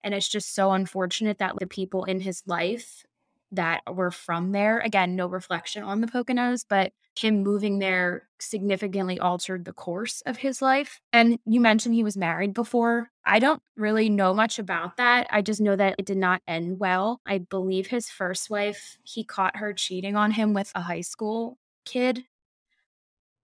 And 0.03 0.13
it's 0.13 0.29
just 0.29 0.53
so 0.53 0.73
unfortunate 0.73 1.39
that 1.39 1.55
the 1.57 1.65
people 1.65 2.03
in 2.03 2.19
his 2.19 2.43
life 2.45 3.05
that 3.51 3.81
were 3.91 4.11
from 4.11 4.51
there. 4.51 4.79
Again, 4.79 5.15
no 5.15 5.27
reflection 5.27 5.83
on 5.83 6.01
the 6.01 6.07
Poconos, 6.07 6.65
but 6.67 6.91
him 7.17 7.43
moving 7.43 7.79
there 7.79 8.27
significantly 8.39 9.19
altered 9.19 9.63
the 9.63 9.73
course 9.73 10.21
of 10.25 10.37
his 10.37 10.61
life. 10.61 10.99
And 11.13 11.39
you 11.45 11.61
mentioned 11.61 11.95
he 11.95 12.03
was 12.03 12.17
married 12.17 12.53
before. 12.53 13.09
I 13.25 13.39
don't 13.39 13.61
really 13.77 14.09
know 14.09 14.33
much 14.33 14.59
about 14.59 14.97
that. 14.97 15.27
I 15.29 15.41
just 15.41 15.61
know 15.61 15.75
that 15.75 15.95
it 15.97 16.05
did 16.05 16.17
not 16.17 16.41
end 16.47 16.79
well. 16.79 17.21
I 17.25 17.37
believe 17.37 17.87
his 17.87 18.09
first 18.09 18.49
wife, 18.49 18.97
he 19.03 19.23
caught 19.23 19.57
her 19.57 19.73
cheating 19.73 20.15
on 20.15 20.31
him 20.31 20.53
with 20.53 20.71
a 20.75 20.81
high 20.81 21.01
school 21.01 21.57
kid. 21.85 22.25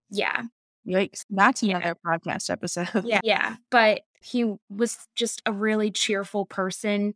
Yeah. 0.10 0.44
Yikes. 0.86 1.26
That's 1.30 1.64
another 1.64 1.96
podcast 2.06 2.50
episode. 2.50 3.06
Yeah. 3.06 3.22
Yeah. 3.24 3.56
But 3.70 4.02
he 4.22 4.54
was 4.70 4.98
just 5.16 5.42
a 5.46 5.52
really 5.52 5.92
cheerful 5.92 6.46
person 6.46 7.16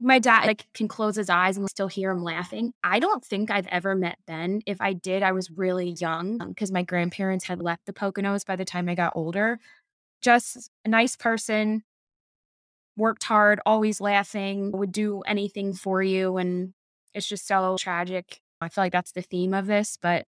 my 0.00 0.18
dad 0.18 0.46
like 0.46 0.66
can 0.74 0.86
close 0.86 1.16
his 1.16 1.28
eyes 1.28 1.56
and 1.56 1.68
still 1.68 1.88
hear 1.88 2.10
him 2.10 2.22
laughing. 2.22 2.72
I 2.84 3.00
don't 3.00 3.24
think 3.24 3.50
I've 3.50 3.66
ever 3.66 3.94
met 3.94 4.18
Ben. 4.26 4.60
If 4.64 4.80
I 4.80 4.92
did, 4.92 5.22
I 5.22 5.32
was 5.32 5.50
really 5.50 5.96
young 5.98 6.40
um, 6.40 6.50
because 6.50 6.70
my 6.70 6.82
grandparents 6.82 7.46
had 7.46 7.60
left 7.60 7.86
the 7.86 7.92
Poconos 7.92 8.46
by 8.46 8.56
the 8.56 8.64
time 8.64 8.88
I 8.88 8.94
got 8.94 9.14
older. 9.16 9.58
Just 10.22 10.70
a 10.84 10.88
nice 10.88 11.16
person, 11.16 11.82
worked 12.96 13.24
hard, 13.24 13.60
always 13.66 14.00
laughing, 14.00 14.72
would 14.72 14.92
do 14.92 15.20
anything 15.22 15.72
for 15.72 16.02
you. 16.02 16.36
And 16.36 16.74
it's 17.14 17.28
just 17.28 17.46
so 17.46 17.76
tragic. 17.78 18.40
I 18.60 18.68
feel 18.68 18.84
like 18.84 18.92
that's 18.92 19.12
the 19.12 19.22
theme 19.22 19.54
of 19.54 19.66
this, 19.66 19.98
but 20.00 20.26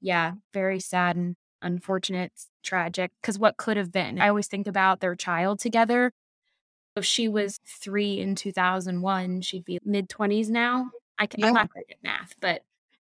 yeah, 0.00 0.32
very 0.54 0.80
sad 0.80 1.16
and 1.16 1.36
unfortunate, 1.60 2.32
tragic. 2.62 3.10
Because 3.20 3.38
what 3.38 3.56
could 3.56 3.76
have 3.76 3.92
been? 3.92 4.20
I 4.20 4.28
always 4.28 4.46
think 4.46 4.66
about 4.66 5.00
their 5.00 5.14
child 5.14 5.58
together. 5.58 6.12
If 6.96 7.04
she 7.04 7.28
was 7.28 7.58
three 7.66 8.18
in 8.20 8.34
2001, 8.34 9.42
she'd 9.42 9.64
be 9.64 9.78
mid 9.84 10.08
20s 10.08 10.48
now. 10.48 10.90
I 11.18 11.26
can, 11.26 11.44
I'm 11.44 11.54
not 11.54 11.70
great 11.70 11.86
at 11.90 12.02
math, 12.02 12.34
but 12.40 12.62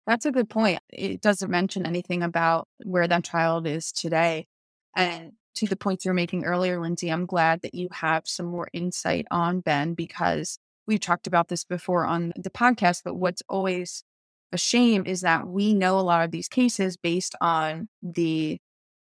That's 0.08 0.26
a 0.26 0.32
good 0.32 0.50
point. 0.50 0.80
It 0.90 1.22
doesn't 1.22 1.52
mention 1.52 1.86
anything 1.86 2.24
about 2.24 2.68
where 2.84 3.08
that 3.08 3.24
child 3.24 3.68
is 3.68 3.92
today. 3.92 4.48
And 4.96 5.34
to 5.56 5.68
the 5.68 5.76
points 5.76 6.06
you're 6.06 6.14
making 6.14 6.46
earlier, 6.46 6.80
Lindsay, 6.80 7.10
I'm 7.10 7.26
glad 7.26 7.62
that 7.62 7.74
you 7.74 7.90
have 7.92 8.28
some 8.28 8.46
more 8.46 8.70
insight 8.74 9.28
on 9.32 9.62
Ben 9.62 9.94
because 9.94 10.58
we've 10.88 11.00
talked 11.00 11.28
about 11.28 11.48
this 11.50 11.64
before 11.64 12.06
on 12.06 12.34
the 12.36 12.50
podcast. 12.50 13.02
But 13.04 13.16
what's 13.16 13.44
always 13.48 14.04
a 14.52 14.58
shame 14.58 15.04
is 15.06 15.22
that 15.22 15.48
we 15.48 15.74
know 15.74 16.00
a 16.00 16.02
lot 16.02 16.26
of 16.26 16.32
these 16.32 16.48
cases 16.48 16.98
based 16.98 17.36
on 17.40 17.88
the 18.02 18.60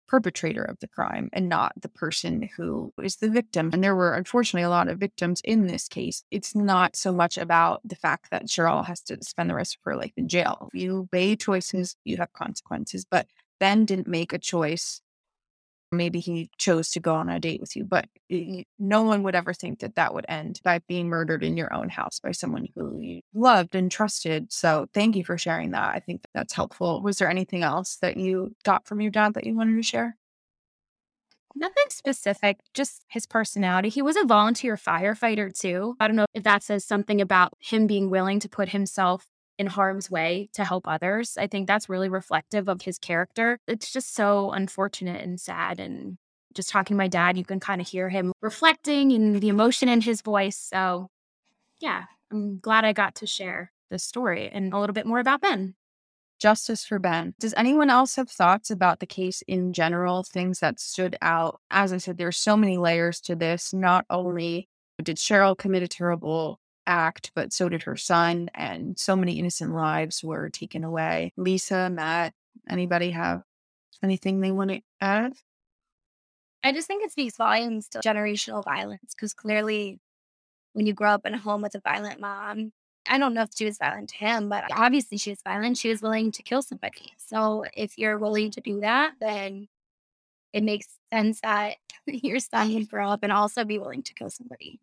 perpetrator 0.07 0.62
of 0.62 0.78
the 0.80 0.88
crime 0.88 1.28
and 1.32 1.48
not 1.48 1.72
the 1.80 1.88
person 1.88 2.48
who 2.57 2.92
is 3.02 3.16
the 3.16 3.28
victim. 3.28 3.70
And 3.72 3.82
there 3.82 3.96
were 3.96 4.14
unfortunately 4.14 4.64
a 4.64 4.70
lot 4.70 4.88
of 4.88 4.98
victims 4.98 5.40
in 5.44 5.66
this 5.66 5.88
case. 5.88 6.24
It's 6.30 6.55
not 6.55 6.96
so 6.96 7.12
much 7.12 7.38
about 7.38 7.80
the 7.84 7.96
fact 7.96 8.30
that 8.30 8.46
Cheryl 8.46 8.84
has 8.86 9.00
to 9.02 9.18
spend 9.22 9.50
the 9.50 9.55
rest 9.55 9.76
of 9.76 9.80
her 9.84 9.96
life 9.96 10.12
in 10.16 10.28
jail. 10.28 10.68
You 10.72 10.98
obey 10.98 11.36
choices, 11.36 11.96
you 12.05 12.16
have 12.18 12.32
consequences. 12.32 13.05
But 13.05 13.26
Ben 13.61 13.84
didn't 13.84 14.09
make 14.09 14.32
a 14.32 14.38
choice. 14.38 15.00
Maybe 15.97 16.20
he 16.20 16.51
chose 16.59 16.90
to 16.90 17.01
go 17.01 17.14
on 17.14 17.28
a 17.28 17.40
date 17.40 17.61
with 17.61 17.76
you, 17.76 17.84
but 17.84 18.07
no 18.78 19.03
one 19.03 19.22
would 19.22 19.34
ever 19.34 19.53
think 19.53 19.80
that 19.80 19.97
that 19.97 20.14
would 20.14 20.26
end 20.28 20.61
by 20.64 20.80
being 20.88 21.09
murdered 21.09 21.42
in 21.42 21.57
your 21.57 21.72
own 21.72 21.88
house 21.88 22.20
by 22.20 22.32
someone 22.32 22.68
who 22.74 22.99
you 23.01 23.20
loved 23.32 23.74
and 23.74 23.90
trusted. 23.90 24.53
So 24.53 24.86
thank 24.92 25.16
you 25.16 25.24
for 25.24 25.38
sharing 25.38 25.70
that. 25.72 25.95
I 25.95 26.01
think 26.01 26.22
that 26.22 26.30
that's 26.34 26.53
helpful. 26.55 27.03
Was 27.03 27.18
there 27.18 27.30
anything 27.30 27.62
else 27.62 27.97
that 28.03 28.16
you 28.16 28.55
got 28.64 28.86
from 28.86 29.01
your 29.01 29.11
dad 29.11 29.34
that 29.34 29.45
you 29.45 29.57
wanted 29.57 29.76
to 29.76 29.82
share? 29.82 30.16
Nothing 31.57 31.84
specific, 31.88 32.59
just 32.74 33.05
his 33.09 33.26
personality. 33.26 33.88
He 33.88 34.03
was 34.03 34.16
a 34.16 34.26
volunteer 34.26 34.76
firefighter 34.76 35.57
too. 35.57 35.95
I 36.01 36.09
don't 36.09 36.16
know 36.16 36.26
if 36.34 36.42
that 36.42 36.64
says 36.64 36.84
something 36.84 37.20
about 37.20 37.53
him 37.61 37.86
being 37.86 38.11
willing 38.11 38.40
to 38.40 38.49
put 38.49 38.70
himself 38.70 39.28
in 39.59 39.66
harm's 39.66 40.11
way 40.11 40.48
to 40.55 40.64
help 40.64 40.86
others. 40.86 41.36
I 41.38 41.46
think 41.46 41.66
that's 41.66 41.88
really 41.88 42.09
reflective 42.09 42.68
of 42.68 42.82
his 42.82 42.98
character. 42.98 43.59
It's 43.66 43.92
just 43.92 44.14
so 44.14 44.50
unfortunate 44.50 45.22
and 45.22 45.40
sad. 45.40 45.80
And 45.80 46.18
just 46.55 46.68
talking 46.68 46.94
to 46.94 46.98
my 46.98 47.09
dad, 47.09 47.36
you 47.36 47.44
can 47.44 47.61
kind 47.61 47.80
of 47.80 47.88
hear 47.88 48.09
him 48.09 48.32
reflecting 48.40 49.12
and 49.12 49.40
the 49.40 49.48
emotion 49.48 49.88
in 49.88 50.00
his 50.00 50.22
voice. 50.22 50.57
So, 50.57 51.09
yeah, 51.80 52.05
I'm 52.30 52.59
glad 52.59 52.84
I 52.84 52.92
got 52.92 53.14
to 53.16 53.26
share 53.26 53.72
this 53.90 54.02
story 54.02 54.48
and 54.52 54.72
a 54.72 54.78
little 54.78 54.94
bit 54.94 55.07
more 55.07 55.20
about 55.20 55.40
Ben. 55.40 55.74
Justice 56.40 56.84
for 56.84 56.98
Ben. 56.98 57.34
Does 57.38 57.55
anyone 57.57 57.90
else 57.90 58.16
have 58.16 58.28
thoughts 58.28 58.70
about 58.70 59.00
the 59.00 59.07
case 59.07 59.42
in 59.46 59.72
general? 59.72 60.24
Things 60.24 60.59
that 60.61 60.80
stood 60.80 61.16
out? 61.22 61.61
As 61.70 61.92
I 61.92 61.98
said, 61.98 62.18
there's 62.18 62.36
so 62.36 62.57
many 62.57 62.76
layers 62.76 63.20
to 63.22 63.36
this. 63.36 63.72
Not 63.72 64.05
only 64.11 64.68
did 65.02 65.16
Cheryl 65.16 65.57
commit 65.57 65.82
a 65.82 65.88
terrible 65.88 66.61
act, 66.87 67.32
but 67.35 67.53
so 67.53 67.68
did 67.68 67.82
her 67.85 67.97
son, 67.97 68.51
and 68.55 68.99
so 68.99 69.16
many 69.16 69.39
innocent 69.39 69.74
lives 69.74 70.22
were 70.22 70.51
taken 70.51 70.85
away. 70.85 71.32
Lisa, 71.37 71.91
Matt, 71.91 72.35
anybody 72.68 73.11
have 73.11 73.43
anything 74.03 74.41
they 74.41 74.53
want 74.53 74.70
to 74.70 74.80
add? 75.01 75.35
I 76.62 76.72
just 76.72 76.87
think 76.87 77.05
it 77.05 77.12
speaks 77.12 77.37
volumes 77.37 77.89
to 77.89 77.99
generational 77.99 78.64
violence 78.64 79.14
because 79.14 79.35
clearly, 79.35 80.01
when 80.72 80.87
you 80.87 80.95
grow 80.95 81.11
up 81.11 81.26
in 81.26 81.35
a 81.35 81.39
home 81.39 81.62
with 81.62 81.74
a 81.74 81.80
violent 81.80 82.20
mom, 82.20 82.72
I 83.07 83.18
don't 83.18 83.35
know 83.35 83.43
if 83.43 83.51
she 83.55 83.66
was 83.66 83.78
violent 83.78 84.09
to 84.11 84.16
him, 84.16 84.49
but 84.49 84.64
obviously 84.72 85.18
she 85.18 85.30
was 85.30 85.43
violent. 85.45 85.76
She 85.76 85.91
was 85.91 86.01
willing 86.01 86.32
to 86.32 86.43
kill 86.43 86.62
somebody. 86.62 87.12
So 87.18 87.64
if 87.74 87.99
you're 87.99 88.18
willing 88.18 88.51
to 88.53 88.61
do 88.61 88.80
that, 88.80 89.12
then 89.20 89.68
it 90.53 90.64
makes 90.64 90.87
sense 91.12 91.41
that 91.43 91.76
your 92.07 92.39
son 92.39 92.72
would 92.74 92.89
grow 92.89 93.11
up 93.11 93.22
and 93.22 93.32
also 93.32 93.64
be 93.64 93.78
willing 93.78 94.03
to 94.05 94.14
kill 94.14 94.30
somebody. 94.30 94.80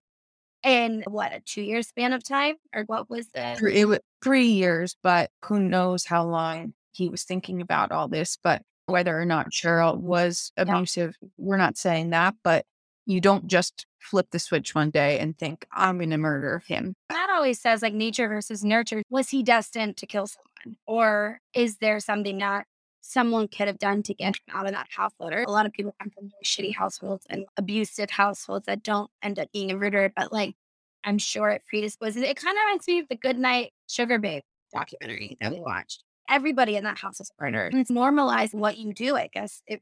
In 0.64 1.04
what, 1.08 1.34
a 1.34 1.40
two 1.40 1.62
year 1.62 1.82
span 1.82 2.14
of 2.14 2.24
time? 2.24 2.56
Or 2.74 2.84
what 2.84 3.10
was 3.10 3.28
the. 3.30 3.56
Three- 3.58 3.78
It 3.80 3.86
was 3.86 4.00
three 4.24 4.48
years, 4.48 4.96
but 5.02 5.32
who 5.46 5.60
knows 5.60 6.06
how 6.06 6.24
long 6.26 6.74
he 6.94 7.10
was 7.10 7.24
thinking 7.24 7.62
about 7.62 7.92
all 7.92 8.08
this. 8.08 8.38
But 8.44 8.62
whether 8.86 9.20
or 9.20 9.26
not 9.26 9.52
Cheryl 9.52 9.98
was 9.98 10.52
abusive, 10.58 11.16
we're 11.38 11.58
not 11.58 11.78
saying 11.78 12.12
that. 12.12 12.36
But 12.44 12.66
you 13.08 13.20
don't 13.22 13.48
just 13.48 13.88
flip 14.00 14.28
the 14.32 14.40
switch 14.40 14.76
one 14.76 14.90
day 14.92 15.18
and 15.20 15.38
think, 15.38 15.66
I'm 15.72 15.98
going 15.98 16.12
to 16.12 16.18
murder 16.18 16.62
him. 16.68 16.96
that 17.10 17.30
always 17.32 17.60
says 17.60 17.82
like 17.82 17.94
nature 17.94 18.28
versus 18.28 18.64
nurture. 18.64 19.02
Was 19.10 19.30
he 19.30 19.42
destined 19.44 19.98
to 19.98 20.06
kill 20.06 20.28
someone? 20.28 20.78
Or 20.86 21.40
is 21.56 21.78
there 21.78 22.00
something 22.00 22.38
that 22.40 22.66
someone 23.02 23.48
could 23.48 23.68
have 23.68 23.80
done 23.80 24.04
to 24.04 24.14
get 24.14 24.40
out 24.54 24.66
of 24.66 24.72
that 24.72 24.88
household? 24.90 25.34
Or 25.34 25.44
a 25.44 25.52
lot 25.52 25.66
of 25.66 25.74
people 25.74 25.94
come 26.00 26.12
from 26.12 26.26
really 26.26 26.34
shitty 26.46 26.76
households 26.76 27.26
and 27.30 27.46
abusive 27.58 28.10
households 28.10 28.66
that 28.68 28.84
don't 28.84 29.10
end 29.22 29.40
up 29.40 29.52
being 29.52 29.72
a 29.72 29.76
murdered, 29.76 30.14
but 30.16 30.32
like 30.32 30.56
I'm 31.04 31.18
sure 31.18 31.50
it 31.50 31.64
predisposes. 31.68 32.22
It 32.22 32.38
kind 32.38 32.56
of 32.56 32.62
reminds 32.66 32.88
me 32.88 33.00
of 33.00 33.08
the 33.10 33.16
Good 33.16 33.40
Night 33.40 33.74
Sugar 33.88 34.20
Babe 34.20 34.44
documentary 34.74 35.38
that 35.42 35.52
we 35.52 35.60
watched. 35.60 36.04
Everybody 36.30 36.76
in 36.76 36.84
that 36.86 36.98
house 36.98 37.20
is 37.20 37.32
murdered. 37.40 37.74
It's 37.74 37.90
normalized 37.90 38.54
what 38.54 38.78
you 38.78 38.94
do, 38.94 39.16
I 39.18 39.30
guess. 39.34 39.62
It, 39.68 39.82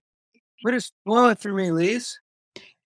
is 0.65 0.86
spoil 0.86 1.28
it 1.28 1.39
for 1.39 1.53
me, 1.53 1.72
Lise? 1.72 2.20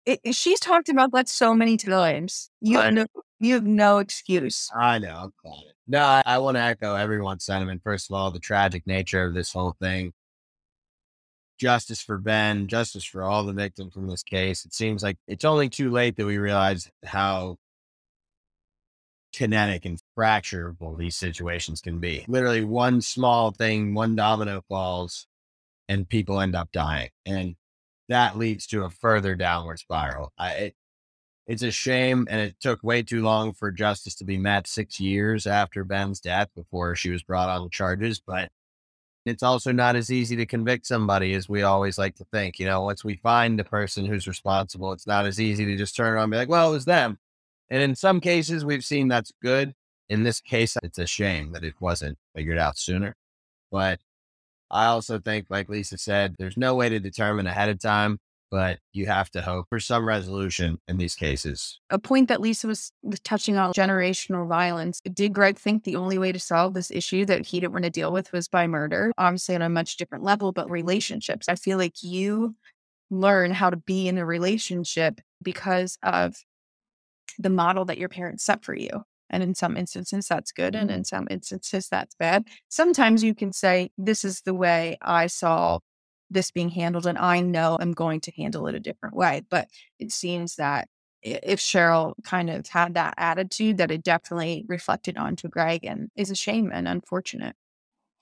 It, 0.05 0.19
it- 0.23 0.35
she's 0.35 0.59
talked 0.59 0.89
about 0.89 1.11
that 1.13 1.27
so 1.29 1.53
many 1.53 1.77
times. 1.77 2.49
You 2.61 2.79
have 2.79 2.93
no, 2.93 3.05
you 3.39 3.53
have 3.55 3.65
no 3.65 3.97
excuse. 3.99 4.69
I 4.75 4.99
know. 4.99 5.15
I'm 5.25 5.33
glad. 5.43 5.63
No, 5.87 5.99
I, 6.03 6.23
I 6.25 6.37
want 6.39 6.57
to 6.57 6.61
echo 6.61 6.95
everyone's 6.95 7.45
sentiment. 7.45 7.81
First 7.83 8.09
of 8.09 8.15
all, 8.15 8.31
the 8.31 8.39
tragic 8.39 8.85
nature 8.87 9.23
of 9.23 9.33
this 9.33 9.53
whole 9.53 9.75
thing. 9.79 10.13
Justice 11.57 12.01
for 12.01 12.17
Ben, 12.17 12.67
justice 12.67 13.05
for 13.05 13.23
all 13.23 13.43
the 13.45 13.53
victims 13.53 13.95
in 13.95 14.07
this 14.07 14.23
case. 14.23 14.65
It 14.65 14.73
seems 14.73 15.01
like 15.03 15.17
it's 15.27 15.45
only 15.45 15.69
too 15.69 15.89
late 15.89 16.17
that 16.17 16.25
we 16.25 16.37
realize 16.37 16.91
how 17.05 17.57
kinetic 19.31 19.85
and 19.85 19.99
fracturable 20.17 20.97
these 20.97 21.15
situations 21.15 21.81
can 21.81 21.99
be. 21.99 22.25
Literally, 22.27 22.63
one 22.65 22.99
small 23.01 23.51
thing, 23.51 23.93
one 23.93 24.15
domino 24.15 24.63
falls, 24.67 25.27
and 25.87 26.09
people 26.09 26.41
end 26.41 26.55
up 26.55 26.71
dying. 26.73 27.09
And 27.25 27.55
that 28.09 28.37
leads 28.37 28.67
to 28.67 28.83
a 28.83 28.89
further 28.89 29.35
downward 29.35 29.79
spiral. 29.79 30.31
I, 30.37 30.51
it, 30.53 30.75
it's 31.47 31.63
a 31.63 31.71
shame, 31.71 32.27
and 32.29 32.41
it 32.41 32.55
took 32.59 32.83
way 32.83 33.03
too 33.03 33.21
long 33.21 33.53
for 33.53 33.71
justice 33.71 34.15
to 34.15 34.25
be 34.25 34.37
met 34.37 34.67
six 34.67 34.99
years 34.99 35.45
after 35.45 35.83
Ben's 35.83 36.19
death 36.19 36.49
before 36.55 36.95
she 36.95 37.11
was 37.11 37.21
brought 37.23 37.49
on 37.49 37.69
charges. 37.69 38.19
But 38.19 38.49
it's 39.25 39.43
also 39.43 39.71
not 39.71 39.95
as 39.95 40.11
easy 40.11 40.35
to 40.37 40.45
convict 40.45 40.87
somebody 40.87 41.33
as 41.33 41.49
we 41.49 41.63
always 41.63 41.97
like 41.97 42.15
to 42.15 42.25
think. 42.25 42.59
You 42.59 42.65
know, 42.65 42.81
once 42.81 43.03
we 43.03 43.17
find 43.17 43.59
the 43.59 43.63
person 43.63 44.05
who's 44.05 44.27
responsible, 44.27 44.91
it's 44.91 45.07
not 45.07 45.25
as 45.25 45.39
easy 45.39 45.65
to 45.65 45.75
just 45.75 45.95
turn 45.95 46.13
around 46.13 46.25
and 46.25 46.31
be 46.31 46.37
like, 46.37 46.49
well, 46.49 46.69
it 46.69 46.73
was 46.73 46.85
them. 46.85 47.17
And 47.69 47.81
in 47.81 47.95
some 47.95 48.19
cases, 48.19 48.65
we've 48.65 48.85
seen 48.85 49.07
that's 49.07 49.31
good. 49.41 49.73
In 50.09 50.23
this 50.23 50.39
case, 50.39 50.77
it's 50.83 50.99
a 50.99 51.07
shame 51.07 51.51
that 51.53 51.63
it 51.63 51.73
wasn't 51.79 52.17
figured 52.35 52.59
out 52.59 52.77
sooner. 52.77 53.15
But 53.71 53.99
I 54.75 54.87
also 54.87 55.19
think, 55.19 55.47
like 55.49 55.69
Lisa 55.69 55.97
said, 55.97 56.35
there's 56.37 56.57
no 56.57 56.75
way 56.75 56.89
to 56.89 56.99
determine 56.99 57.47
ahead 57.47 57.69
of 57.69 57.79
time, 57.79 58.19
but 58.51 58.79
you 58.93 59.05
have 59.05 59.29
to 59.31 59.41
hope 59.41 59.67
for 59.69 59.79
some 59.79 60.05
resolution 60.05 60.77
in 60.87 60.97
these 60.97 61.15
cases. 61.15 61.79
A 61.89 61.97
point 61.97 62.27
that 62.27 62.41
Lisa 62.41 62.67
was, 62.67 62.91
touching 63.23 63.57
on 63.57 63.73
generational 63.73 64.47
violence. 64.47 65.01
Did 65.01 65.33
Greg 65.33 65.57
think 65.57 65.83
the 65.83 65.95
only 65.95 66.17
way 66.17 66.31
to 66.31 66.39
solve 66.39 66.73
this 66.73 66.91
issue 66.91 67.25
that 67.25 67.45
he 67.45 67.59
didn't 67.59 67.73
want 67.73 67.85
to 67.85 67.89
deal 67.89 68.11
with 68.11 68.31
was 68.33 68.47
by 68.47 68.67
murder? 68.67 69.11
Obviously, 69.17 69.55
on 69.55 69.61
a 69.61 69.69
much 69.69 69.95
different 69.97 70.23
level, 70.23 70.51
but 70.51 70.69
relationships. 70.69 71.47
I 71.47 71.55
feel 71.55 71.77
like 71.77 72.03
you 72.03 72.55
learn 73.09 73.51
how 73.51 73.69
to 73.69 73.77
be 73.77 74.07
in 74.07 74.17
a 74.17 74.25
relationship 74.25 75.21
because 75.41 75.97
of 76.03 76.35
the 77.39 77.49
model 77.49 77.85
that 77.85 77.97
your 77.97 78.09
parents 78.09 78.43
set 78.43 78.63
for 78.65 78.75
you. 78.75 78.89
And 79.29 79.41
in 79.41 79.55
some 79.55 79.75
instances, 79.77 80.27
that's 80.27 80.51
good. 80.51 80.75
And 80.75 80.89
in 80.89 80.97
mm-hmm. 80.97 81.03
some 81.03 81.27
instances, 81.29 81.87
that's 81.89 82.15
bad. 82.15 82.47
Sometimes 82.69 83.23
you 83.23 83.33
can 83.33 83.53
say, 83.53 83.91
This 83.97 84.23
is 84.23 84.41
the 84.41 84.53
way 84.53 84.97
I 85.01 85.27
saw 85.27 85.79
this 86.29 86.51
being 86.51 86.69
handled, 86.69 87.05
and 87.05 87.17
I 87.17 87.39
know 87.39 87.77
I'm 87.79 87.93
going 87.93 88.21
to 88.21 88.31
handle 88.31 88.67
it 88.67 88.75
a 88.75 88.79
different 88.79 89.15
way. 89.15 89.43
But 89.49 89.67
it 89.99 90.11
seems 90.11 90.55
that 90.55 90.87
if 91.21 91.59
Cheryl 91.59 92.13
kind 92.23 92.49
of 92.49 92.67
had 92.67 92.93
that 92.93 93.15
attitude, 93.17 93.77
that 93.77 93.91
it 93.91 94.03
definitely 94.03 94.63
reflected 94.67 95.17
onto 95.17 95.49
Greg 95.49 95.83
and 95.83 96.09
is 96.15 96.29
a 96.29 96.35
shame 96.35 96.71
and 96.73 96.87
unfortunate. 96.87 97.55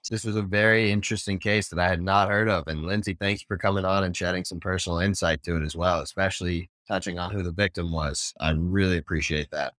This 0.09 0.25
was 0.25 0.35
a 0.35 0.41
very 0.41 0.91
interesting 0.91 1.39
case 1.39 1.69
that 1.69 1.79
I 1.79 1.87
had 1.87 2.01
not 2.01 2.29
heard 2.29 2.49
of. 2.49 2.67
And 2.67 2.83
Lindsay, 2.83 3.13
thanks 3.13 3.41
for 3.41 3.57
coming 3.57 3.85
on 3.85 4.03
and 4.03 4.15
shedding 4.15 4.43
some 4.43 4.59
personal 4.59 4.99
insight 4.99 5.43
to 5.43 5.55
it 5.55 5.63
as 5.63 5.75
well, 5.75 6.01
especially 6.01 6.69
touching 6.87 7.19
on 7.19 7.31
who 7.31 7.41
the 7.41 7.51
victim 7.51 7.91
was. 7.91 8.33
I 8.39 8.51
really 8.51 8.97
appreciate 8.97 9.51
that. 9.51 9.73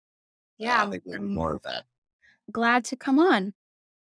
Yeah. 0.57 0.85
I 0.85 0.89
think 0.89 1.03
we 1.05 1.13
need 1.13 1.21
more 1.21 1.55
of 1.55 1.61
that. 1.63 1.83
Glad 2.51 2.85
to 2.85 2.95
come 2.95 3.19
on. 3.19 3.53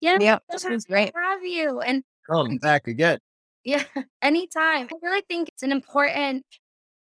Yeah. 0.01 0.17
Yep, 0.19 0.43
so 0.51 0.55
this 0.55 0.65
was 0.69 0.85
to 0.85 0.91
great. 0.91 1.13
Have 1.15 1.43
you 1.45 1.79
and 1.79 2.03
Come 2.29 2.57
back 2.57 2.87
again. 2.87 3.19
yeah, 3.63 3.83
anytime. 4.21 4.87
I 4.91 4.95
really 5.01 5.23
think 5.27 5.49
it's 5.49 5.63
an 5.63 5.71
important 5.71 6.45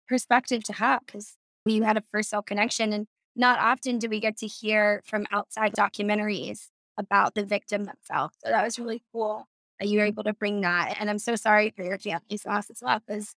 perspective 0.07 0.63
to 0.65 0.73
have 0.73 1.01
because 1.05 1.35
we 1.65 1.79
had 1.79 1.97
a 1.97 2.01
first 2.11 2.29
cell 2.29 2.41
connection, 2.41 2.91
and 2.91 3.07
not 3.35 3.59
often 3.59 3.99
do 3.99 4.09
we 4.09 4.19
get 4.19 4.37
to 4.37 4.47
hear 4.47 5.01
from 5.05 5.25
outside 5.31 5.73
documentaries 5.73 6.67
about 6.97 7.35
the 7.35 7.45
victim 7.45 7.85
themselves. 7.85 8.35
So 8.43 8.51
that 8.51 8.63
was 8.63 8.77
really 8.79 9.03
cool 9.13 9.47
that 9.79 9.87
you 9.87 9.99
were 9.99 10.05
able 10.05 10.23
to 10.23 10.33
bring 10.33 10.61
that. 10.61 10.97
And 10.99 11.09
I'm 11.09 11.19
so 11.19 11.35
sorry 11.35 11.71
for 11.75 11.83
your 11.83 11.97
family's 11.97 12.45
loss 12.45 12.69
as 12.69 12.79
well, 12.81 12.99
because 13.05 13.33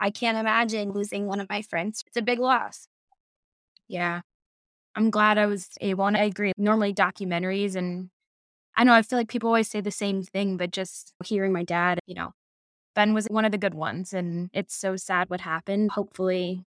I 0.00 0.10
can't 0.10 0.38
imagine 0.38 0.92
losing 0.92 1.26
one 1.26 1.40
of 1.40 1.48
my 1.48 1.62
friends. 1.62 2.02
It's 2.06 2.16
a 2.16 2.22
big 2.22 2.38
loss. 2.38 2.88
Yeah. 3.88 4.22
I'm 4.96 5.10
glad 5.10 5.38
I 5.38 5.46
was 5.46 5.70
able, 5.80 6.06
and 6.06 6.16
I 6.16 6.22
agree. 6.24 6.52
Normally, 6.56 6.94
documentaries, 6.94 7.74
and 7.76 8.10
I 8.76 8.84
know 8.84 8.92
I 8.92 9.02
feel 9.02 9.18
like 9.18 9.28
people 9.28 9.48
always 9.48 9.68
say 9.68 9.80
the 9.80 9.90
same 9.90 10.22
thing, 10.22 10.56
but 10.56 10.70
just 10.70 11.12
hearing 11.24 11.52
my 11.52 11.64
dad, 11.64 12.00
you 12.06 12.14
know, 12.14 12.32
Ben 12.94 13.14
was 13.14 13.26
one 13.26 13.44
of 13.44 13.52
the 13.52 13.58
good 13.58 13.74
ones, 13.74 14.12
and 14.12 14.50
it's 14.52 14.74
so 14.74 14.96
sad 14.96 15.30
what 15.30 15.40
happened. 15.40 15.90
Hopefully, 15.92 16.64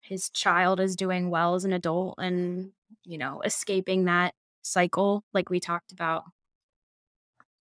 his 0.00 0.28
child 0.30 0.80
is 0.80 0.96
doing 0.96 1.30
well 1.30 1.54
as 1.54 1.64
an 1.64 1.72
adult 1.72 2.16
and, 2.18 2.72
you 3.04 3.16
know, 3.18 3.40
escaping 3.44 4.04
that 4.06 4.34
cycle 4.62 5.24
like 5.32 5.50
we 5.50 5.60
talked 5.60 5.92
about. 5.92 6.24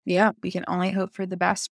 Yeah, 0.05 0.31
we 0.41 0.51
can 0.51 0.65
only 0.67 0.91
hope 0.91 1.13
for 1.13 1.25
the 1.27 1.37
best. 1.37 1.69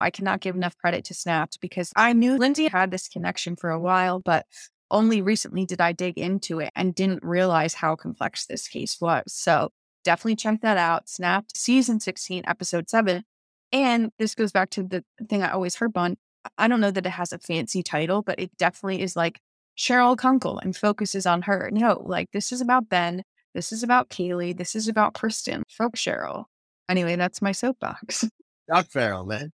I 0.00 0.10
cannot 0.10 0.40
give 0.40 0.56
enough 0.56 0.76
credit 0.78 1.04
to 1.06 1.14
Snapped 1.14 1.60
because 1.60 1.92
I 1.94 2.12
knew 2.12 2.36
Lindsay 2.36 2.68
had 2.68 2.90
this 2.90 3.08
connection 3.08 3.54
for 3.54 3.70
a 3.70 3.78
while, 3.78 4.18
but 4.18 4.46
only 4.90 5.22
recently 5.22 5.64
did 5.64 5.80
I 5.80 5.92
dig 5.92 6.18
into 6.18 6.60
it 6.60 6.72
and 6.74 6.94
didn't 6.94 7.22
realize 7.22 7.74
how 7.74 7.96
complex 7.96 8.46
this 8.46 8.68
case 8.68 9.00
was. 9.00 9.24
So 9.28 9.70
definitely 10.04 10.36
check 10.36 10.60
that 10.62 10.76
out. 10.76 11.08
Snapped 11.08 11.56
season 11.56 12.00
16, 12.00 12.44
episode 12.46 12.88
7. 12.88 13.24
And 13.72 14.10
this 14.18 14.34
goes 14.34 14.52
back 14.52 14.70
to 14.70 14.82
the 14.82 15.04
thing 15.28 15.42
I 15.42 15.50
always 15.50 15.76
harp 15.76 15.96
on. 15.96 16.16
I 16.58 16.68
don't 16.68 16.80
know 16.80 16.90
that 16.90 17.06
it 17.06 17.10
has 17.10 17.32
a 17.32 17.38
fancy 17.38 17.82
title, 17.82 18.22
but 18.22 18.40
it 18.40 18.56
definitely 18.56 19.02
is 19.02 19.14
like 19.14 19.40
Cheryl 19.76 20.16
Kunkel 20.16 20.58
and 20.58 20.76
focuses 20.76 21.26
on 21.26 21.42
her. 21.42 21.70
No, 21.72 22.02
like 22.04 22.30
this 22.32 22.52
is 22.52 22.60
about 22.60 22.88
Ben. 22.88 23.22
This 23.54 23.72
is 23.72 23.82
about 23.82 24.10
Kaylee. 24.10 24.56
This 24.56 24.74
is 24.74 24.88
about 24.88 25.14
Kristen. 25.14 25.62
Folk 25.68 25.96
Cheryl. 25.96 26.44
Anyway, 26.88 27.16
that's 27.16 27.42
my 27.42 27.52
soapbox. 27.52 28.28
Doc 28.72 28.86
Farrell, 28.90 29.26
man. 29.26 29.52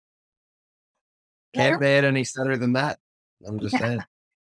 Can't 1.54 1.82
say 1.82 1.98
it 1.98 2.04
any 2.04 2.26
better 2.36 2.58
than 2.58 2.74
that. 2.74 3.00
I'm 3.46 3.60
just 3.60 3.78
saying. 3.78 4.02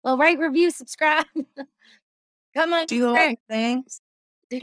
Well, 0.04 0.16
write, 0.16 0.38
review, 0.38 0.70
subscribe. 0.70 1.26
Come 2.54 2.72
on. 2.72 2.86
Do 2.86 3.00
the 3.00 3.06
subscribe. 3.08 3.16
right 3.28 3.38
things. 3.48 4.00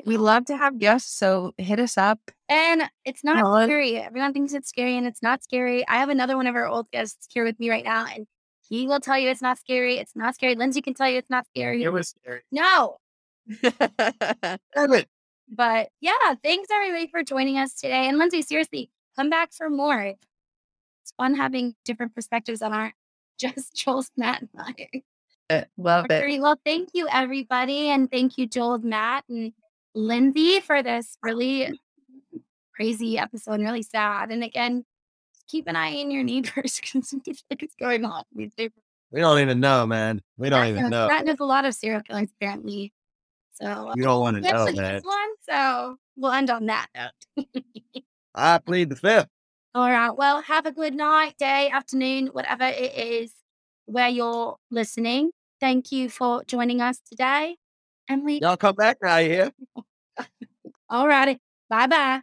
We 0.05 0.17
love 0.17 0.45
to 0.45 0.55
have 0.57 0.77
guests, 0.77 1.11
so 1.17 1.53
hit 1.57 1.79
us 1.79 1.97
up. 1.97 2.19
And 2.47 2.83
it's 3.05 3.23
not 3.23 3.43
Well, 3.43 3.55
it- 3.57 3.65
scary. 3.65 3.97
Everyone 3.97 4.33
thinks 4.33 4.53
it's 4.53 4.69
scary, 4.69 4.95
and 4.97 5.07
it's 5.07 5.23
not 5.23 5.41
scary. 5.43 5.87
I 5.87 5.97
have 5.97 6.09
another 6.09 6.35
one 6.37 6.45
of 6.45 6.55
our 6.55 6.67
old 6.67 6.91
guests 6.91 7.27
here 7.33 7.43
with 7.43 7.59
me 7.59 7.69
right 7.71 7.83
now, 7.83 8.05
and 8.05 8.27
he 8.67 8.85
will 8.85 8.99
tell 8.99 9.17
you 9.17 9.29
it's 9.29 9.41
not 9.41 9.57
scary. 9.57 9.97
It's 9.97 10.15
not 10.15 10.35
scary. 10.35 10.53
Lindsay 10.55 10.81
can 10.83 10.93
tell 10.93 11.09
you 11.09 11.17
it's 11.17 11.29
not 11.29 11.47
scary. 11.47 11.81
It 11.83 11.91
was 11.91 12.09
scary. 12.09 12.41
no, 12.51 12.97
but 15.51 15.89
yeah, 16.01 16.35
thanks 16.43 16.69
everybody 16.71 17.07
for 17.07 17.23
joining 17.23 17.57
us 17.57 17.73
today. 17.73 18.07
And 18.07 18.17
Lindsay, 18.19 18.41
seriously, 18.43 18.91
come 19.15 19.29
back 19.31 19.53
for 19.53 19.69
more. 19.69 19.99
It's 21.01 21.11
fun 21.17 21.33
having 21.35 21.75
different 21.85 22.13
perspectives 22.13 22.59
that 22.59 22.71
aren't 22.73 22.93
just 23.39 23.75
Joel's, 23.75 24.11
Matt, 24.17 24.41
and 24.41 24.49
I. 24.57 25.01
love 25.77 26.05
it. 26.09 26.21
Great. 26.21 26.41
Well, 26.41 26.59
thank 26.65 26.89
you 26.93 27.07
everybody, 27.11 27.89
and 27.89 28.09
thank 28.09 28.37
you 28.37 28.47
Joel, 28.47 28.79
Matt, 28.79 29.25
and 29.29 29.53
Lindsay 29.95 30.59
for 30.59 30.83
this 30.83 31.17
really 31.23 31.79
crazy 32.75 33.17
episode 33.17 33.53
and 33.53 33.63
really 33.63 33.83
sad. 33.83 34.31
And 34.31 34.43
again, 34.43 34.85
keep 35.47 35.67
an 35.67 35.75
eye 35.75 35.99
on 35.99 36.11
your 36.11 36.23
neighbors 36.23 36.79
because 36.93 37.13
it's 37.49 37.75
going 37.75 38.05
on. 38.05 38.23
We 38.35 38.51
don't 39.13 39.39
even 39.39 39.59
know, 39.59 39.85
man. 39.85 40.21
We 40.37 40.49
don't 40.49 40.67
even 40.67 40.89
know. 40.89 41.07
Threatened 41.07 41.29
with 41.29 41.39
a 41.39 41.45
lot 41.45 41.65
of 41.65 41.73
serial 41.73 42.01
killers 42.01 42.29
apparently. 42.39 42.93
So 43.53 43.65
uh, 43.65 43.93
You 43.95 44.03
don't 44.03 44.21
want 44.21 44.37
to 44.37 44.41
know, 44.41 44.65
especially 44.65 44.81
man. 44.81 45.01
one. 45.03 45.29
So 45.49 45.97
we'll 46.15 46.31
end 46.31 46.49
on 46.49 46.67
that 46.67 46.87
note. 46.95 47.63
I 48.35 48.59
plead 48.59 48.89
the 48.89 48.95
fifth. 48.95 49.27
All 49.75 49.89
right. 49.89 50.11
Well, 50.11 50.41
have 50.43 50.65
a 50.65 50.71
good 50.71 50.95
night, 50.95 51.35
day, 51.37 51.69
afternoon, 51.69 52.27
whatever 52.27 52.63
it 52.65 52.95
is 52.95 53.33
where 53.85 54.09
you're 54.09 54.55
listening. 54.71 55.31
Thank 55.59 55.91
you 55.91 56.09
for 56.09 56.43
joining 56.45 56.81
us 56.81 56.99
today. 56.99 57.57
Emily. 58.09 58.39
Y'all 58.41 58.57
come 58.57 58.75
back 58.75 58.97
now, 59.01 59.17
you 59.17 59.29
hear? 59.29 59.51
All 60.89 61.07
righty. 61.07 61.39
Bye 61.69 61.87
bye. 61.87 62.21